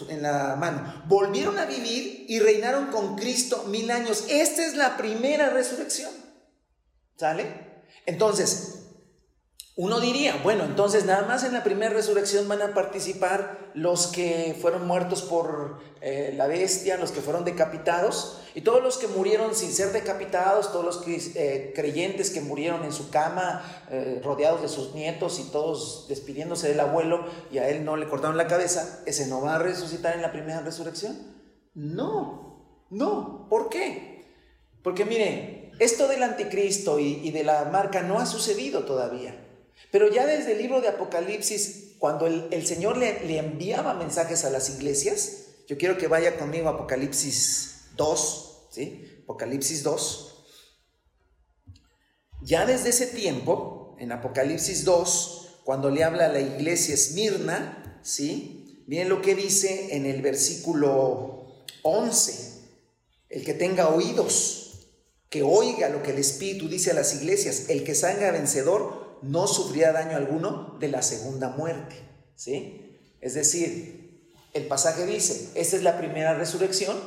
en 0.10 0.22
la 0.22 0.56
mano. 0.58 1.04
Volvieron 1.08 1.58
a 1.58 1.66
vivir 1.66 2.26
y 2.28 2.40
reinaron 2.40 2.88
con 2.88 3.16
Cristo 3.16 3.66
mil 3.68 3.90
años. 3.92 4.26
Esta 4.30 4.66
es 4.66 4.76
la 4.76 4.98
primera 4.98 5.50
resurrección. 5.50 6.12
¿Sale? 7.16 7.84
Entonces, 8.06 8.81
uno 9.78 10.02
diría, 10.02 10.38
bueno, 10.44 10.66
entonces 10.66 11.06
nada 11.06 11.26
más 11.26 11.46
en 11.46 11.54
la 11.54 11.64
primera 11.64 11.94
resurrección 11.94 12.46
van 12.50 12.62
a 12.62 12.74
participar 12.74 13.72
los 13.74 14.08
que 14.08 14.58
fueron 14.60 14.86
muertos 14.86 15.22
por 15.22 15.80
eh, 16.02 16.34
la 16.36 16.48
bestia, 16.48 16.98
los 16.98 17.12
que 17.12 17.22
fueron 17.22 17.46
decapitados, 17.46 18.42
y 18.54 18.62
todos 18.62 18.84
los 18.84 18.98
que 18.98 19.08
murieron 19.08 19.56
sin 19.56 19.72
ser 19.72 19.94
decapitados, 19.94 20.74
todos 20.74 20.84
los 20.84 21.08
eh, 21.08 21.72
creyentes 21.74 22.32
que 22.32 22.42
murieron 22.42 22.84
en 22.84 22.92
su 22.92 23.10
cama, 23.12 23.64
eh, 23.90 24.20
rodeados 24.22 24.62
de 24.62 24.68
sus 24.68 24.94
nietos 24.94 25.40
y 25.40 25.44
todos 25.52 26.06
despidiéndose 26.10 26.68
del 26.68 26.82
abuelo 26.82 27.26
y 27.50 27.60
a 27.60 27.70
él 27.70 27.86
no 27.86 27.96
le 27.96 28.10
cortaron 28.10 28.36
la 28.36 28.48
cabeza, 28.48 29.00
¿ese 29.06 29.28
no 29.28 29.42
va 29.42 29.56
a 29.56 29.60
resucitar 29.60 30.16
en 30.16 30.22
la 30.22 30.34
primera 30.34 30.60
resurrección? 30.60 31.18
No, 31.76 32.86
no, 32.90 33.48
¿por 33.50 33.70
qué? 33.70 34.26
Porque 34.84 35.06
mire, 35.06 35.72
esto 35.80 36.10
del 36.10 36.24
anticristo 36.24 37.00
y 37.00 37.32
de 37.32 37.46
la 37.46 37.64
marca 37.66 38.02
no 38.02 38.20
ha 38.20 38.26
sucedido 38.26 38.84
todavía. 38.84 39.48
Pero 39.90 40.12
ya 40.12 40.26
desde 40.26 40.54
el 40.54 40.60
libro 40.60 40.82
de 40.82 40.90
Apocalipsis, 40.90 41.96
cuando 41.98 42.28
el, 42.28 42.68
Señor 42.68 42.98
le, 42.98 43.26
le, 43.26 43.38
enviaba 43.38 43.94
mensajes 43.94 44.46
a 44.46 44.50
las 44.50 44.70
iglesias, 44.70 45.48
yo 45.68 45.78
quiero 45.78 45.98
que 45.98 46.08
vaya 46.08 46.38
conmigo 46.38 46.68
a 46.68 46.74
Apocalipsis 46.74 47.86
2, 47.96 48.68
¿sí? 48.72 49.22
Apocalipsis 49.24 49.84
2. 49.84 50.46
Ya 52.44 52.66
desde 52.66 52.90
ese 52.90 53.08
tiempo, 53.08 53.96
en 54.00 54.12
Apocalipsis 54.12 54.84
2, 54.84 55.62
cuando 55.64 55.90
le 55.90 56.04
habla 56.04 56.26
a 56.26 56.30
la 56.30 56.42
iglesia 56.42 56.96
Esmirna, 56.96 58.00
¿sí? 58.02 58.84
Miren 58.88 59.10
lo 59.10 59.22
que 59.22 59.36
dice 59.36 59.96
en 59.96 60.06
el 60.06 60.22
versículo 60.22 61.64
11. 61.84 62.52
El 63.30 63.46
que 63.46 63.54
tenga 63.54 63.90
oídos, 63.90 64.90
que 65.30 65.44
oiga 65.44 65.88
lo 65.90 66.04
que 66.04 66.12
el 66.12 66.18
Espíritu 66.18 66.68
dice 66.68 66.92
a 66.92 66.96
las 66.96 67.16
iglesias, 67.16 67.70
el 67.70 67.84
que 67.84 67.96
salga 67.96 68.32
vencedor, 68.32 69.01
no 69.22 69.48
sufrirá 69.48 69.92
daño 69.92 70.18
alguno 70.18 70.78
de 70.80 70.88
la 70.90 71.02
segunda 71.02 71.50
muerte. 71.50 71.96
¿sí? 72.36 73.00
Es 73.20 73.34
decir, 73.34 74.32
el 74.54 74.68
pasaje 74.68 75.06
dice, 75.06 75.52
esta 75.56 75.76
es 75.76 75.84
la 75.84 75.98
primera 75.98 76.34
resurrección 76.34 76.98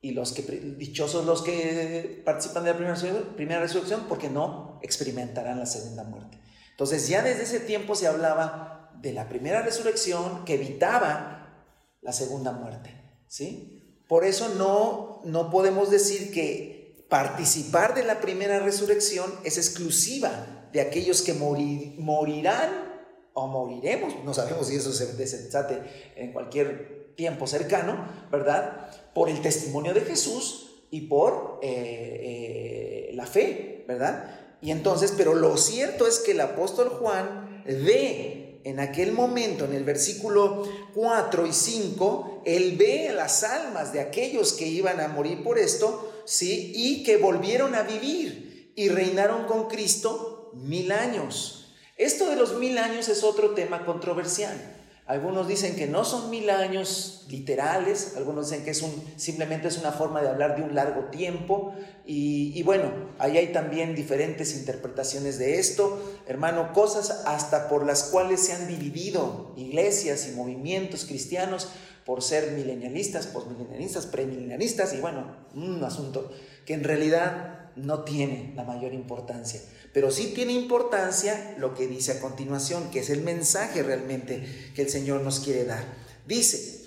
y 0.00 0.12
los 0.12 0.34
dichosos 0.78 1.26
los 1.26 1.42
que 1.42 2.22
participan 2.24 2.64
de 2.64 2.70
la 2.70 2.76
primera, 2.76 3.34
primera 3.36 3.60
resurrección 3.60 4.06
porque 4.08 4.28
no 4.28 4.80
experimentarán 4.82 5.58
la 5.58 5.66
segunda 5.66 6.04
muerte. 6.04 6.38
Entonces 6.70 7.08
ya 7.08 7.22
desde 7.22 7.42
ese 7.44 7.60
tiempo 7.60 7.94
se 7.94 8.06
hablaba 8.06 8.90
de 9.00 9.12
la 9.12 9.28
primera 9.28 9.62
resurrección 9.62 10.44
que 10.44 10.54
evitaba 10.54 11.66
la 12.00 12.12
segunda 12.12 12.52
muerte. 12.52 12.90
¿sí? 13.28 14.02
Por 14.08 14.24
eso 14.24 14.48
no, 14.56 15.20
no 15.24 15.50
podemos 15.50 15.90
decir 15.90 16.32
que 16.32 17.06
participar 17.08 17.94
de 17.94 18.04
la 18.04 18.20
primera 18.20 18.60
resurrección 18.60 19.32
es 19.44 19.58
exclusiva 19.58 20.61
de 20.72 20.80
aquellos 20.80 21.22
que 21.22 21.34
morirán 21.34 22.92
o 23.34 23.46
moriremos, 23.46 24.14
no 24.24 24.34
sabemos 24.34 24.66
si 24.66 24.76
eso 24.76 24.92
se 24.92 25.14
desate 25.14 25.80
en 26.16 26.32
cualquier 26.32 27.14
tiempo 27.16 27.46
cercano, 27.46 28.08
¿verdad? 28.30 28.90
Por 29.14 29.28
el 29.28 29.40
testimonio 29.40 29.94
de 29.94 30.02
Jesús 30.02 30.84
y 30.90 31.02
por 31.02 31.60
eh, 31.62 33.08
eh, 33.10 33.10
la 33.14 33.26
fe, 33.26 33.84
¿verdad? 33.86 34.38
Y 34.60 34.70
entonces, 34.70 35.14
pero 35.16 35.34
lo 35.34 35.56
cierto 35.56 36.06
es 36.06 36.18
que 36.18 36.32
el 36.32 36.40
apóstol 36.40 36.88
Juan 36.88 37.62
ve 37.64 38.60
en 38.64 38.80
aquel 38.80 39.12
momento, 39.12 39.64
en 39.64 39.74
el 39.74 39.84
versículo 39.84 40.62
4 40.94 41.46
y 41.46 41.52
5, 41.52 42.42
él 42.44 42.76
ve 42.76 43.10
las 43.14 43.42
almas 43.42 43.92
de 43.92 44.00
aquellos 44.00 44.52
que 44.52 44.66
iban 44.66 45.00
a 45.00 45.08
morir 45.08 45.42
por 45.42 45.58
esto, 45.58 46.22
¿sí? 46.24 46.72
Y 46.74 47.02
que 47.02 47.16
volvieron 47.16 47.74
a 47.74 47.82
vivir 47.82 48.72
y 48.76 48.88
reinaron 48.88 49.46
con 49.46 49.68
Cristo 49.68 50.31
mil 50.54 50.92
años. 50.92 51.74
Esto 51.96 52.28
de 52.28 52.36
los 52.36 52.58
mil 52.58 52.78
años 52.78 53.08
es 53.08 53.22
otro 53.22 53.50
tema 53.50 53.84
controversial. 53.84 54.56
Algunos 55.04 55.48
dicen 55.48 55.74
que 55.74 55.88
no 55.88 56.04
son 56.04 56.30
mil 56.30 56.48
años 56.48 57.26
literales, 57.28 58.14
algunos 58.16 58.48
dicen 58.48 58.64
que 58.64 58.70
es 58.70 58.84
simplemente 59.16 59.66
es 59.66 59.78
una 59.78 59.90
forma 59.90 60.22
de 60.22 60.28
hablar 60.28 60.56
de 60.56 60.62
un 60.62 60.74
largo 60.74 61.06
tiempo. 61.06 61.74
Y, 62.06 62.52
y, 62.54 62.62
bueno, 62.62 62.90
ahí 63.18 63.36
hay 63.36 63.48
también 63.52 63.96
diferentes 63.96 64.56
interpretaciones 64.56 65.38
de 65.38 65.58
esto. 65.58 66.00
Hermano, 66.26 66.72
cosas 66.72 67.24
hasta 67.26 67.68
por 67.68 67.84
las 67.84 68.04
cuales 68.04 68.40
se 68.40 68.52
han 68.52 68.68
dividido 68.68 69.52
iglesias 69.56 70.28
y 70.28 70.36
movimientos 70.36 71.04
cristianos 71.04 71.68
por 72.04 72.22
ser 72.22 72.52
milenialistas, 72.52 73.26
postmilenialistas, 73.26 74.06
premilenialistas 74.06 74.94
y 74.94 75.00
bueno, 75.00 75.36
un 75.54 75.82
asunto 75.84 76.32
que 76.64 76.74
en 76.74 76.84
realidad 76.84 77.70
no 77.76 78.04
tiene 78.04 78.52
la 78.56 78.64
mayor 78.64 78.92
importancia. 78.92 79.60
Pero 79.92 80.10
sí 80.10 80.32
tiene 80.34 80.52
importancia 80.52 81.54
lo 81.58 81.74
que 81.74 81.86
dice 81.86 82.12
a 82.12 82.20
continuación, 82.20 82.90
que 82.90 83.00
es 83.00 83.10
el 83.10 83.22
mensaje 83.22 83.82
realmente 83.82 84.72
que 84.74 84.82
el 84.82 84.88
Señor 84.88 85.20
nos 85.20 85.40
quiere 85.40 85.64
dar. 85.64 85.84
Dice, 86.26 86.82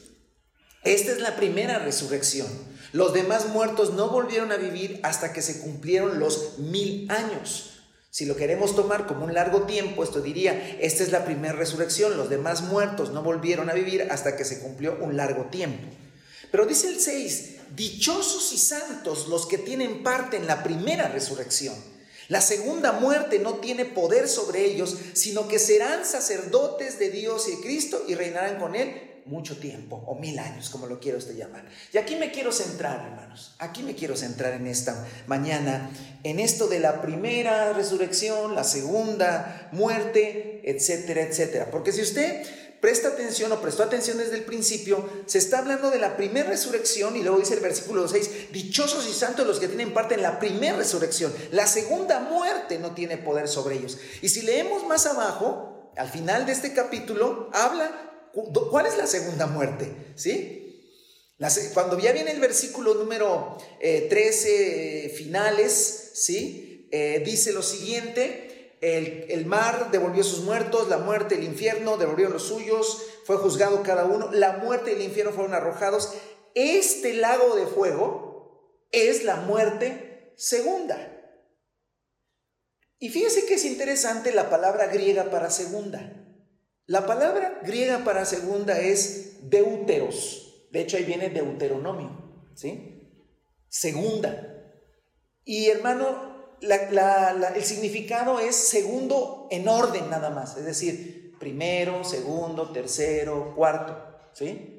esta 0.84 1.12
es 1.12 1.20
la 1.20 1.36
primera 1.36 1.80
resurrección. 1.80 2.47
Los 2.93 3.14
demás 3.14 3.47
muertos 3.47 3.93
no 3.93 4.10
volvieron 4.10 4.51
a 4.51 4.58
vivir 4.58 4.99
hasta 5.03 5.34
que 5.34 5.41
se 5.41 5.60
cumplieron 5.60 6.20
los 6.20 6.60
mil 6.60 7.10
años. 7.12 7.72
Si 8.10 8.26
lo 8.26 8.38
queremos 8.38 8.76
tomar 8.76 9.08
como 9.08 9.26
un 9.26 9.34
largo 9.34 9.64
tiempo, 9.64 10.03
esto 10.03 10.22
diría, 10.22 10.78
esta 10.80 11.03
es 11.03 11.12
la 11.12 11.26
primera 11.26 11.53
resurrección, 11.53 12.16
los 12.16 12.30
demás 12.30 12.62
muertos 12.62 13.12
no 13.12 13.22
volvieron 13.24 13.70
a 13.70 13.74
vivir 13.74 14.08
hasta 14.10 14.38
que 14.38 14.45
se 14.45 14.60
cumplió 14.60 14.97
un 15.01 15.18
largo 15.18 15.47
tiempo. 15.47 15.86
Pero 16.49 16.66
dice 16.66 16.88
el 16.88 17.01
6, 17.01 17.56
dichosos 17.76 18.53
y 18.53 18.58
santos 18.58 19.28
los 19.28 19.45
que 19.45 19.58
tienen 19.58 20.01
parte 20.01 20.38
en 20.38 20.47
la 20.47 20.64
primera 20.64 21.10
resurrección. 21.10 21.76
La 22.28 22.41
segunda 22.41 22.91
muerte 22.91 23.39
no 23.39 23.55
tiene 23.55 23.86
poder 23.86 24.28
sobre 24.28 24.65
ellos, 24.65 24.97
sino 25.13 25.47
que 25.47 25.59
serán 25.59 26.05
sacerdotes 26.05 26.99
de 26.99 27.09
Dios 27.09 27.47
y 27.47 27.61
Cristo 27.61 28.03
y 28.07 28.15
reinarán 28.15 28.57
con 28.59 28.76
Él 28.76 29.15
mucho 29.26 29.57
tiempo, 29.57 30.03
o 30.05 30.15
mil 30.15 30.38
años, 30.38 30.69
como 30.69 30.86
lo 30.86 30.99
quiera 30.99 31.17
usted 31.17 31.36
llamar. 31.36 31.65
Y 31.91 31.97
aquí 31.97 32.15
me 32.15 32.32
quiero 32.32 32.51
centrar, 32.51 33.07
hermanos, 33.07 33.55
aquí 33.57 33.82
me 33.82 33.95
quiero 33.95 34.15
centrar 34.15 34.53
en 34.53 34.67
esta 34.67 35.03
mañana, 35.26 35.89
en 36.23 36.39
esto 36.39 36.67
de 36.67 36.80
la 36.80 37.01
primera 37.01 37.73
resurrección, 37.73 38.53
la 38.53 38.63
segunda 38.63 39.69
muerte, 39.71 40.61
etcétera, 40.63 41.23
etcétera. 41.23 41.71
Porque 41.71 41.91
si 41.91 42.01
usted 42.01 42.45
presta 42.86 43.07
atención 43.07 43.51
o 43.51 43.59
prestó 43.61 43.81
atención 43.81 44.19
desde 44.19 44.36
el 44.36 44.43
principio, 44.43 45.09
se 45.25 45.39
está 45.39 45.57
hablando 45.57 45.89
de 45.89 45.97
la 45.97 46.15
primera 46.15 46.49
resurrección 46.49 47.15
y 47.15 47.23
luego 47.23 47.39
dice 47.39 47.55
el 47.55 47.59
versículo 47.59 48.07
6, 48.07 48.51
dichosos 48.51 49.09
y 49.09 49.11
santos 49.11 49.47
los 49.47 49.59
que 49.59 49.67
tienen 49.67 49.91
parte 49.91 50.13
en 50.13 50.21
la 50.21 50.39
primera 50.39 50.77
resurrección. 50.77 51.33
La 51.49 51.65
segunda 51.65 52.19
muerte 52.19 52.77
no 52.77 52.93
tiene 52.93 53.17
poder 53.17 53.47
sobre 53.47 53.77
ellos. 53.77 53.97
Y 54.21 54.29
si 54.29 54.43
leemos 54.43 54.86
más 54.86 55.07
abajo, 55.07 55.91
al 55.97 56.11
final 56.11 56.45
de 56.45 56.51
este 56.51 56.73
capítulo, 56.73 57.49
habla 57.53 58.29
cuál 58.69 58.86
es 58.86 58.97
la 58.97 59.07
segunda 59.07 59.47
muerte, 59.47 59.91
¿sí? 60.13 60.83
cuando 61.73 61.97
ya 61.97 62.11
viene 62.11 62.33
el 62.33 62.39
versículo 62.39 62.93
número 62.93 63.57
13 63.79 65.05
eh, 65.05 65.09
finales, 65.09 66.11
¿sí? 66.13 66.88
Eh, 66.91 67.23
dice 67.25 67.51
lo 67.51 67.63
siguiente, 67.63 68.45
el, 68.86 69.45
mar 69.45 69.89
devolvió 69.91 70.23
sus 70.23 70.41
muertos, 70.43 70.89
la 70.89 70.97
muerte, 70.97 71.36
el 71.36 71.43
infierno 71.43 71.97
devolvió 71.97 72.29
los 72.29 72.43
suyos, 72.43 73.03
fue 73.25 73.38
juzgado 73.38 73.81
cada 73.83 74.05
uno, 74.05 74.31
la 74.31 74.57
muerte 74.57 74.91
y 74.91 74.95
el 74.95 75.01
infierno 75.01 75.31
fueron 75.31 75.53
arrojados. 75.53 76.13
Este 76.53 77.13
lago 77.13 77.55
de 77.55 77.65
fuego 77.65 78.86
es 78.91 79.23
la 79.23 79.38
muerte 79.38 80.33
segunda. 80.38 81.11
Y 82.99 83.09
fíjese 83.09 83.45
que 83.45 83.55
es 83.55 83.65
interesante 83.65 84.31
la 84.31 84.49
palabra 84.49 84.88
griega 84.88 85.29
para 85.31 85.49
segunda. 85.49 86.25
La 86.86 87.05
palabra 87.05 87.61
griega 87.63 88.03
para 88.03 88.25
segunda 88.25 88.79
es 88.79 89.49
deuteros. 89.49 90.67
De 90.71 90.81
hecho, 90.81 90.97
ahí 90.97 91.03
viene 91.03 91.29
deuteronomio, 91.29 92.51
¿sí? 92.53 93.09
Segunda. 93.67 94.73
Y 95.43 95.67
hermano, 95.67 96.34
el 96.66 97.63
significado 97.63 98.39
es 98.39 98.55
segundo 98.55 99.47
en 99.51 99.68
orden 99.68 100.09
nada 100.09 100.30
más, 100.30 100.57
es 100.57 100.66
decir, 100.66 101.36
primero, 101.39 102.03
segundo, 102.03 102.72
tercero, 102.72 103.53
cuarto, 103.55 103.95
¿sí? 104.34 104.76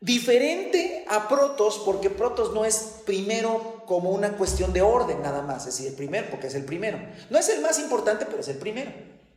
Diferente 0.00 1.04
a 1.08 1.28
protos, 1.28 1.82
porque 1.84 2.08
protos 2.08 2.54
no 2.54 2.64
es 2.64 3.00
primero 3.04 3.82
como 3.84 4.10
una 4.10 4.36
cuestión 4.36 4.72
de 4.72 4.80
orden 4.80 5.22
nada 5.22 5.42
más, 5.42 5.66
es 5.66 5.76
decir, 5.76 5.88
el 5.88 5.94
primero, 5.94 6.28
porque 6.30 6.46
es 6.46 6.54
el 6.54 6.64
primero. 6.64 6.98
No 7.30 7.38
es 7.38 7.48
el 7.48 7.60
más 7.60 7.80
importante, 7.80 8.24
pero 8.24 8.40
es 8.40 8.48
el 8.48 8.58
primero. 8.58 8.92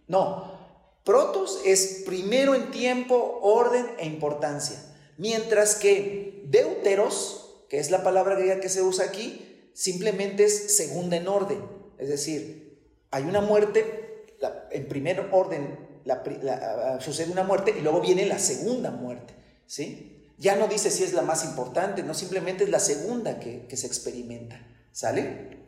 No, 0.08 0.60
protos 1.04 1.62
es 1.66 2.04
primero 2.06 2.54
en 2.54 2.70
tiempo, 2.70 3.40
orden 3.42 3.88
e 3.98 4.06
importancia. 4.06 4.78
Mientras 5.18 5.76
que 5.76 6.44
deuteros, 6.46 7.66
que 7.68 7.80
es 7.80 7.90
la 7.90 8.04
palabra 8.04 8.36
griega 8.36 8.60
que 8.60 8.70
se 8.70 8.84
usa 8.84 9.06
aquí, 9.06 9.70
simplemente 9.74 10.44
es 10.44 10.78
segunda 10.78 11.18
en 11.18 11.28
orden. 11.28 11.81
Es 12.02 12.10
decir, 12.10 12.80
hay 13.12 13.24
una 13.24 13.42
muerte, 13.42 14.26
en 14.72 14.88
primer 14.88 15.30
orden 15.32 16.02
ah, 16.10 16.98
sucede 17.00 17.32
una 17.32 17.44
muerte 17.44 17.76
y 17.78 17.82
luego 17.82 18.02
viene 18.02 18.26
la 18.26 18.40
segunda 18.40 18.90
muerte. 18.90 19.36
¿sí? 19.68 20.34
Ya 20.40 20.56
no 20.56 20.68
dice 20.68 20.90
si 20.90 21.04
es 21.04 21.14
la 21.14 21.22
más 21.22 21.46
importante, 21.46 22.02
no 22.02 22.16
simplemente 22.16 22.64
es 22.64 22.72
la 22.72 22.80
segunda 22.80 23.40
que, 23.40 23.68
se 23.78 23.86
experimenta. 23.86 24.68
¿Sale? 24.92 25.60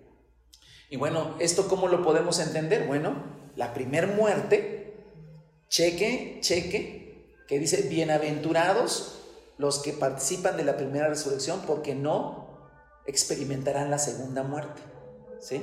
Y 0.90 0.98
bueno, 0.98 1.36
¿esto 1.40 1.68
cómo 1.68 1.88
lo 1.88 2.02
podemos 2.04 2.40
entender? 2.40 2.88
Bueno, 2.88 3.14
la 3.56 3.76
primer 3.76 4.08
muerte, 4.08 4.96
cheque, 5.70 6.40
cheque, 6.42 7.30
que 7.48 7.60
dice, 7.60 7.84
bienaventurados 7.84 9.20
los 9.60 9.84
que 9.84 9.94
participan 9.94 10.58
de 10.58 10.64
la 10.64 10.78
primera 10.78 11.10
resurrección 11.10 11.62
porque 11.68 11.94
no 11.94 12.58
experimentarán 13.06 13.92
la 13.92 14.00
segunda 14.00 14.42
muerte. 14.42 14.82
¿Sí? 15.40 15.62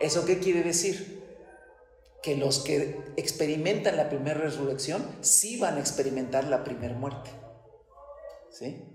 ¿Eso 0.00 0.24
qué 0.24 0.38
quiere 0.38 0.62
decir? 0.62 1.22
Que 2.22 2.36
los 2.36 2.60
que 2.60 3.00
experimentan 3.16 3.96
la 3.96 4.08
primera 4.08 4.40
resurrección 4.40 5.04
sí 5.20 5.58
van 5.58 5.76
a 5.76 5.80
experimentar 5.80 6.44
la 6.44 6.64
primera 6.64 6.94
muerte. 6.94 7.30
¿Sí? 8.50 8.90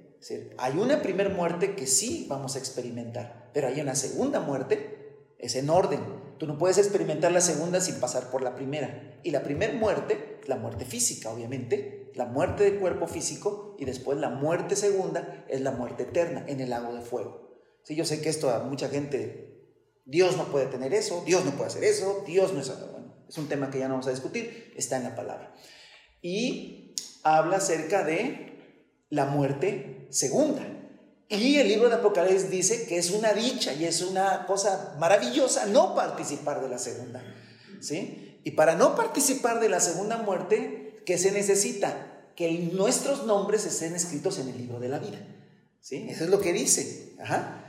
hay 0.57 0.77
una 0.77 1.01
primera 1.01 1.29
muerte 1.29 1.75
que 1.75 1.87
sí 1.87 2.25
vamos 2.29 2.55
a 2.55 2.59
experimentar, 2.59 3.49
pero 3.53 3.67
hay 3.67 3.79
una 3.79 3.95
segunda 3.95 4.39
muerte, 4.41 5.15
es 5.37 5.55
en 5.55 5.69
orden. 5.69 6.01
Tú 6.37 6.47
no 6.47 6.57
puedes 6.57 6.77
experimentar 6.77 7.31
la 7.31 7.41
segunda 7.41 7.79
sin 7.79 7.99
pasar 7.99 8.29
por 8.29 8.41
la 8.41 8.55
primera. 8.55 9.19
Y 9.23 9.31
la 9.31 9.43
primera 9.43 9.73
muerte, 9.73 10.39
la 10.47 10.57
muerte 10.57 10.85
física, 10.85 11.29
obviamente, 11.29 12.11
la 12.15 12.25
muerte 12.25 12.63
del 12.63 12.79
cuerpo 12.79 13.07
físico, 13.07 13.75
y 13.77 13.85
después 13.85 14.17
la 14.17 14.29
muerte 14.29 14.75
segunda 14.75 15.45
es 15.47 15.61
la 15.61 15.71
muerte 15.71 16.03
eterna 16.03 16.43
en 16.47 16.59
el 16.59 16.69
lago 16.69 16.93
de 16.93 17.01
fuego. 17.01 17.49
Sí, 17.83 17.95
yo 17.95 18.05
sé 18.05 18.21
que 18.21 18.29
esto 18.29 18.49
a 18.49 18.63
mucha 18.63 18.89
gente, 18.89 19.58
Dios 20.09 20.37
no 20.37 20.45
puede 20.45 20.65
tener 20.65 20.93
eso, 20.93 21.23
Dios 21.23 21.45
no 21.45 21.51
puede 21.51 21.67
hacer 21.67 21.83
eso, 21.83 22.23
Dios 22.25 22.51
no 22.51 22.61
es... 22.61 22.67
Bueno, 22.91 23.13
es 23.29 23.37
un 23.37 23.47
tema 23.47 23.69
que 23.69 23.77
ya 23.77 23.87
no 23.87 23.93
vamos 23.93 24.07
a 24.07 24.11
discutir, 24.11 24.73
está 24.75 24.97
en 24.97 25.03
la 25.03 25.15
palabra. 25.15 25.53
Y 26.19 26.95
habla 27.23 27.57
acerca 27.57 28.03
de 28.03 28.87
la 29.09 29.25
muerte 29.25 30.07
segunda. 30.09 30.65
Y 31.29 31.57
el 31.57 31.67
libro 31.67 31.89
de 31.89 31.95
Apocalipsis 31.95 32.49
dice 32.49 32.87
que 32.87 32.97
es 32.97 33.11
una 33.11 33.33
dicha 33.33 33.71
y 33.73 33.85
es 33.85 34.01
una 34.01 34.47
cosa 34.47 34.95
maravillosa 34.97 35.67
no 35.67 35.93
participar 35.93 36.59
de 36.59 36.69
la 36.69 36.79
segunda. 36.79 37.23
¿Sí? 37.79 38.39
Y 38.43 38.51
para 38.51 38.73
no 38.73 38.95
participar 38.95 39.59
de 39.59 39.69
la 39.69 39.79
segunda 39.79 40.17
muerte, 40.17 41.03
¿qué 41.05 41.19
se 41.19 41.31
necesita? 41.31 42.31
Que 42.35 42.51
nuestros 42.73 43.27
nombres 43.27 43.63
estén 43.67 43.95
escritos 43.95 44.39
en 44.39 44.49
el 44.49 44.57
libro 44.57 44.79
de 44.79 44.89
la 44.89 44.97
vida. 44.97 45.19
¿Sí? 45.81 46.07
Eso 46.09 46.23
es 46.23 46.31
lo 46.31 46.41
que 46.41 46.51
dice. 46.51 47.13
Ajá. 47.21 47.63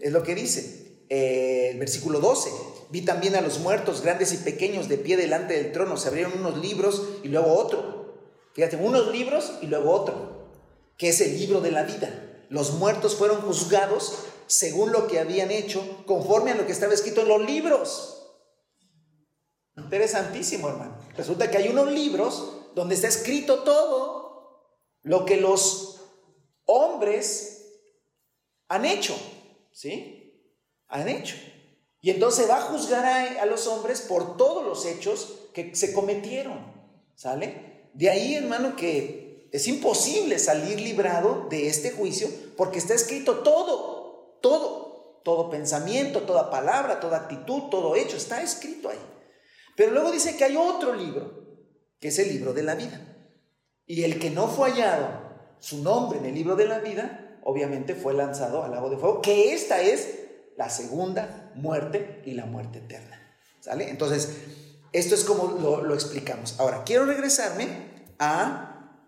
Es 0.00 0.12
lo 0.12 0.22
que 0.22 0.34
dice 0.34 0.77
eh, 1.08 1.70
el 1.72 1.78
versículo 1.78 2.20
12. 2.20 2.50
Vi 2.90 3.02
también 3.02 3.36
a 3.36 3.40
los 3.40 3.58
muertos, 3.58 4.02
grandes 4.02 4.32
y 4.32 4.38
pequeños, 4.38 4.88
de 4.88 4.98
pie 4.98 5.16
delante 5.16 5.54
del 5.54 5.72
trono. 5.72 5.96
Se 5.96 6.08
abrieron 6.08 6.38
unos 6.38 6.58
libros 6.58 7.02
y 7.22 7.28
luego 7.28 7.52
otro. 7.54 7.98
Fíjate, 8.54 8.76
unos 8.76 9.12
libros 9.12 9.52
y 9.62 9.66
luego 9.66 9.92
otro, 9.92 10.48
que 10.96 11.10
es 11.10 11.20
el 11.20 11.38
libro 11.38 11.60
de 11.60 11.70
la 11.70 11.84
vida. 11.84 12.44
Los 12.48 12.72
muertos 12.74 13.14
fueron 13.14 13.42
juzgados 13.42 14.14
según 14.46 14.92
lo 14.92 15.06
que 15.06 15.20
habían 15.20 15.50
hecho, 15.50 16.02
conforme 16.06 16.52
a 16.52 16.54
lo 16.56 16.66
que 16.66 16.72
estaba 16.72 16.94
escrito 16.94 17.20
en 17.20 17.28
los 17.28 17.42
libros. 17.42 18.18
Interesantísimo, 19.76 20.68
hermano. 20.68 20.98
Resulta 21.16 21.50
que 21.50 21.58
hay 21.58 21.68
unos 21.68 21.92
libros 21.92 22.52
donde 22.74 22.94
está 22.94 23.06
escrito 23.08 23.62
todo 23.62 24.74
lo 25.02 25.24
que 25.24 25.36
los 25.36 26.00
hombres 26.64 27.76
han 28.68 28.84
hecho. 28.84 29.14
¿Sí? 29.70 30.17
Han 30.88 31.08
hecho. 31.08 31.36
Y 32.00 32.10
entonces 32.10 32.48
va 32.48 32.58
a 32.58 32.62
juzgar 32.62 33.04
a, 33.04 33.46
los 33.46 33.66
hombres 33.66 34.00
por 34.02 34.36
todos 34.36 34.64
los 34.64 34.84
hechos 34.86 35.48
que 35.52 35.74
se 35.74 35.92
cometieron. 35.92 36.72
¿Sale? 37.14 37.88
De 37.94 38.08
ahí, 38.08 38.34
hermano, 38.34 38.76
que 38.76 39.48
es 39.52 39.66
imposible 39.66 40.38
salir 40.38 40.80
librado 40.80 41.46
de 41.50 41.68
este 41.68 41.90
juicio 41.90 42.28
porque 42.56 42.78
está 42.78 42.94
escrito 42.94 43.40
todo, 43.40 44.38
todo, 44.40 45.20
todo 45.24 45.50
pensamiento, 45.50 46.22
toda 46.22 46.50
palabra, 46.50 47.00
toda 47.00 47.18
actitud, 47.18 47.64
todo 47.70 47.96
hecho, 47.96 48.16
está 48.16 48.42
escrito 48.42 48.88
ahí. 48.88 48.98
Pero 49.76 49.92
luego 49.92 50.12
dice 50.12 50.36
que 50.36 50.44
hay 50.44 50.56
otro 50.56 50.94
libro, 50.94 51.44
que 52.00 52.08
es 52.08 52.18
el 52.18 52.28
libro 52.28 52.52
de 52.52 52.62
la 52.62 52.74
vida. 52.74 53.00
Y 53.86 54.04
el 54.04 54.20
que 54.20 54.30
no 54.30 54.48
fue 54.48 54.70
hallado 54.70 55.28
su 55.58 55.82
nombre 55.82 56.18
en 56.18 56.26
el 56.26 56.34
libro 56.34 56.54
de 56.56 56.66
la 56.66 56.78
vida, 56.78 57.40
obviamente 57.42 57.94
fue 57.94 58.14
lanzado 58.14 58.62
al 58.62 58.70
lago 58.70 58.90
de 58.90 58.96
fuego, 58.96 59.22
que 59.22 59.54
esta 59.54 59.80
es 59.80 60.27
la 60.58 60.68
segunda 60.68 61.52
muerte 61.54 62.20
y 62.26 62.32
la 62.32 62.44
muerte 62.44 62.80
eterna. 62.80 63.16
¿Sale? 63.60 63.88
Entonces, 63.88 64.30
esto 64.92 65.14
es 65.14 65.22
como 65.22 65.58
lo, 65.60 65.94
explicamos. 65.94 66.58
Ahora, 66.58 66.82
quiero 66.84 67.06
regresarme 67.06 67.68
a, 68.18 69.00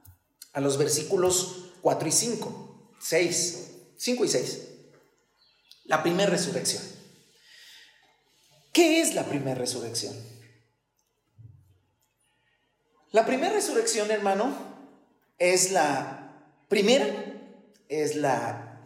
a 0.53 0.61
los 0.61 0.79
versículos 0.79 1.73
4 1.83 2.09
y 2.09 2.13
5, 2.13 2.95
6, 3.01 3.71
5 3.97 4.25
y 4.25 4.29
6. 4.29 4.69
La 5.87 6.03
primera 6.05 6.31
resurrección. 6.31 6.83
¿Qué 8.73 9.01
es 9.01 9.15
la 9.15 9.25
primera 9.25 9.57
resurrección? 9.57 10.15
La 13.11 13.27
primera 13.27 13.53
resurrección, 13.53 14.13
hermano, 14.13 14.55
es 15.39 15.73
la 15.73 16.47
primera 16.69 17.07
es 17.89 18.15
la 18.15 18.81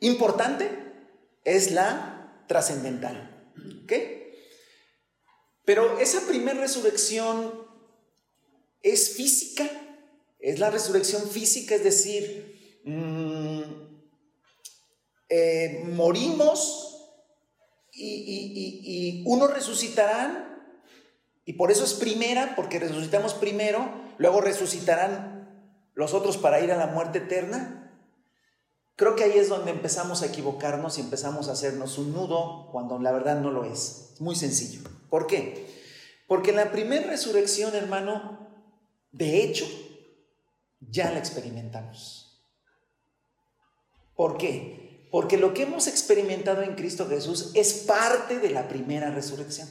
importante, 0.00 0.87
es 1.54 1.70
la 1.70 2.44
trascendental. 2.46 3.52
¿Ok? 3.84 3.92
Pero 5.64 5.98
esa 5.98 6.26
primera 6.26 6.60
resurrección 6.60 7.52
es 8.82 9.16
física, 9.16 9.68
es 10.38 10.58
la 10.58 10.70
resurrección 10.70 11.28
física, 11.28 11.74
es 11.74 11.84
decir, 11.84 12.80
mm, 12.84 13.62
eh, 15.28 15.82
morimos 15.92 16.84
y, 17.92 19.22
unos 19.26 19.52
resucitarán, 19.52 20.62
y 21.44 21.54
por 21.54 21.70
eso 21.70 21.84
es 21.84 21.94
primera, 21.94 22.54
porque 22.54 22.78
resucitamos 22.78 23.34
primero, 23.34 23.90
luego 24.18 24.40
resucitarán 24.40 25.38
los 25.94 26.14
otros 26.14 26.38
para 26.38 26.60
ir 26.60 26.70
a 26.70 26.76
la 26.76 26.86
muerte 26.86 27.18
eterna. 27.18 27.77
Creo 28.98 29.14
que 29.14 29.22
ahí 29.22 29.38
es 29.38 29.48
donde 29.48 29.70
empezamos 29.70 30.22
a 30.22 30.26
equivocarnos 30.26 30.98
y 30.98 31.02
empezamos 31.02 31.48
a 31.48 31.52
hacernos 31.52 31.98
un 31.98 32.12
nudo 32.12 32.68
cuando 32.72 32.98
la 32.98 33.12
verdad 33.12 33.40
no 33.40 33.52
lo 33.52 33.64
es. 33.64 34.14
Muy 34.18 34.34
sencillo. 34.34 34.80
¿Por 35.08 35.28
qué? 35.28 35.72
Porque 36.26 36.50
la 36.50 36.72
primera 36.72 37.06
resurrección, 37.06 37.76
hermano, 37.76 38.48
de 39.12 39.44
hecho, 39.44 39.66
ya 40.80 41.12
la 41.12 41.20
experimentamos. 41.20 42.42
¿Por 44.16 44.36
qué? 44.36 45.06
Porque 45.12 45.36
lo 45.36 45.54
que 45.54 45.62
hemos 45.62 45.86
experimentado 45.86 46.62
en 46.62 46.74
Cristo 46.74 47.06
Jesús 47.08 47.52
es 47.54 47.74
parte 47.74 48.40
de 48.40 48.50
la 48.50 48.66
primera 48.66 49.12
resurrección. 49.12 49.68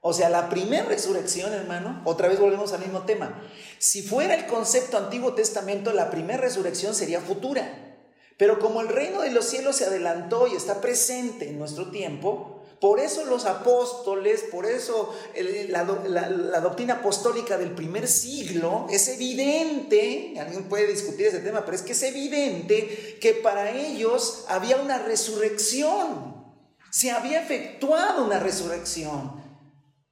O 0.00 0.12
sea, 0.12 0.28
la 0.28 0.48
primera 0.48 0.86
resurrección, 0.86 1.52
hermano, 1.52 2.02
otra 2.04 2.26
vez 2.26 2.40
volvemos 2.40 2.72
al 2.72 2.80
mismo 2.80 3.02
tema. 3.02 3.40
Si 3.78 4.02
fuera 4.02 4.34
el 4.34 4.46
concepto 4.46 4.98
Antiguo 4.98 5.34
Testamento, 5.34 5.92
la 5.92 6.10
primera 6.10 6.40
resurrección 6.40 6.96
sería 6.96 7.20
futura. 7.20 7.83
Pero 8.36 8.58
como 8.58 8.80
el 8.80 8.88
reino 8.88 9.22
de 9.22 9.30
los 9.30 9.44
cielos 9.44 9.76
se 9.76 9.86
adelantó 9.86 10.46
y 10.46 10.54
está 10.54 10.80
presente 10.80 11.48
en 11.48 11.58
nuestro 11.58 11.90
tiempo, 11.90 12.54
por 12.80 13.00
eso 13.00 13.24
los 13.24 13.46
apóstoles, 13.46 14.44
por 14.50 14.66
eso 14.66 15.14
la, 15.68 15.84
doctrina 16.60 16.96
apostólica 16.96 17.56
del 17.56 17.70
primer 17.70 18.06
siglo 18.06 18.86
es 18.90 19.08
evidente, 19.08 20.34
alguien 20.38 20.68
puede 20.68 20.88
discutir 20.88 21.28
ese 21.28 21.38
tema, 21.38 21.64
pero 21.64 21.76
es 21.76 21.82
que 21.82 21.92
es 21.92 22.02
evidente 22.02 23.18
que 23.20 23.32
para 23.34 23.70
ellos 23.70 24.44
había 24.48 24.76
una 24.76 24.98
resurrección, 24.98 26.44
se 26.90 27.10
había 27.10 27.40
efectuado 27.40 28.24
una 28.24 28.38
resurrección. 28.38 29.42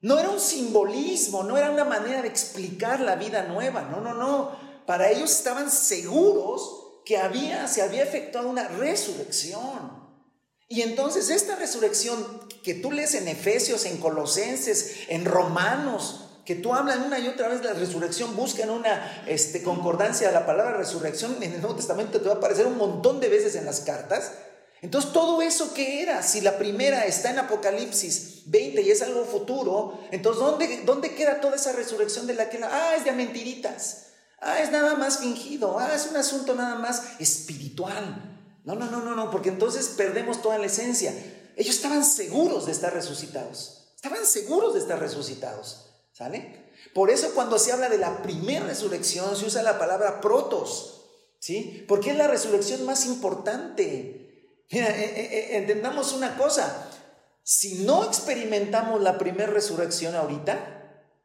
No 0.01 0.19
era 0.19 0.31
un 0.31 0.41
simbolismo, 0.41 1.45
no 1.45 1.59
era 1.59 1.71
una 1.71 1.85
manera 1.85 2.23
de 2.23 2.29
explicar 2.29 3.01
la 3.01 3.17
vida 3.17 3.43
nueva, 3.43 3.83
no, 3.83 4.01
no, 4.01 4.15
no. 4.15 4.51
Para 4.87 5.11
ellos 5.11 5.31
estaban 5.31 5.71
seguros 5.71 6.82
que 7.05 7.19
había, 7.19 7.67
se 7.69 7.83
había 7.83 8.03
efectuado 8.03 8.49
una 8.49 8.69
resurrección. 8.69 10.03
Y 10.69 10.83
entonces 10.83 11.29
esta 11.29 11.57
resurrección 11.57 12.49
que 12.63 12.75
tú 12.75 12.93
lees 12.93 13.15
en 13.15 13.29
Efesios, 13.29 13.85
en 13.85 13.99
Colosenses, 13.99 15.01
en 15.09 15.25
Romanos, 15.25 16.23
que 16.45 16.55
tú 16.55 16.75
hablas 16.75 16.99
una 17.05 17.19
y 17.19 17.29
otra 17.29 17.49
vez 17.49 17.63
la 17.63 17.73
resurrección, 17.73 18.35
buscan 18.37 18.71
una 18.71 19.23
este, 19.27 19.63
concordancia 19.63 20.29
de 20.29 20.35
la 20.35 20.47
palabra 20.47 20.77
resurrección, 20.77 21.37
en 21.43 21.53
el 21.53 21.61
Nuevo 21.61 21.77
Testamento 21.77 22.21
te 22.21 22.29
va 22.29 22.35
a 22.35 22.39
aparecer 22.39 22.67
un 22.67 22.79
montón 22.79 23.21
de 23.21 23.29
veces 23.29 23.55
en 23.55 23.65
las 23.65 23.81
cartas. 23.81 24.33
Entonces, 24.81 25.13
todo 25.13 25.43
eso 25.43 25.73
que 25.75 26.03
era, 26.03 26.25
si 26.25 26.41
la 26.41 26.59
primera 26.59 27.07
está 27.07 27.31
en 27.31 27.39
Apocalipsis 27.39 28.43
20 28.47 28.83
y 28.83 28.91
es 28.91 29.01
algo 29.03 29.25
futuro, 29.25 30.01
entonces, 30.11 30.43
¿dónde, 30.43 30.83
dónde 30.85 31.15
queda 31.15 31.41
toda 31.41 31.55
esa 31.55 31.73
resurrección 31.73 32.27
de 32.27 32.35
la 32.35 32.51
que 32.51 32.59
la... 32.59 32.69
Ah, 32.73 32.97
es 32.97 33.05
de 33.05 33.13
mentiritas. 33.13 34.07
Ah, 34.43 34.61
es 34.61 34.73
nada 34.73 34.97
más 34.97 35.19
fingido. 35.19 35.79
Ah, 35.79 35.95
es 35.95 36.09
un 36.09 36.17
asunto 36.17 36.55
nada 36.55 36.75
más 36.75 37.21
espiritual. 37.21 38.61
No, 38.65 38.75
no, 38.75 38.91
no, 38.91 39.01
no, 39.01 39.15
no, 39.15 39.31
porque 39.31 39.49
entonces 39.49 39.95
perdemos 39.97 40.43
toda 40.43 40.59
la 40.59 40.67
esencia. 40.67 41.15
Ellos 41.57 41.77
estaban 41.77 42.05
seguros 42.05 42.67
de 42.67 42.73
estar 42.73 42.93
resucitados. 42.93 43.93
Estaban 43.95 44.27
seguros 44.27 44.75
de 44.75 44.81
estar 44.81 44.99
resucitados. 44.99 45.91
¿Sale? 46.13 46.73
Por 46.93 47.11
eso 47.11 47.33
cuando 47.35 47.59
se 47.59 47.73
habla 47.73 47.89
de 47.89 47.99
la 47.99 48.21
primera 48.23 48.67
resurrección 48.67 49.35
se 49.37 49.47
usa 49.47 49.63
la 49.63 49.79
palabra 49.79 50.21
protos. 50.21 51.05
¿Sí? 51.39 51.85
Porque 51.89 52.11
es 52.11 52.17
la 52.17 52.27
resurrección 52.27 52.85
más 52.85 53.07
importante. 53.07 54.23
Eh, 54.69 54.79
eh, 54.81 55.15
eh, 55.17 55.57
entendamos 55.57 56.13
una 56.13 56.37
cosa. 56.37 56.89
Si 57.45 57.85
no 57.85 58.05
experimentamos 58.05 59.01
la 59.01 59.19
primera 59.19 59.53
resurrección 59.53 60.15
ahorita, 60.17 60.82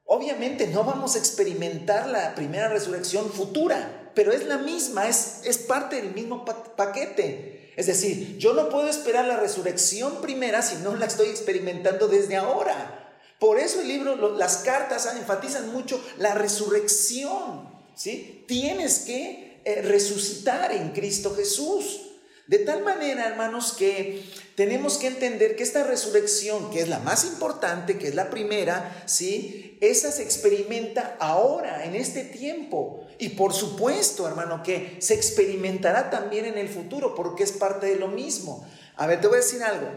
obviamente 0.08 0.66
no 0.68 0.84
vamos 0.84 1.16
a 1.16 1.20
experimentar 1.20 2.08
la 2.08 2.34
primera 2.34 2.68
resurrección 2.68 3.32
futura 3.32 4.06
pero 4.18 4.32
es 4.32 4.48
la 4.48 4.58
misma, 4.58 5.08
es, 5.08 5.42
es 5.44 5.60
parte 5.60 5.98
del 5.98 6.16
mismo 6.16 6.44
paquete. 6.44 7.72
Es 7.76 7.86
decir, 7.86 8.40
yo 8.40 8.54
no 8.56 8.68
puedo 8.68 8.90
esperar 8.90 9.26
la 9.26 9.38
resurrección 9.38 10.22
primera 10.24 10.64
si 10.64 10.78
no 10.78 10.96
la 10.96 11.06
estoy 11.06 11.28
experimentando 11.28 12.08
desde 12.08 12.36
ahora. 12.36 13.16
Por 13.38 13.60
eso 13.60 13.80
el 13.80 13.88
libro, 13.88 14.36
las 14.36 14.58
cartas 14.58 15.08
enfatizan 15.16 15.72
mucho 15.72 16.04
la 16.18 16.34
resurrección. 16.34 17.70
¿sí? 17.94 18.44
Tienes 18.48 19.02
que 19.02 19.62
eh, 19.64 19.84
resucitar 19.84 20.72
en 20.72 20.94
Cristo 20.94 21.36
Jesús. 21.36 22.16
De 22.48 22.58
tal 22.58 22.84
manera, 22.84 23.28
hermanos, 23.28 23.74
que 23.74 24.26
tenemos 24.58 24.98
que 24.98 25.06
entender 25.06 25.56
que 25.56 25.62
esta 25.62 25.84
resurrección, 25.84 26.72
que 26.72 26.82
es 26.82 26.90
la 26.90 26.98
más 26.98 27.26
importante, 27.26 28.00
que 28.00 28.08
es 28.08 28.16
la 28.16 28.32
primera, 28.32 29.04
¿sí? 29.06 29.78
Esa 29.82 30.12
se 30.12 30.24
experimenta 30.24 31.16
ahora, 31.20 31.86
en 31.86 31.96
este 31.96 32.24
tiempo. 32.24 33.06
Y 33.20 33.30
por 33.30 33.54
supuesto, 33.54 34.28
hermano, 34.28 34.64
que 34.64 34.98
se 35.00 35.14
experimentará 35.14 36.10
también 36.10 36.46
en 36.46 36.58
el 36.58 36.70
futuro, 36.70 37.14
porque 37.14 37.44
es 37.44 37.52
parte 37.52 37.86
de 37.86 37.98
lo 37.98 38.08
mismo. 38.08 38.68
A 38.96 39.06
ver, 39.06 39.22
te 39.22 39.28
voy 39.28 39.38
a 39.38 39.42
decir 39.42 39.62
algo. 39.62 39.90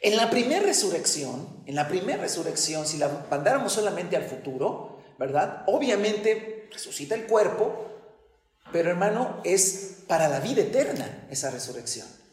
En 0.00 0.16
la 0.16 0.28
primera 0.28 0.62
resurrección, 0.62 1.62
en 1.66 1.76
la 1.76 1.86
primera 1.86 2.20
resurrección, 2.20 2.84
si 2.84 2.98
la 2.98 3.28
mandáramos 3.30 3.74
solamente 3.74 4.16
al 4.16 4.24
futuro, 4.24 5.04
¿verdad? 5.20 5.62
Obviamente 5.68 6.68
resucita 6.72 7.14
el 7.14 7.26
cuerpo, 7.26 7.92
pero 8.72 8.90
hermano, 8.90 9.40
es 9.44 9.98
para 10.08 10.28
la 10.28 10.40
vida 10.40 10.62
eterna 10.62 11.28
esa 11.30 11.52
resurrección. 11.52 12.25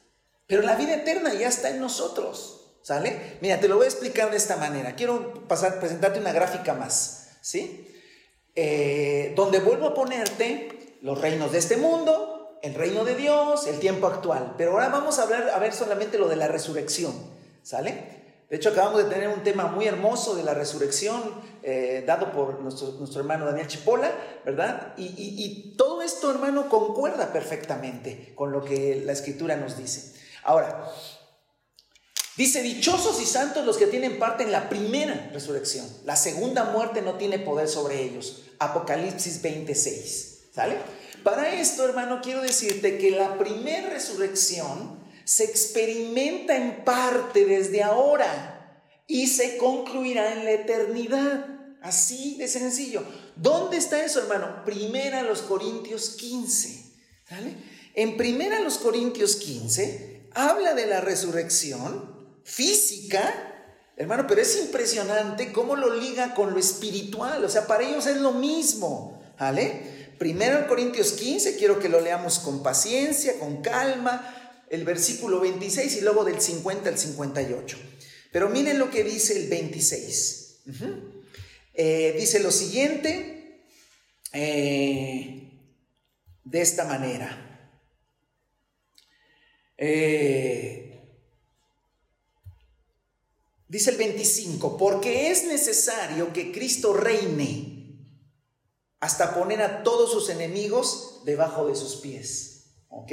Pero 0.53 0.67
la 0.67 0.75
vida 0.75 0.93
eterna 0.93 1.33
ya 1.33 1.47
está 1.47 1.71
en 1.71 1.79
nosotros, 1.79 2.75
¿sale? 2.83 3.39
Mira, 3.41 3.59
te 3.59 3.67
lo 3.67 3.77
voy 3.77 3.85
a 3.85 3.89
explicar 3.89 4.29
de 4.29 4.37
esta 4.37 4.55
manera. 4.55 4.93
Quiero 4.95 5.47
pasar, 5.47 5.79
presentarte 5.79 6.19
una 6.19 6.31
gráfica 6.31 6.75
más, 6.75 7.29
¿sí? 7.41 7.91
Eh, 8.53 9.33
donde 9.35 9.57
vuelvo 9.61 9.87
a 9.87 9.93
ponerte 9.95 10.99
los 11.01 11.19
reinos 11.19 11.53
de 11.53 11.57
este 11.57 11.75
mundo, 11.75 12.59
el 12.61 12.75
reino 12.75 13.03
de 13.03 13.15
Dios, 13.15 13.65
el 13.65 13.79
tiempo 13.79 14.05
actual. 14.05 14.53
Pero 14.55 14.73
ahora 14.73 14.89
vamos 14.89 15.17
a 15.17 15.23
hablar, 15.23 15.49
a 15.49 15.57
ver 15.57 15.73
solamente 15.73 16.19
lo 16.19 16.29
de 16.29 16.35
la 16.35 16.47
resurrección, 16.47 17.15
¿sale? 17.63 18.21
De 18.47 18.57
hecho, 18.57 18.69
acabamos 18.69 19.03
de 19.03 19.09
tener 19.09 19.29
un 19.29 19.41
tema 19.41 19.65
muy 19.65 19.87
hermoso 19.87 20.35
de 20.35 20.43
la 20.43 20.53
resurrección, 20.53 21.19
eh, 21.63 22.03
dado 22.05 22.31
por 22.31 22.59
nuestro, 22.59 23.19
hermano 23.19 23.47
Daniel 23.47 23.65
Chipola, 23.65 24.11
¿verdad? 24.45 24.93
Y, 24.97 25.73
todo 25.79 26.03
esto, 26.03 26.29
hermano, 26.29 26.69
concuerda 26.69 27.33
perfectamente 27.33 28.33
con 28.35 28.51
lo 28.51 28.63
que 28.63 29.01
la 29.03 29.13
escritura 29.13 29.55
nos 29.55 29.79
dice. 29.79 30.21
Ahora, 30.43 30.91
dice, 32.35 32.61
dichosos 32.61 33.21
y 33.21 33.25
santos 33.25 33.65
los 33.65 33.77
que 33.77 33.87
tienen 33.87 34.19
parte 34.19 34.43
en 34.43 34.51
la 34.51 34.69
primera 34.69 35.29
resurrección. 35.33 35.87
La 36.05 36.15
segunda 36.15 36.65
muerte 36.65 37.01
no 37.01 37.15
tiene 37.15 37.39
poder 37.39 37.67
sobre 37.67 38.01
ellos. 38.01 38.43
Apocalipsis 38.59 39.41
26, 39.41 40.49
¿sale? 40.53 40.77
Para 41.23 41.53
esto, 41.53 41.85
hermano, 41.85 42.19
quiero 42.21 42.41
decirte 42.41 42.97
que 42.97 43.11
la 43.11 43.37
primera 43.37 43.89
resurrección 43.89 45.01
se 45.23 45.45
experimenta 45.45 46.57
en 46.57 46.83
parte 46.83 47.45
desde 47.45 47.81
ahora 47.81 48.81
y 49.07 49.27
se 49.27 49.57
concluirá 49.57 50.33
en 50.33 50.43
la 50.43 50.51
eternidad. 50.51 51.45
Así 51.81 52.37
de 52.37 52.47
sencillo. 52.47 53.03
¿Dónde 53.35 53.77
está 53.77 54.03
eso, 54.03 54.19
hermano? 54.19 54.63
Primera 54.65 55.23
los 55.23 55.41
Corintios 55.41 56.09
15. 56.11 56.93
¿Sale? 57.27 57.55
En 57.93 58.17
Primera 58.17 58.59
los 58.59 58.77
Corintios 58.77 59.35
15 59.37 60.12
habla 60.33 60.73
de 60.73 60.85
la 60.87 61.01
resurrección 61.01 62.13
física, 62.43 63.71
hermano, 63.97 64.25
pero 64.27 64.41
es 64.41 64.57
impresionante 64.57 65.51
cómo 65.51 65.75
lo 65.75 65.95
liga 65.95 66.33
con 66.33 66.53
lo 66.53 66.59
espiritual. 66.59 67.43
O 67.43 67.49
sea, 67.49 67.67
para 67.67 67.83
ellos 67.83 68.07
es 68.07 68.17
lo 68.17 68.31
mismo. 68.33 69.21
¿Vale? 69.39 69.93
Primero 70.17 70.67
Corintios 70.67 71.13
15, 71.13 71.57
quiero 71.57 71.79
que 71.79 71.89
lo 71.89 71.99
leamos 71.99 72.39
con 72.39 72.63
paciencia, 72.63 73.39
con 73.39 73.61
calma, 73.61 74.63
el 74.69 74.85
versículo 74.85 75.39
26 75.39 75.97
y 75.97 76.01
luego 76.01 76.23
del 76.23 76.39
50 76.39 76.89
al 76.89 76.97
58. 76.97 77.77
Pero 78.31 78.49
miren 78.49 78.79
lo 78.79 78.89
que 78.89 79.03
dice 79.03 79.37
el 79.37 79.49
26. 79.49 80.61
Eh, 81.73 82.15
dice 82.17 82.39
lo 82.39 82.51
siguiente 82.51 83.65
eh, 84.31 85.51
de 86.43 86.61
esta 86.61 86.85
manera. 86.85 87.52
Eh, 89.77 91.01
dice 93.67 93.91
el 93.91 93.97
25, 93.97 94.77
porque 94.77 95.31
es 95.31 95.45
necesario 95.45 96.31
que 96.33 96.51
Cristo 96.51 96.93
reine 96.93 97.73
hasta 98.99 99.35
poner 99.35 99.61
a 99.61 99.83
todos 99.83 100.11
sus 100.11 100.29
enemigos 100.29 101.21
debajo 101.25 101.67
de 101.67 101.75
sus 101.75 101.97
pies. 101.97 102.65
¿Ok? 102.89 103.11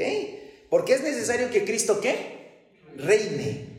Porque 0.68 0.94
es 0.94 1.02
necesario 1.02 1.50
que 1.50 1.64
Cristo 1.64 2.00
qué? 2.00 2.68
Reine 2.96 3.70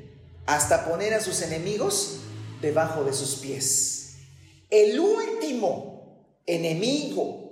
hasta 0.46 0.90
poner 0.90 1.14
a 1.14 1.22
sus 1.22 1.42
enemigos 1.42 2.20
debajo 2.62 3.04
de 3.04 3.14
sus 3.14 3.36
pies. 3.36 4.16
El 4.70 5.00
último 5.00 6.26
enemigo 6.46 7.52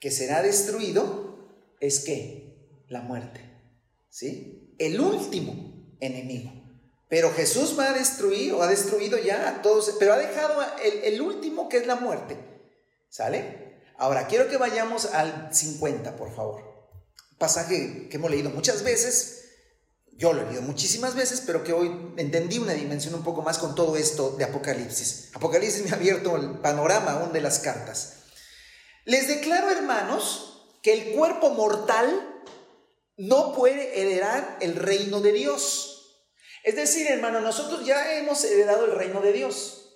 que 0.00 0.10
será 0.10 0.42
destruido 0.42 1.36
es 1.78 2.00
qué? 2.00 2.56
La 2.88 3.02
muerte. 3.02 3.40
¿Sí? 4.08 4.59
El 4.80 4.98
último 4.98 5.94
enemigo. 6.00 6.50
Pero 7.06 7.30
Jesús 7.34 7.76
va 7.78 7.90
a 7.90 7.92
destruir 7.92 8.54
o 8.54 8.62
ha 8.62 8.66
destruido 8.66 9.18
ya 9.18 9.46
a 9.46 9.62
todos, 9.62 9.94
pero 9.98 10.14
ha 10.14 10.18
dejado 10.18 10.62
el, 10.82 11.04
el 11.04 11.20
último 11.20 11.68
que 11.68 11.76
es 11.76 11.86
la 11.86 11.96
muerte. 11.96 12.38
¿Sale? 13.10 13.82
Ahora, 13.98 14.26
quiero 14.26 14.48
que 14.48 14.56
vayamos 14.56 15.04
al 15.04 15.54
50, 15.54 16.16
por 16.16 16.34
favor. 16.34 16.64
Pasaje 17.36 18.08
que 18.08 18.16
hemos 18.16 18.30
leído 18.30 18.48
muchas 18.48 18.82
veces, 18.82 19.40
yo 20.16 20.32
lo 20.32 20.40
he 20.40 20.46
leído 20.46 20.62
muchísimas 20.62 21.14
veces, 21.14 21.42
pero 21.44 21.62
que 21.62 21.74
hoy 21.74 22.14
entendí 22.16 22.58
una 22.58 22.72
dimensión 22.72 23.14
un 23.14 23.22
poco 23.22 23.42
más 23.42 23.58
con 23.58 23.74
todo 23.74 23.98
esto 23.98 24.36
de 24.38 24.44
Apocalipsis. 24.44 25.30
Apocalipsis 25.34 25.84
me 25.84 25.90
ha 25.90 25.96
abierto 25.96 26.36
el 26.36 26.58
panorama 26.60 27.12
aún 27.12 27.34
de 27.34 27.42
las 27.42 27.58
cartas. 27.58 28.14
Les 29.04 29.28
declaro, 29.28 29.70
hermanos, 29.70 30.70
que 30.82 30.94
el 30.94 31.14
cuerpo 31.16 31.50
mortal 31.50 32.29
no 33.20 33.52
puede 33.52 34.00
heredar 34.00 34.56
el 34.62 34.76
reino 34.76 35.20
de 35.20 35.32
Dios. 35.32 36.26
Es 36.64 36.74
decir, 36.74 37.06
hermano, 37.06 37.40
nosotros 37.40 37.84
ya 37.84 38.18
hemos 38.18 38.42
heredado 38.44 38.86
el 38.86 38.92
reino 38.92 39.20
de 39.20 39.34
Dios, 39.34 39.94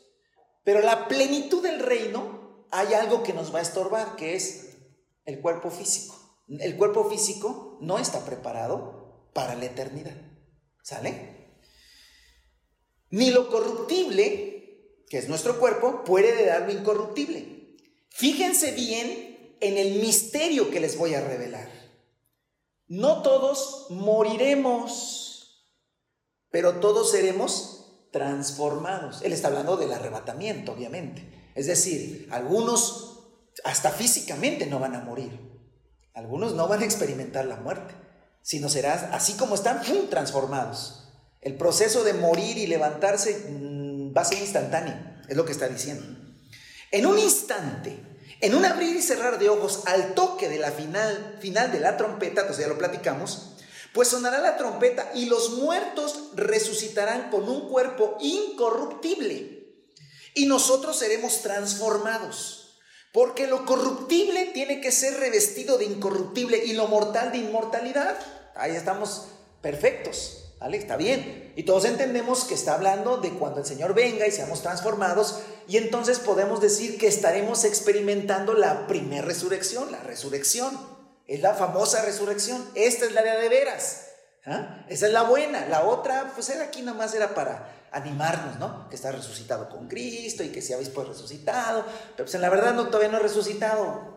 pero 0.62 0.82
la 0.82 1.08
plenitud 1.08 1.62
del 1.62 1.80
reino 1.80 2.66
hay 2.70 2.92
algo 2.92 3.22
que 3.22 3.32
nos 3.32 3.54
va 3.54 3.60
a 3.60 3.62
estorbar, 3.62 4.16
que 4.16 4.36
es 4.36 4.76
el 5.24 5.40
cuerpo 5.40 5.70
físico. 5.70 6.20
El 6.48 6.76
cuerpo 6.76 7.08
físico 7.08 7.78
no 7.80 7.98
está 7.98 8.26
preparado 8.26 9.30
para 9.32 9.54
la 9.54 9.64
eternidad. 9.64 10.16
¿Sale? 10.82 11.54
Ni 13.08 13.30
lo 13.30 13.48
corruptible, 13.48 15.04
que 15.08 15.16
es 15.16 15.30
nuestro 15.30 15.58
cuerpo, 15.58 16.04
puede 16.04 16.44
dar 16.44 16.62
lo 16.62 16.72
incorruptible. 16.72 17.78
Fíjense 18.10 18.72
bien 18.72 19.56
en 19.60 19.78
el 19.78 19.94
misterio 20.00 20.70
que 20.70 20.80
les 20.80 20.98
voy 20.98 21.14
a 21.14 21.26
revelar. 21.26 21.73
No 22.86 23.22
todos 23.22 23.86
moriremos, 23.90 25.70
pero 26.50 26.74
todos 26.80 27.10
seremos 27.10 28.08
transformados. 28.12 29.22
Él 29.22 29.32
está 29.32 29.48
hablando 29.48 29.76
del 29.76 29.92
arrebatamiento, 29.92 30.72
obviamente. 30.72 31.52
Es 31.54 31.66
decir, 31.66 32.28
algunos 32.30 33.20
hasta 33.64 33.90
físicamente 33.90 34.66
no 34.66 34.78
van 34.78 34.94
a 34.94 35.00
morir. 35.00 35.40
Algunos 36.14 36.54
no 36.54 36.68
van 36.68 36.82
a 36.82 36.84
experimentar 36.84 37.46
la 37.46 37.56
muerte 37.56 37.94
sino 38.44 38.68
serás 38.68 39.04
así 39.10 39.32
como 39.32 39.54
están, 39.54 39.80
transformados. 40.10 41.08
El 41.40 41.56
proceso 41.56 42.04
de 42.04 42.12
morir 42.12 42.58
y 42.58 42.66
levantarse 42.66 43.46
mm, 43.50 44.14
va 44.14 44.20
a 44.20 44.26
ser 44.26 44.38
instantáneo, 44.38 44.94
es 45.26 45.36
lo 45.36 45.46
que 45.46 45.52
está 45.52 45.66
diciendo. 45.66 46.04
En 46.92 47.06
un 47.06 47.18
instante, 47.18 47.98
en 48.40 48.54
un 48.54 48.64
abrir 48.64 48.96
y 48.96 49.02
cerrar 49.02 49.38
de 49.38 49.48
ojos 49.48 49.82
al 49.86 50.14
toque 50.14 50.48
de 50.48 50.58
la 50.58 50.70
final, 50.70 51.38
final 51.40 51.72
de 51.72 51.80
la 51.80 51.96
trompeta, 51.96 52.42
entonces 52.42 52.64
ya 52.64 52.72
lo 52.72 52.78
platicamos, 52.78 53.54
pues 53.92 54.08
sonará 54.08 54.38
la 54.38 54.56
trompeta 54.56 55.10
y 55.14 55.26
los 55.26 55.50
muertos 55.50 56.30
resucitarán 56.34 57.30
con 57.30 57.48
un 57.48 57.68
cuerpo 57.68 58.16
incorruptible 58.20 59.64
y 60.34 60.46
nosotros 60.46 60.98
seremos 60.98 61.42
transformados. 61.42 62.60
Porque 63.12 63.46
lo 63.46 63.64
corruptible 63.64 64.46
tiene 64.46 64.80
que 64.80 64.90
ser 64.90 65.20
revestido 65.20 65.78
de 65.78 65.84
incorruptible 65.84 66.64
y 66.64 66.72
lo 66.72 66.88
mortal 66.88 67.30
de 67.30 67.38
inmortalidad. 67.38 68.18
Ahí 68.56 68.72
estamos 68.72 69.26
perfectos, 69.62 70.43
¿vale? 70.58 70.76
Está 70.76 70.96
bien. 70.96 71.52
Y 71.56 71.62
todos 71.64 71.84
entendemos 71.84 72.44
que 72.44 72.54
está 72.54 72.74
hablando 72.74 73.18
de 73.18 73.30
cuando 73.30 73.60
el 73.60 73.66
Señor 73.66 73.94
venga 73.94 74.26
y 74.26 74.30
seamos 74.30 74.62
transformados 74.62 75.40
y 75.66 75.76
entonces 75.76 76.18
podemos 76.18 76.60
decir 76.60 76.98
que 76.98 77.06
estaremos 77.06 77.64
experimentando 77.64 78.54
la 78.54 78.86
primera 78.86 79.24
resurrección, 79.24 79.90
la 79.92 80.00
resurrección. 80.00 80.78
Es 81.26 81.40
la 81.40 81.54
famosa 81.54 82.02
resurrección. 82.04 82.62
Esta 82.74 83.06
es 83.06 83.12
la 83.12 83.22
de 83.22 83.48
veras. 83.48 84.08
¿ah? 84.46 84.84
Esa 84.88 85.06
es 85.06 85.12
la 85.12 85.22
buena. 85.22 85.66
La 85.66 85.84
otra, 85.84 86.32
pues 86.34 86.50
era 86.50 86.64
aquí 86.64 86.82
nomás 86.82 87.14
era 87.14 87.34
para 87.34 87.74
animarnos, 87.94 88.58
¿no? 88.58 88.88
Que 88.88 88.96
está 88.96 89.12
resucitado 89.12 89.70
con 89.70 89.88
Cristo 89.88 90.42
y 90.42 90.48
que 90.48 90.60
si 90.60 90.72
habéis 90.72 90.90
pues 90.90 91.08
resucitado, 91.08 91.84
pero 92.16 92.24
pues 92.24 92.34
en 92.34 92.40
la 92.40 92.50
verdad 92.50 92.74
no, 92.74 92.88
todavía 92.88 93.08
no 93.08 93.18
he 93.18 93.22
resucitado. 93.22 94.14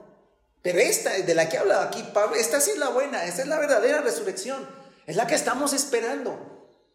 Pero 0.61 0.79
esta, 0.79 1.11
de 1.11 1.35
la 1.35 1.47
que 1.47 1.57
habla 1.59 1.83
aquí 1.83 2.03
Pablo, 2.13 2.35
esta 2.35 2.59
sí 2.59 2.71
es 2.71 2.77
la 2.77 2.89
buena, 2.89 3.23
esta 3.23 3.43
es 3.43 3.47
la 3.47 3.59
verdadera 3.59 4.01
resurrección, 4.01 4.67
es 5.07 5.15
la 5.15 5.25
que 5.25 5.35
estamos 5.35 5.73
esperando. 5.73 6.37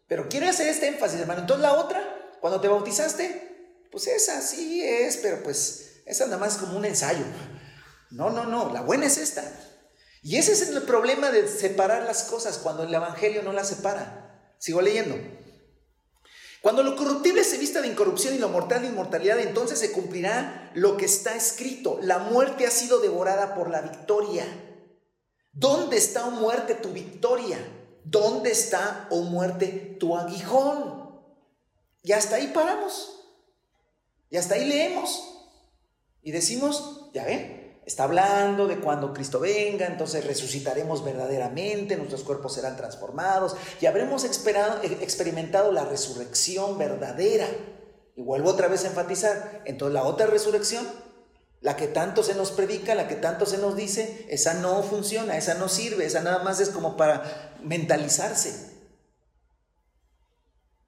Pero 0.07 0.29
quiero 0.29 0.47
hacer 0.47 0.67
este 0.67 0.87
énfasis, 0.87 1.19
hermano. 1.19 1.41
Entonces 1.41 1.63
la 1.63 1.73
otra, 1.73 2.37
cuando 2.39 2.61
te 2.61 2.67
bautizaste, 2.67 3.87
pues 3.91 4.07
esa 4.07 4.39
sí 4.41 4.81
es, 4.83 5.17
pero 5.17 5.43
pues 5.43 6.01
esa 6.05 6.25
nada 6.25 6.37
más 6.37 6.57
como 6.57 6.77
un 6.77 6.85
ensayo. 6.85 7.25
No, 8.11 8.29
no, 8.29 8.45
no, 8.45 8.71
la 8.71 8.81
buena 8.81 9.07
es 9.07 9.17
esta. 9.17 9.43
Y 10.21 10.37
ese 10.37 10.53
es 10.53 10.69
el 10.69 10.83
problema 10.83 11.31
de 11.31 11.47
separar 11.47 12.03
las 12.03 12.23
cosas 12.23 12.59
cuando 12.59 12.83
el 12.83 12.93
Evangelio 12.93 13.41
no 13.41 13.51
las 13.51 13.69
separa. 13.69 14.55
Sigo 14.59 14.81
leyendo. 14.81 15.15
Cuando 16.61 16.83
lo 16.83 16.95
corruptible 16.95 17.43
se 17.43 17.57
vista 17.57 17.81
de 17.81 17.89
incorrupción 17.89 18.35
y 18.35 18.37
lo 18.37 18.47
mortal 18.47 18.83
de 18.83 18.87
inmortalidad, 18.87 19.39
entonces 19.39 19.79
se 19.79 19.91
cumplirá 19.91 20.71
lo 20.75 20.95
que 20.95 21.05
está 21.05 21.35
escrito. 21.35 21.99
La 22.01 22.19
muerte 22.19 22.65
ha 22.65 22.71
sido 22.71 22.99
devorada 22.99 23.55
por 23.55 23.69
la 23.69 23.81
victoria. 23.81 24.45
¿Dónde 25.51 25.97
está, 25.97 26.25
oh 26.25 26.31
muerte, 26.31 26.75
tu 26.75 26.89
victoria? 26.89 27.57
¿Dónde 28.03 28.51
está, 28.51 29.07
oh 29.09 29.21
muerte, 29.21 29.97
tu 29.99 30.15
aguijón? 30.15 31.19
Y 32.01 32.11
hasta 32.11 32.35
ahí 32.35 32.47
paramos. 32.47 33.21
Y 34.29 34.37
hasta 34.37 34.55
ahí 34.55 34.65
leemos. 34.65 35.29
Y 36.21 36.31
decimos, 36.31 37.09
ya 37.13 37.25
ven, 37.25 37.63
Está 37.85 38.05
hablando 38.05 38.67
de 38.67 38.79
cuando 38.79 39.13
Cristo 39.13 39.41
venga, 39.41 39.87
entonces 39.87 40.25
resucitaremos 40.25 41.03
verdaderamente, 41.03 41.97
nuestros 41.97 42.23
cuerpos 42.23 42.53
serán 42.53 42.77
transformados 42.77 43.57
y 43.81 43.87
habremos 43.87 44.23
experimentado 44.23 45.71
la 45.73 45.83
resurrección 45.83 46.77
verdadera. 46.77 47.47
Y 48.15 48.21
vuelvo 48.21 48.51
otra 48.51 48.69
vez 48.69 48.85
a 48.85 48.87
enfatizar, 48.87 49.63
entonces 49.65 49.93
la 49.93 50.03
otra 50.03 50.27
resurrección, 50.27 50.87
la 51.63 51.77
que 51.77 51.87
tanto 51.87 52.23
se 52.23 52.35
nos 52.35 52.51
predica, 52.51 52.93
la 52.93 53.07
que 53.07 53.15
tanto 53.15 53.45
se 53.45 53.57
nos 53.57 53.77
dice, 53.77 54.25
esa 54.29 54.53
no 54.55 54.83
funciona, 54.83 55.37
esa 55.37 55.53
no 55.53 55.69
sirve, 55.69 56.05
esa 56.05 56.21
nada 56.21 56.43
más 56.43 56.59
es 56.59 56.69
como 56.69 56.97
para 56.97 57.55
mentalizarse. 57.63 58.83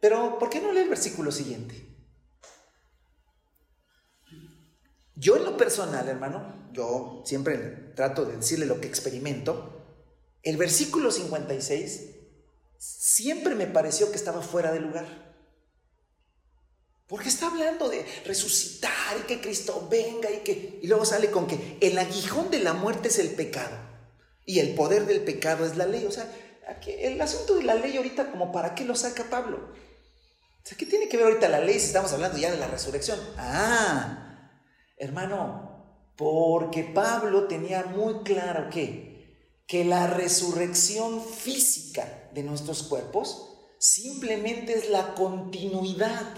Pero, 0.02 0.38
¿por 0.38 0.50
qué 0.50 0.60
no 0.60 0.74
lee 0.74 0.82
el 0.82 0.90
versículo 0.90 1.32
siguiente? 1.32 1.96
Yo 5.16 5.38
en 5.38 5.46
lo 5.46 5.56
personal, 5.56 6.10
hermano, 6.10 6.70
yo 6.74 7.24
siempre 7.26 7.58
trato 7.96 8.26
de 8.26 8.36
decirle 8.36 8.66
lo 8.66 8.82
que 8.82 8.88
experimento. 8.88 9.82
El 10.44 10.58
versículo 10.58 11.10
56 11.10 12.18
siempre 12.78 13.56
me 13.56 13.66
pareció 13.66 14.12
que 14.12 14.18
estaba 14.18 14.42
fuera 14.42 14.74
de 14.74 14.82
lugar. 14.82 15.35
Porque 17.08 17.30
está 17.30 17.48
hablando 17.48 17.90
de 17.90 18.06
resucitar 18.26 19.18
y 19.20 19.28
que 19.28 19.40
Cristo 19.40 19.88
venga 19.90 20.32
y 20.32 20.40
que... 20.40 20.80
Y 20.82 20.88
luego 20.88 21.06
sale 21.06 21.30
con 21.30 21.46
que 21.46 21.78
el 21.82 21.98
aguijón 21.98 22.50
de 22.50 22.60
la 22.60 22.74
muerte 22.74 23.10
es 23.10 23.20
el 23.20 23.30
pecado 23.30 23.78
y 24.46 24.60
el 24.60 24.74
poder 24.74 25.06
del 25.06 25.22
pecado 25.22 25.66
es 25.66 25.78
la 25.78 25.86
ley. 25.86 26.06
O 26.06 26.12
sea, 26.12 26.28
el 26.88 27.22
asunto 27.22 27.56
de 27.56 27.64
la 27.64 27.76
ley 27.76 27.96
ahorita 27.98 28.32
como 28.32 28.52
para 28.52 28.74
qué 28.74 28.86
lo 28.86 28.96
saca 28.96 29.30
Pablo. 29.30 29.58
O 29.58 30.68
sea, 30.68 30.78
¿qué 30.78 30.88
tiene 30.88 31.08
que 31.08 31.18
ver 31.18 31.28
ahorita 31.28 31.48
la 31.48 31.60
ley 31.60 31.80
si 31.80 31.88
estamos 31.88 32.12
hablando 32.12 32.40
ya 32.40 32.52
de 32.52 32.58
la 32.58 32.68
resurrección? 32.68 33.20
Ah, 33.38 34.26
Hermano, 34.98 36.12
porque 36.16 36.84
Pablo 36.84 37.48
tenía 37.48 37.84
muy 37.84 38.24
claro 38.24 38.70
que, 38.70 39.62
que 39.68 39.84
la 39.84 40.08
resurrección 40.08 41.22
física 41.22 42.30
de 42.34 42.44
nuestros 42.44 42.84
cuerpos 42.84 43.50
simplemente 43.78 44.74
es 44.74 44.90
la 44.90 45.14
continuidad 45.16 46.34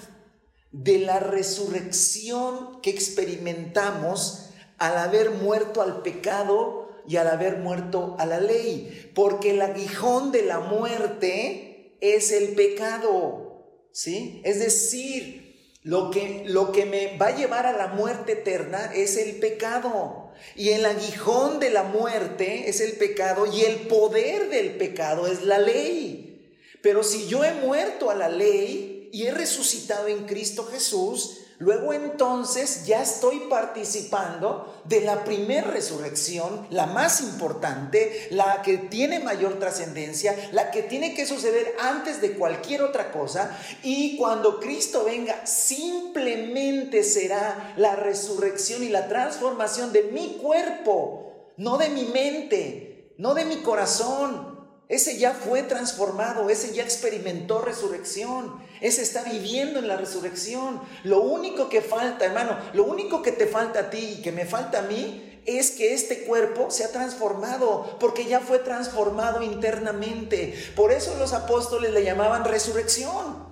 de 0.72 0.99
la 0.99 1.20
resurrección 1.20 2.82
que 2.82 2.89
experimentamos 2.89 4.49
al 4.78 4.97
haber 4.97 5.32
muerto 5.32 5.82
al 5.82 6.01
pecado 6.01 6.89
y 7.07 7.18
al 7.18 7.28
haber 7.28 7.57
muerto 7.57 8.15
a 8.20 8.26
la 8.26 8.39
ley, 8.39 9.11
porque 9.15 9.51
el 9.51 9.61
aguijón 9.61 10.32
de 10.32 10.43
la 10.43 10.59
muerte 10.59 11.97
es 12.01 12.32
el 12.32 12.49
pecado, 12.49 13.65
¿sí? 13.91 14.41
Es 14.43 14.59
decir, 14.59 15.47
lo 15.84 16.11
que, 16.11 16.43
lo 16.45 16.74
que 16.74 16.86
me 16.86 17.18
va 17.18 17.28
a 17.28 17.36
llevar 17.36 17.65
a 17.65 17.72
la 17.72 17.88
muerte 17.88 18.34
eterna 18.34 18.91
es 18.93 19.15
el 19.15 19.38
pecado. 19.38 20.32
Y 20.55 20.70
el 20.70 20.86
aguijón 20.86 21.59
de 21.59 21.70
la 21.70 21.84
muerte 21.84 22.70
es 22.70 22.82
el 22.82 22.93
pecado 22.93 23.45
y 23.45 23.61
el 23.61 23.88
poder 23.88 24.49
del 24.49 24.72
pecado 24.72 25.28
es 25.28 25.43
la 25.43 25.59
ley. 25.59 26.57
Pero 26.82 27.03
si 27.03 27.28
yo 27.28 27.43
he 27.43 27.53
muerto 27.53 28.09
a 28.09 28.15
la 28.15 28.28
ley 28.28 28.96
y 29.12 29.26
he 29.26 29.32
resucitado 29.32 30.08
en 30.08 30.26
Cristo 30.26 30.66
Jesús, 30.66 31.39
luego 31.60 31.91
entonces 31.91 32.86
ya 32.86 33.01
estoy 33.01 33.39
participando 33.49 34.82
de 34.86 35.01
la 35.01 35.24
primera 35.24 35.70
resurrección, 35.72 36.68
la 36.70 36.86
más 36.86 37.22
importante, 37.22 38.28
la 38.30 38.62
que 38.62 38.78
tiene 38.78 39.20
mayor 39.20 39.58
trascendencia, 39.58 40.36
la 40.51 40.70
que 40.70 40.84
tiene 40.84 41.16
que 41.16 41.26
suceder 41.26 41.76
antes 41.80 42.22
de 42.22 42.34
cualquier 42.34 42.84
otra 42.84 43.12
cosa. 43.12 43.60
Y 43.82 44.18
cuando 44.18 44.60
Cristo 44.60 45.03
venga, 45.03 45.45
simplemente 45.47 47.03
será 47.03 47.74
la 47.78 47.95
resurrección 47.95 48.84
y 48.84 48.89
la 48.89 49.08
transformación 49.08 49.91
de 49.91 50.03
mi 50.03 50.38
cuerpo, 50.41 51.53
no 51.58 51.78
de 51.78 51.89
mi 51.89 52.03
mente, 52.03 53.14
no 53.18 53.34
de 53.34 53.45
mi 53.45 53.64
corazón, 53.64 54.58
Ese 54.89 55.18
ya 55.18 55.34
fue 55.34 55.64
transformado, 55.64 56.49
ese 56.49 56.74
ya 56.74 56.84
experimentó 56.84 57.62
resurrección, 57.62 58.62
ese 58.82 59.01
está 59.01 59.23
viviendo 59.23 59.80
en 59.80 59.88
la 59.88 59.97
resurrección. 59.97 60.82
Lo 61.03 61.21
único 61.21 61.69
que 61.69 61.82
falta, 61.82 62.25
hermano, 62.25 62.57
lo 62.73 62.86
único 62.86 63.21
que 63.21 63.32
te 63.32 63.47
falta 63.47 63.80
a 63.80 63.89
ti 63.89 64.17
y 64.17 64.21
que 64.21 64.32
me 64.32 64.45
falta 64.45 64.80
a 64.80 64.84
mí 64.84 65.41
es 65.45 65.71
que 65.71 65.93
este 65.93 66.23
cuerpo 66.25 66.69
se 66.69 66.84
ha 66.84 66.91
transformado, 66.91 67.97
porque 67.99 68.25
ya 68.25 68.41
fue 68.41 68.59
transformado 68.59 69.41
internamente. 69.41 70.53
Por 70.75 70.91
eso 70.91 71.15
los 71.17 71.34
apóstoles 71.34 71.93
le 71.93 72.03
llamaban 72.03 72.43
resurrección. 72.43 73.47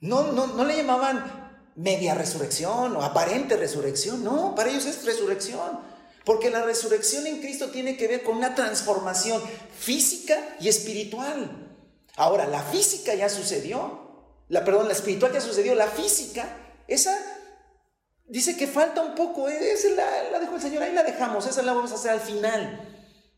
No, 0.00 0.32
no, 0.32 0.46
no 0.46 0.64
le 0.64 0.76
llamaban 0.76 1.44
media 1.76 2.14
resurrección 2.14 2.96
o 2.96 3.02
aparente 3.02 3.56
resurrección, 3.56 4.24
no, 4.24 4.54
para 4.54 4.70
ellos 4.70 4.86
es 4.86 5.04
resurrección. 5.04 5.94
Porque 6.24 6.50
la 6.50 6.64
resurrección 6.64 7.26
en 7.26 7.40
Cristo 7.40 7.68
tiene 7.68 7.98
que 7.98 8.08
ver 8.08 8.22
con 8.22 8.38
una 8.38 8.54
transformación 8.54 9.42
física 9.78 10.56
y 10.58 10.68
espiritual. 10.68 11.63
Ahora, 12.16 12.46
la 12.46 12.62
física 12.62 13.14
ya 13.14 13.28
sucedió. 13.28 14.00
La, 14.48 14.64
perdón, 14.64 14.86
la 14.86 14.92
espiritual 14.92 15.32
ya 15.32 15.40
sucedió. 15.40 15.74
La 15.74 15.88
física, 15.88 16.48
esa 16.86 17.16
dice 18.26 18.56
que 18.56 18.66
falta 18.66 19.02
un 19.02 19.14
poco. 19.14 19.48
Esa 19.48 19.88
la, 19.90 20.30
la 20.30 20.40
dejó 20.40 20.56
el 20.56 20.62
Señor, 20.62 20.82
ahí 20.82 20.92
la 20.92 21.02
dejamos. 21.02 21.46
Esa 21.46 21.62
la 21.62 21.72
vamos 21.72 21.92
a 21.92 21.96
hacer 21.96 22.12
al 22.12 22.20
final. 22.20 22.88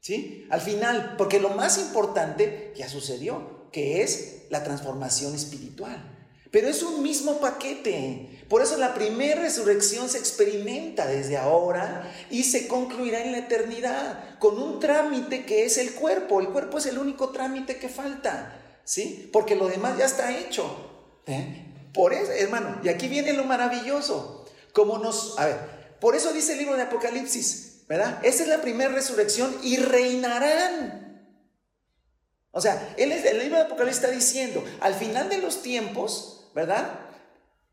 ¿Sí? 0.00 0.46
Al 0.50 0.60
final. 0.60 1.14
Porque 1.16 1.40
lo 1.40 1.50
más 1.50 1.78
importante 1.78 2.72
ya 2.76 2.88
sucedió, 2.88 3.70
que 3.72 4.02
es 4.02 4.46
la 4.50 4.62
transformación 4.62 5.34
espiritual. 5.34 6.12
Pero 6.50 6.68
es 6.68 6.82
un 6.82 7.02
mismo 7.02 7.40
paquete. 7.40 8.44
Por 8.48 8.62
eso 8.62 8.76
la 8.76 8.94
primera 8.94 9.42
resurrección 9.42 10.08
se 10.08 10.18
experimenta 10.18 11.06
desde 11.06 11.36
ahora 11.36 12.10
y 12.30 12.44
se 12.44 12.68
concluirá 12.68 13.24
en 13.24 13.32
la 13.32 13.38
eternidad 13.38 14.38
con 14.38 14.62
un 14.62 14.78
trámite 14.78 15.44
que 15.44 15.64
es 15.64 15.78
el 15.78 15.92
cuerpo. 15.92 16.40
El 16.40 16.48
cuerpo 16.48 16.78
es 16.78 16.86
el 16.86 16.98
único 16.98 17.30
trámite 17.30 17.76
que 17.76 17.88
falta, 17.88 18.65
¿sí? 18.86 19.28
Porque 19.32 19.56
lo 19.56 19.68
demás 19.68 19.98
ya 19.98 20.06
está 20.06 20.34
hecho. 20.38 21.20
¿eh? 21.26 21.90
Por 21.92 22.14
eso, 22.14 22.32
hermano, 22.32 22.80
y 22.82 22.88
aquí 22.88 23.08
viene 23.08 23.34
lo 23.34 23.44
maravilloso. 23.44 24.48
Como 24.72 24.98
nos, 24.98 25.38
a 25.38 25.46
ver, 25.46 25.58
por 26.00 26.14
eso 26.14 26.32
dice 26.32 26.52
el 26.52 26.58
libro 26.58 26.76
de 26.76 26.82
Apocalipsis, 26.82 27.82
¿verdad? 27.88 28.20
Esa 28.22 28.44
es 28.44 28.48
la 28.48 28.62
primera 28.62 28.90
resurrección 28.90 29.54
y 29.62 29.76
reinarán. 29.76 31.04
O 32.52 32.60
sea, 32.60 32.94
el 32.96 33.10
libro 33.38 33.58
de 33.58 33.64
Apocalipsis 33.64 34.02
está 34.02 34.14
diciendo, 34.14 34.64
al 34.80 34.94
final 34.94 35.28
de 35.28 35.38
los 35.38 35.62
tiempos, 35.62 36.50
¿verdad? 36.54 37.00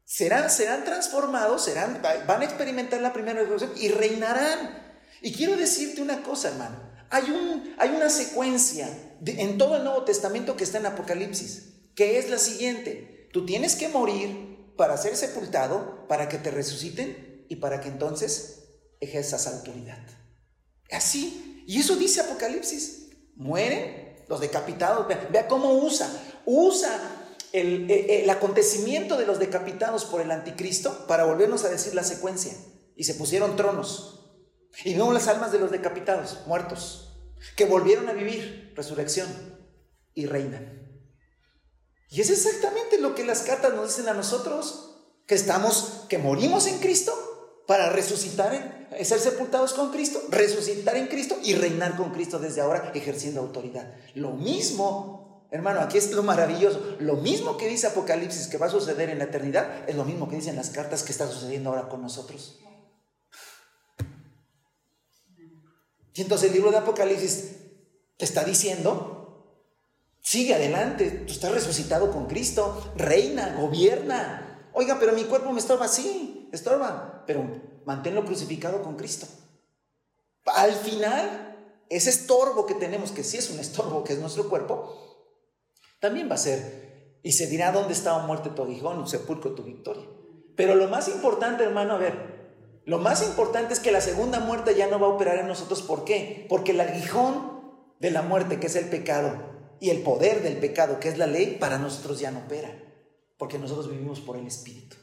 Serán, 0.03 0.49
serán 0.49 0.83
transformados, 0.83 1.63
serán, 1.63 2.01
van 2.01 2.41
a 2.41 2.45
experimentar 2.45 2.99
la 3.01 3.13
primera 3.13 3.39
revolución 3.39 3.71
y 3.77 3.89
reinarán. 3.89 4.81
Y 5.21 5.33
quiero 5.33 5.55
decirte 5.55 6.01
una 6.01 6.21
cosa, 6.23 6.49
hermano. 6.49 6.92
Hay, 7.13 7.29
un, 7.29 7.75
hay 7.77 7.89
una 7.91 8.09
secuencia 8.09 8.89
en 9.23 9.59
todo 9.59 9.77
el 9.77 9.83
Nuevo 9.83 10.03
Testamento 10.03 10.55
que 10.55 10.63
está 10.63 10.79
en 10.79 10.87
Apocalipsis, 10.87 11.91
que 11.95 12.17
es 12.17 12.27
la 12.27 12.39
siguiente. 12.39 13.29
Tú 13.31 13.45
tienes 13.45 13.75
que 13.75 13.87
morir 13.87 14.73
para 14.75 14.97
ser 14.97 15.15
sepultado, 15.15 16.07
para 16.07 16.27
que 16.27 16.39
te 16.39 16.49
resuciten 16.49 17.45
y 17.49 17.57
para 17.57 17.81
que 17.81 17.89
entonces 17.89 18.63
ejerzas 18.99 19.45
autoridad. 19.45 20.03
Así. 20.91 21.63
Y 21.67 21.79
eso 21.79 21.95
dice 21.97 22.21
Apocalipsis. 22.21 23.09
Mueren 23.35 24.25
los 24.27 24.41
decapitados. 24.41 25.07
Vea, 25.07 25.47
cómo 25.47 25.73
usa. 25.73 26.09
Usa 26.47 26.99
el, 27.51 28.27
acontecimiento 28.27 29.17
de 29.17 29.27
los 29.27 29.37
decapitados 29.37 30.05
por 30.05 30.19
el 30.19 30.31
anticristo 30.31 31.05
para 31.05 31.25
volvernos 31.25 31.63
a 31.63 31.69
decir 31.69 31.93
la 31.93 32.03
secuencia. 32.03 32.53
Y 32.95 33.03
se 33.03 33.13
pusieron 33.13 33.55
tronos. 33.55 34.13
Y 34.83 34.95
no 34.95 35.11
las 35.11 35.27
almas 35.27 35.51
de 35.51 35.59
los 35.59 35.71
decapitados, 35.71 36.39
muertos, 36.47 37.02
que 37.55 37.65
volvieron 37.65 38.09
a 38.09 38.13
vivir, 38.13 38.73
resurrección, 38.75 39.27
y 40.13 40.25
reinan. 40.25 40.83
Y 42.09 42.21
es 42.21 42.29
exactamente 42.29 42.99
lo 42.99 43.15
que 43.15 43.25
las 43.25 43.41
cartas 43.41 43.73
nos 43.73 43.89
dicen 43.89 44.09
a 44.09 44.13
nosotros, 44.13 44.95
que 45.25 45.35
estamos, 45.35 46.05
que 46.09 46.17
morimos 46.17 46.67
en 46.67 46.79
Cristo 46.79 47.63
para 47.67 47.89
resucitar, 47.89 48.87
ser 49.03 49.19
sepultados 49.19 49.73
con 49.73 49.91
Cristo, 49.91 50.21
resucitar 50.29 50.97
en 50.97 51.07
Cristo 51.07 51.37
y 51.43 51.55
reinar 51.55 51.95
con 51.95 52.11
Cristo 52.11 52.39
desde 52.39 52.61
ahora 52.61 52.91
ejerciendo 52.93 53.41
autoridad. 53.41 53.93
Lo 54.15 54.31
mismo 54.31 55.23
Hermano, 55.53 55.81
aquí 55.81 55.99
es 55.99 56.11
lo 56.13 56.23
maravilloso. 56.23 56.95
Lo 56.99 57.15
mismo 57.17 57.57
que 57.57 57.67
dice 57.67 57.85
Apocalipsis 57.85 58.47
que 58.47 58.57
va 58.57 58.65
a 58.65 58.71
suceder 58.71 59.11
en 59.11 59.19
la 59.19 59.25
eternidad, 59.25 59.87
es 59.87 59.95
lo 59.95 60.03
mismo 60.03 60.27
que 60.27 60.35
dicen 60.35 60.55
las 60.55 60.71
cartas 60.71 61.03
que 61.03 61.11
está 61.11 61.27
sucediendo 61.27 61.69
ahora 61.69 61.89
con 61.89 62.01
nosotros. 62.01 62.59
Y 66.13 66.21
entonces 66.21 66.47
el 66.47 66.53
libro 66.53 66.71
de 66.71 66.77
Apocalipsis 66.77 67.55
te 68.17 68.25
está 68.25 68.43
diciendo, 68.43 69.63
sigue 70.21 70.53
adelante, 70.53 71.09
tú 71.27 71.33
estás 71.33 71.51
resucitado 71.51 72.11
con 72.11 72.27
Cristo, 72.27 72.93
reina, 72.95 73.55
gobierna. 73.59 74.69
Oiga, 74.73 74.97
pero 74.99 75.13
mi 75.13 75.23
cuerpo 75.23 75.51
me 75.51 75.59
estorba, 75.59 75.87
sí, 75.87 76.49
estorba, 76.51 77.23
pero 77.25 77.61
manténlo 77.85 78.25
crucificado 78.25 78.81
con 78.81 78.95
Cristo. 78.95 79.27
Al 80.45 80.73
final, 80.73 81.83
ese 81.89 82.09
estorbo 82.09 82.65
que 82.65 82.75
tenemos, 82.75 83.11
que 83.11 83.23
sí 83.23 83.37
es 83.37 83.49
un 83.49 83.59
estorbo, 83.59 84.03
que 84.03 84.13
es 84.13 84.19
nuestro 84.19 84.49
cuerpo, 84.49 84.95
también 85.99 86.29
va 86.29 86.35
a 86.35 86.39
ser. 86.39 87.19
Y 87.23 87.31
se 87.31 87.47
dirá 87.47 87.71
dónde 87.71 87.93
estaba 87.93 88.25
muerte 88.25 88.49
tu 88.49 88.63
aguijón 88.63 88.99
o 88.99 89.07
sepulcro 89.07 89.55
tu 89.55 89.63
victoria. 89.63 90.05
Pero 90.55 90.75
lo 90.75 90.87
más 90.89 91.07
importante, 91.07 91.63
hermano, 91.63 91.93
a 91.93 91.97
ver, 91.97 92.32
lo 92.85 92.99
más 92.99 93.23
importante 93.23 93.73
es 93.73 93.79
que 93.79 93.91
la 93.91 94.01
segunda 94.01 94.39
muerte 94.39 94.75
ya 94.75 94.87
no 94.87 94.99
va 94.99 95.07
a 95.07 95.11
operar 95.11 95.37
en 95.37 95.47
nosotros. 95.47 95.81
¿Por 95.81 96.03
qué? 96.03 96.45
Porque 96.49 96.71
el 96.71 96.81
aguijón 96.81 97.61
de 97.99 98.11
la 98.11 98.21
muerte, 98.21 98.59
que 98.59 98.67
es 98.67 98.75
el 98.75 98.89
pecado, 98.89 99.53
y 99.79 99.89
el 99.89 100.01
poder 100.01 100.43
del 100.43 100.57
pecado, 100.57 100.99
que 100.99 101.09
es 101.09 101.17
la 101.17 101.27
ley, 101.27 101.57
para 101.59 101.77
nosotros 101.77 102.19
ya 102.19 102.31
no 102.31 102.39
opera. 102.39 102.77
Porque 103.37 103.57
nosotros 103.57 103.89
vivimos 103.89 104.19
por 104.19 104.37
el 104.37 104.47
Espíritu. 104.47 104.97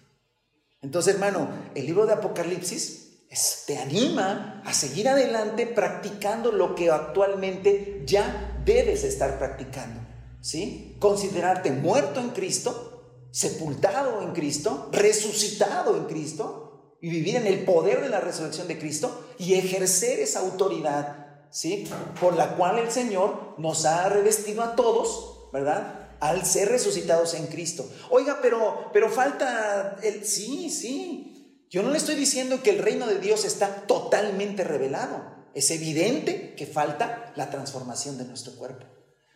Entonces, 0.82 1.14
hermano, 1.14 1.48
el 1.74 1.86
libro 1.86 2.06
de 2.06 2.12
Apocalipsis 2.12 3.24
te 3.66 3.78
anima 3.78 4.62
a 4.64 4.72
seguir 4.72 5.08
adelante 5.08 5.66
practicando 5.66 6.52
lo 6.52 6.74
que 6.74 6.90
actualmente 6.90 8.02
ya 8.06 8.60
debes 8.64 9.04
estar 9.04 9.38
practicando. 9.38 10.00
¿sí? 10.40 10.96
Considerarte 10.98 11.70
muerto 11.70 12.20
en 12.20 12.30
Cristo, 12.30 13.28
sepultado 13.30 14.22
en 14.22 14.32
Cristo, 14.32 14.88
resucitado 14.92 15.96
en 15.96 16.04
Cristo 16.04 16.69
y 17.00 17.10
vivir 17.10 17.36
en 17.36 17.46
el 17.46 17.64
poder 17.64 18.00
de 18.02 18.08
la 18.08 18.20
resurrección 18.20 18.68
de 18.68 18.78
Cristo 18.78 19.26
y 19.38 19.54
ejercer 19.54 20.20
esa 20.20 20.40
autoridad, 20.40 21.26
¿sí? 21.50 21.88
Por 22.20 22.36
la 22.36 22.56
cual 22.56 22.78
el 22.78 22.90
Señor 22.90 23.54
nos 23.58 23.86
ha 23.86 24.08
revestido 24.08 24.62
a 24.62 24.76
todos, 24.76 25.48
¿verdad? 25.52 26.10
Al 26.20 26.44
ser 26.44 26.68
resucitados 26.68 27.34
en 27.34 27.46
Cristo. 27.46 27.90
Oiga, 28.10 28.40
pero, 28.42 28.90
pero 28.92 29.08
falta 29.08 29.96
el... 30.02 30.24
Sí, 30.24 30.70
sí. 30.70 31.66
Yo 31.70 31.82
no 31.82 31.90
le 31.90 31.98
estoy 31.98 32.16
diciendo 32.16 32.62
que 32.62 32.70
el 32.70 32.78
reino 32.78 33.06
de 33.06 33.18
Dios 33.18 33.44
está 33.44 33.86
totalmente 33.86 34.64
revelado. 34.64 35.40
Es 35.54 35.70
evidente 35.70 36.54
que 36.54 36.66
falta 36.66 37.32
la 37.36 37.50
transformación 37.50 38.18
de 38.18 38.24
nuestro 38.24 38.54
cuerpo. 38.56 38.86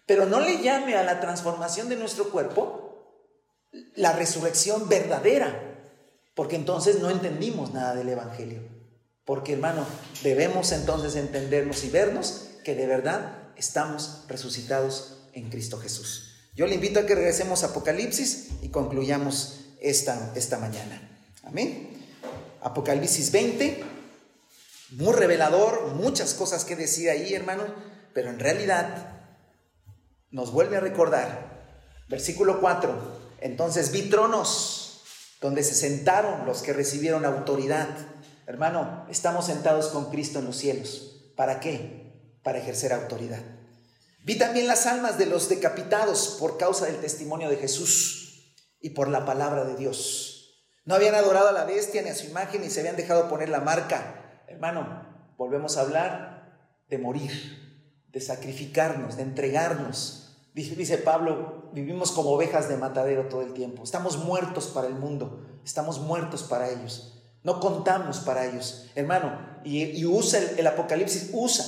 Pero 0.06 0.26
no 0.26 0.40
le 0.40 0.60
llame 0.60 0.96
a 0.96 1.02
la 1.02 1.20
transformación 1.20 1.88
de 1.88 1.96
nuestro 1.96 2.30
cuerpo 2.30 2.84
la 3.94 4.12
resurrección 4.12 4.88
verdadera, 4.88 5.73
porque 6.34 6.56
entonces 6.56 7.00
no 7.00 7.10
entendimos 7.10 7.72
nada 7.72 7.94
del 7.94 8.08
Evangelio. 8.08 8.60
Porque 9.24 9.54
hermano, 9.54 9.86
debemos 10.22 10.72
entonces 10.72 11.16
entendernos 11.16 11.84
y 11.84 11.90
vernos 11.90 12.48
que 12.64 12.74
de 12.74 12.86
verdad 12.86 13.38
estamos 13.56 14.24
resucitados 14.28 15.18
en 15.32 15.48
Cristo 15.48 15.78
Jesús. 15.78 16.34
Yo 16.54 16.66
le 16.66 16.74
invito 16.74 17.00
a 17.00 17.06
que 17.06 17.14
regresemos 17.14 17.62
a 17.62 17.68
Apocalipsis 17.68 18.48
y 18.62 18.68
concluyamos 18.68 19.60
esta, 19.80 20.32
esta 20.34 20.58
mañana. 20.58 21.00
Amén. 21.44 21.90
Apocalipsis 22.62 23.32
20, 23.32 23.84
muy 24.92 25.12
revelador, 25.14 25.94
muchas 25.94 26.34
cosas 26.34 26.64
que 26.64 26.76
decir 26.76 27.10
ahí, 27.10 27.34
hermano, 27.34 27.64
pero 28.12 28.30
en 28.30 28.38
realidad 28.38 29.20
nos 30.30 30.52
vuelve 30.52 30.76
a 30.76 30.80
recordar, 30.80 31.66
versículo 32.08 32.60
4, 32.60 33.20
entonces 33.40 33.92
vi 33.92 34.02
tronos 34.02 34.83
donde 35.44 35.62
se 35.62 35.74
sentaron 35.74 36.46
los 36.46 36.62
que 36.62 36.72
recibieron 36.72 37.26
autoridad. 37.26 37.86
Hermano, 38.46 39.04
estamos 39.10 39.44
sentados 39.44 39.88
con 39.88 40.10
Cristo 40.10 40.38
en 40.38 40.46
los 40.46 40.56
cielos. 40.56 41.32
¿Para 41.36 41.60
qué? 41.60 42.38
Para 42.42 42.60
ejercer 42.60 42.94
autoridad. 42.94 43.42
Vi 44.24 44.38
también 44.38 44.66
las 44.66 44.86
almas 44.86 45.18
de 45.18 45.26
los 45.26 45.50
decapitados 45.50 46.38
por 46.40 46.56
causa 46.56 46.86
del 46.86 46.96
testimonio 46.96 47.50
de 47.50 47.58
Jesús 47.58 48.54
y 48.80 48.90
por 48.90 49.08
la 49.08 49.26
palabra 49.26 49.66
de 49.66 49.76
Dios. 49.76 50.64
No 50.86 50.94
habían 50.94 51.14
adorado 51.14 51.48
a 51.48 51.52
la 51.52 51.66
bestia 51.66 52.00
ni 52.00 52.08
a 52.08 52.14
su 52.14 52.24
imagen 52.24 52.62
ni 52.62 52.70
se 52.70 52.80
habían 52.80 52.96
dejado 52.96 53.28
poner 53.28 53.50
la 53.50 53.60
marca. 53.60 54.44
Hermano, 54.48 55.34
volvemos 55.36 55.76
a 55.76 55.82
hablar 55.82 56.72
de 56.88 56.96
morir, 56.96 58.00
de 58.08 58.20
sacrificarnos, 58.22 59.18
de 59.18 59.24
entregarnos, 59.24 60.23
Dice 60.54 60.98
Pablo, 60.98 61.70
vivimos 61.72 62.12
como 62.12 62.30
ovejas 62.30 62.68
de 62.68 62.76
matadero 62.76 63.28
todo 63.28 63.42
el 63.42 63.52
tiempo. 63.54 63.82
Estamos 63.82 64.18
muertos 64.18 64.68
para 64.68 64.86
el 64.86 64.94
mundo, 64.94 65.44
estamos 65.64 65.98
muertos 65.98 66.44
para 66.44 66.70
ellos. 66.70 67.24
No 67.42 67.58
contamos 67.58 68.20
para 68.20 68.46
ellos. 68.46 68.86
Hermano, 68.94 69.36
y, 69.64 70.06
usa 70.06 70.40
el, 70.56 70.66
Apocalipsis, 70.66 71.30
usa 71.32 71.64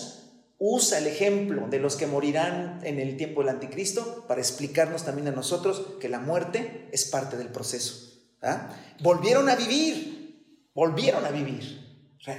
usa 0.59 0.99
el 0.99 1.07
ejemplo 1.07 1.67
de 1.69 1.79
los 1.79 1.97
que 1.97 2.07
morirán 2.07 2.81
en 2.83 2.99
el 2.99 3.17
tiempo 3.17 3.41
del 3.41 3.51
anticristo 3.51 4.25
para 4.27 4.41
explicarnos 4.41 5.05
también 5.05 5.29
a 5.29 5.33
nosotros 5.33 5.87
que 6.01 6.09
la 6.09 6.19
muerte 6.19 6.89
es 6.93 7.05
parte 7.05 7.37
del 7.37 7.49
proceso. 7.49 8.13
¿ah? 8.43 8.71
Volvieron 9.01 9.49
a 9.49 9.57
vivir, 9.57 10.71
volvieron 10.75 11.25
a 11.27 11.31
vivir. 11.31 11.86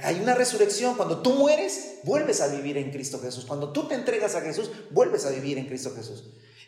Hay 0.02 0.20
una 0.20 0.34
resurrección. 0.34 0.96
Cuando 0.96 1.22
tú 1.22 1.34
mueres, 1.34 1.98
vuelves 2.04 2.40
a 2.40 2.48
vivir 2.48 2.76
en 2.76 2.90
Cristo 2.90 3.20
Jesús. 3.20 3.44
Cuando 3.46 3.72
tú 3.72 3.88
te 3.88 3.94
entregas 3.94 4.34
a 4.34 4.40
Jesús, 4.40 4.70
vuelves 4.90 5.24
a 5.24 5.30
vivir 5.30 5.58
en 5.58 5.66
Cristo 5.66 5.92
Jesús. 5.94 6.24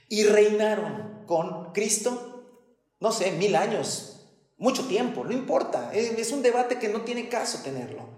Y 0.09 0.25
reinaron 0.25 1.25
con 1.27 1.73
Cristo, 1.73 2.45
no 2.99 3.13
sé, 3.13 3.33
mil 3.33 3.57
años, 3.57 4.27
mucho 4.59 4.87
tiempo, 4.87 5.25
no 5.25 5.33
importa. 5.33 5.93
Es 5.95 6.33
un 6.33 6.43
debate 6.43 6.79
que 6.79 6.89
no 6.89 7.03
tiene 7.03 7.29
caso 7.29 7.61
tenerlo. 7.63 8.09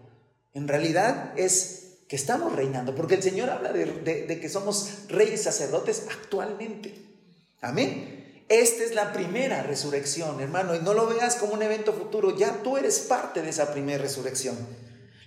En 0.55 0.69
realidad 0.69 1.33
es 1.39 1.83
que 2.09 2.17
estamos 2.17 2.55
reinando, 2.55 2.95
porque 2.95 3.15
el 3.15 3.23
Señor 3.23 3.49
habla 3.49 3.73
de, 3.73 4.39
que 4.39 4.49
somos 4.51 5.09
reyes 5.09 5.43
sacerdotes 5.43 6.07
actualmente. 6.11 6.95
Amén. 7.63 8.22
Esta 8.53 8.85
es 8.85 8.95
la 8.95 9.15
primera 9.15 9.63
resurrección, 9.63 10.39
hermano, 10.41 10.75
y 10.75 10.81
no 10.81 10.93
lo 10.93 11.07
veas 11.07 11.37
como 11.37 11.55
un 11.55 11.63
evento 11.63 11.95
futuro, 11.95 12.37
ya 12.37 12.63
tú 12.63 12.77
eres 12.77 12.99
parte 12.99 13.41
de 13.41 13.49
esa 13.49 13.73
primera 13.73 14.03
resurrección. 14.03 14.57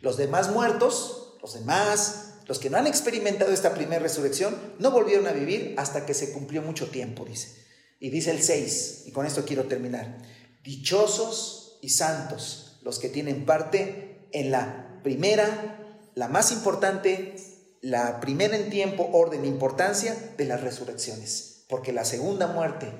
Los 0.02 0.16
demás 0.16 0.52
muertos, 0.52 1.36
los 1.42 1.56
demás, 1.56 2.36
los 2.46 2.60
que 2.60 2.70
no 2.70 2.78
han 2.78 2.86
experimentado 2.86 3.52
esta 3.52 3.74
primera 3.74 4.00
resurrección, 4.00 4.56
no 4.78 4.92
volvieron 4.92 5.26
a 5.26 5.32
vivir 5.32 5.74
hasta 5.78 6.06
que 6.06 6.14
se 6.14 6.34
cumplió 6.34 6.62
mucho 6.62 6.92
tiempo, 6.92 7.26
dice. 7.26 7.66
Y 8.00 8.12
dice 8.12 8.30
el 8.30 8.44
6, 8.44 9.06
y 9.08 9.12
con 9.12 9.26
esto 9.26 9.44
quiero 9.44 9.64
terminar. 9.64 10.20
Dichosos 10.64 11.80
y 11.82 11.90
santos 11.90 12.78
los 12.84 13.00
que 13.00 13.10
tienen 13.10 13.46
parte 13.46 14.28
en 14.34 14.52
la 14.52 15.00
primera 15.02 15.76
la 16.16 16.30
más 16.30 16.52
importante, 16.52 17.36
la 17.82 18.20
primera 18.22 18.56
en 18.56 18.70
tiempo, 18.70 19.10
orden, 19.12 19.46
importancia 19.46 20.16
de 20.38 20.46
las 20.46 20.62
resurrecciones. 20.62 21.66
Porque 21.68 21.92
la 21.92 22.06
segunda 22.06 22.48
muerte, 22.48 22.92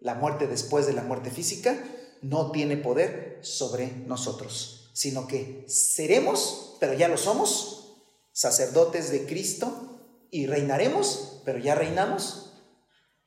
la 0.00 0.14
muerte 0.14 0.46
después 0.46 0.86
de 0.86 0.92
la 0.92 1.02
muerte 1.02 1.30
física, 1.30 1.76
no 2.22 2.50
tiene 2.50 2.76
poder 2.76 3.38
sobre 3.42 3.92
nosotros, 4.06 4.90
sino 4.94 5.26
que 5.26 5.64
seremos, 5.68 6.76
pero 6.80 6.94
ya 6.94 7.08
lo 7.08 7.16
somos, 7.16 7.96
sacerdotes 8.32 9.10
de 9.10 9.26
Cristo 9.26 10.00
y 10.30 10.46
reinaremos, 10.46 11.42
pero 11.44 11.58
ya 11.58 11.74
reinamos 11.74 12.52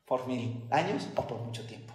por 0.06 0.28
mil 0.28 0.68
años 0.72 1.08
o 1.16 1.28
por 1.28 1.40
mucho 1.40 1.66
tiempo, 1.66 1.94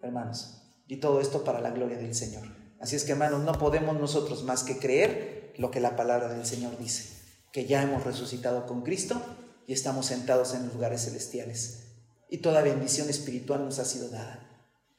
hermanos. 0.00 0.62
Y 0.86 0.96
todo 0.96 1.20
esto 1.20 1.44
para 1.44 1.60
la 1.60 1.70
gloria 1.70 1.98
del 1.98 2.14
Señor. 2.14 2.44
Así 2.80 2.96
es 2.96 3.04
que, 3.04 3.12
hermanos, 3.12 3.42
no 3.42 3.52
podemos 3.52 3.98
nosotros 3.98 4.44
más 4.44 4.62
que 4.62 4.78
creer 4.78 5.52
lo 5.58 5.70
que 5.70 5.80
la 5.80 5.96
palabra 5.96 6.28
del 6.32 6.46
Señor 6.46 6.78
dice, 6.78 7.20
que 7.52 7.66
ya 7.66 7.82
hemos 7.82 8.04
resucitado 8.04 8.66
con 8.66 8.82
Cristo 8.82 9.20
y 9.66 9.72
estamos 9.72 10.06
sentados 10.06 10.54
en 10.54 10.68
lugares 10.68 11.04
celestiales. 11.04 11.87
Y 12.28 12.38
toda 12.38 12.62
bendición 12.62 13.08
espiritual 13.08 13.64
nos 13.64 13.78
ha 13.78 13.84
sido 13.84 14.08
dada. 14.08 14.48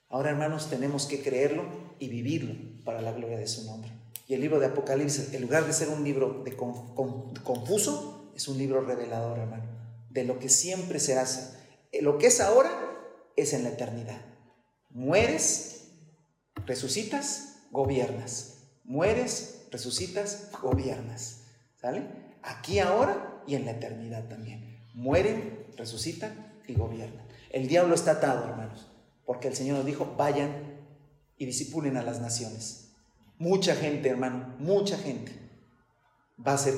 Ahora, 0.10 0.32
hermanos, 0.32 0.70
tenemos 0.70 1.06
que 1.06 1.22
creerlo 1.22 1.64
y 2.00 2.10
vivirlo 2.10 2.56
para 2.84 3.02
la 3.02 3.12
gloria 3.12 3.38
de 3.38 3.48
su 3.48 3.66
nombre. 3.66 3.92
Y 4.28 4.34
el 4.34 4.42
libro 4.42 4.60
de 4.60 4.68
Apocalipsis, 4.68 5.34
en 5.34 5.42
lugar 5.42 5.66
de 5.66 5.74
ser 5.74 5.90
un 5.90 6.04
libro 6.04 6.44
confuso, 7.44 8.32
es 8.36 8.48
un 8.48 8.58
libro 8.58 8.82
revelador, 8.82 9.38
hermano, 9.38 9.66
de 10.10 10.24
lo 10.24 10.40
que 10.40 10.50
siempre 10.50 11.00
se 11.00 11.18
hace. 11.18 11.58
Lo 12.02 12.18
que 12.18 12.28
es 12.28 12.40
ahora 12.42 12.72
es 13.36 13.54
en 13.54 13.64
la 13.64 13.70
eternidad. 13.70 14.22
Mueres, 14.90 15.90
resucitas, 16.66 17.60
gobiernas. 17.72 18.58
Mueres, 18.84 19.68
resucitas, 19.72 20.50
gobiernas. 20.62 21.42
¿Sale? 21.80 22.04
Aquí 22.42 22.80
ahora 22.80 23.44
y 23.46 23.56
en 23.56 23.66
la 23.66 23.72
eternidad 23.72 24.28
también. 24.28 24.88
Mueren, 24.94 25.68
resucitan 25.78 26.49
y 26.70 26.76
gobiernan. 26.76 27.28
El 27.50 27.68
diablo 27.68 27.96
está 27.96 28.12
atado, 28.12 28.48
hermanos, 28.48 28.88
porque 29.26 29.48
el 29.48 29.56
Señor 29.56 29.78
nos 29.78 29.86
dijo, 29.86 30.14
vayan 30.18 30.80
y 31.38 31.46
disipulen 31.46 31.98
a 31.98 32.04
las 32.04 32.20
naciones. 32.20 32.94
Mucha 33.38 33.76
gente, 33.76 34.10
hermano, 34.10 34.56
mucha 34.60 34.98
gente 34.98 35.32
va 36.46 36.54
a 36.54 36.58
ser 36.58 36.76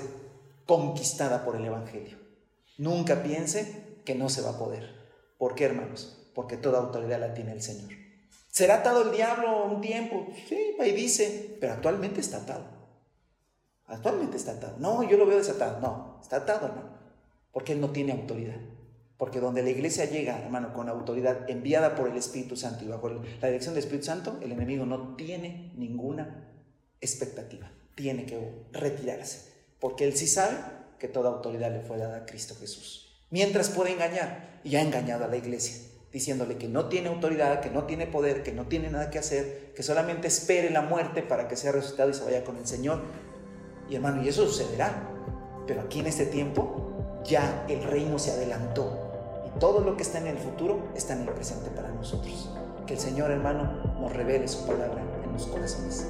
conquistada 0.66 1.44
por 1.44 1.56
el 1.56 1.66
Evangelio. 1.66 2.18
Nunca 2.78 3.24
piense 3.24 4.00
que 4.06 4.16
no 4.16 4.30
se 4.30 4.42
va 4.42 4.52
a 4.52 4.58
poder. 4.60 5.02
¿Por 5.38 5.56
qué, 5.56 5.66
hermanos? 5.66 6.32
Porque 6.34 6.58
toda 6.58 6.80
autoridad 6.80 7.20
la 7.20 7.34
tiene 7.34 7.52
el 7.52 7.62
Señor. 7.62 7.92
¿Será 8.50 8.76
atado 8.76 9.04
el 9.04 9.16
diablo 9.16 9.66
un 9.66 9.82
tiempo? 9.82 10.28
Sí, 10.48 10.76
ahí 10.80 10.92
dice, 10.92 11.58
pero 11.60 11.74
actualmente 11.74 12.20
está 12.22 12.38
atado. 12.38 12.66
Actualmente 13.88 14.38
está 14.38 14.54
atado. 14.54 14.78
No, 14.78 15.04
yo 15.04 15.18
lo 15.18 15.26
veo 15.26 15.38
desatado. 15.38 15.80
No, 15.80 16.20
está 16.22 16.38
atado, 16.38 16.68
hermano. 16.68 16.98
Porque 17.52 17.74
Él 17.74 17.82
no 17.82 17.90
tiene 17.90 18.14
autoridad. 18.14 18.60
Porque 19.22 19.40
donde 19.40 19.62
la 19.62 19.70
iglesia 19.70 20.06
llega, 20.06 20.40
hermano, 20.40 20.74
con 20.74 20.90
autoridad 20.90 21.48
enviada 21.48 21.94
por 21.94 22.10
el 22.10 22.18
Espíritu 22.18 22.56
Santo 22.56 22.84
y 22.84 22.88
bajo 22.88 23.08
la 23.08 23.48
dirección 23.50 23.76
del 23.76 23.84
Espíritu 23.84 24.08
Santo, 24.08 24.40
el 24.42 24.52
enemigo 24.52 24.84
no 24.88 25.16
tiene 25.16 25.72
ninguna 25.78 26.50
expectativa. 27.00 27.72
Tiene 27.94 28.26
que 28.26 28.66
retirarse. 28.72 29.52
Porque 29.80 30.06
Él 30.06 30.18
sí 30.18 30.26
sabe 30.26 30.58
que 30.98 31.08
toda 31.08 31.30
autoridad 31.30 31.72
le 31.72 31.82
fue 31.82 32.00
dada 32.00 32.18
a 32.18 32.26
Cristo 32.26 32.56
Jesús. 32.60 33.22
Mientras 33.30 33.70
puede 33.70 33.92
engañar, 33.92 34.60
y 34.64 34.76
ha 34.76 34.82
engañado 34.82 35.26
a 35.26 35.28
la 35.28 35.38
iglesia, 35.38 35.88
diciéndole 36.12 36.58
que 36.58 36.68
no 36.68 36.90
tiene 36.90 37.10
autoridad, 37.10 37.62
que 37.62 37.70
no 37.70 37.84
tiene 37.84 38.08
poder, 38.08 38.42
que 38.42 38.54
no 38.54 38.66
tiene 38.66 38.90
nada 38.90 39.12
que 39.12 39.20
hacer, 39.20 39.72
que 39.76 39.84
solamente 39.84 40.30
espere 40.30 40.72
la 40.72 40.82
muerte 40.82 41.22
para 41.22 41.48
que 41.48 41.58
sea 41.58 41.72
resucitado 41.72 42.10
y 42.10 42.16
se 42.16 42.24
vaya 42.24 42.44
con 42.44 42.58
el 42.58 42.66
Señor 42.66 43.04
y 43.88 43.94
hermano, 43.94 44.24
y 44.24 44.30
eso 44.30 44.48
sucederá. 44.48 45.12
Pero 45.68 45.82
aquí 45.82 46.00
en 46.00 46.08
este 46.08 46.26
tiempo 46.26 47.22
ya 47.24 47.68
el 47.70 47.84
reino 47.84 48.18
se 48.18 48.32
adelantó. 48.32 49.01
Todo 49.62 49.82
lo 49.82 49.96
que 49.96 50.02
está 50.02 50.18
en 50.18 50.26
el 50.26 50.40
futuro 50.40 50.90
está 50.96 51.14
en 51.14 51.22
el 51.22 51.30
presente 51.30 51.70
para 51.70 51.90
nosotros. 51.90 52.50
Que 52.88 52.96
el 52.96 53.00
Señor, 53.00 53.30
hermano, 53.30 53.94
nos 54.00 54.12
revele 54.12 54.48
su 54.48 54.66
palabra 54.66 55.04
en 55.24 55.32
los 55.32 55.46
corazones. 55.46 56.08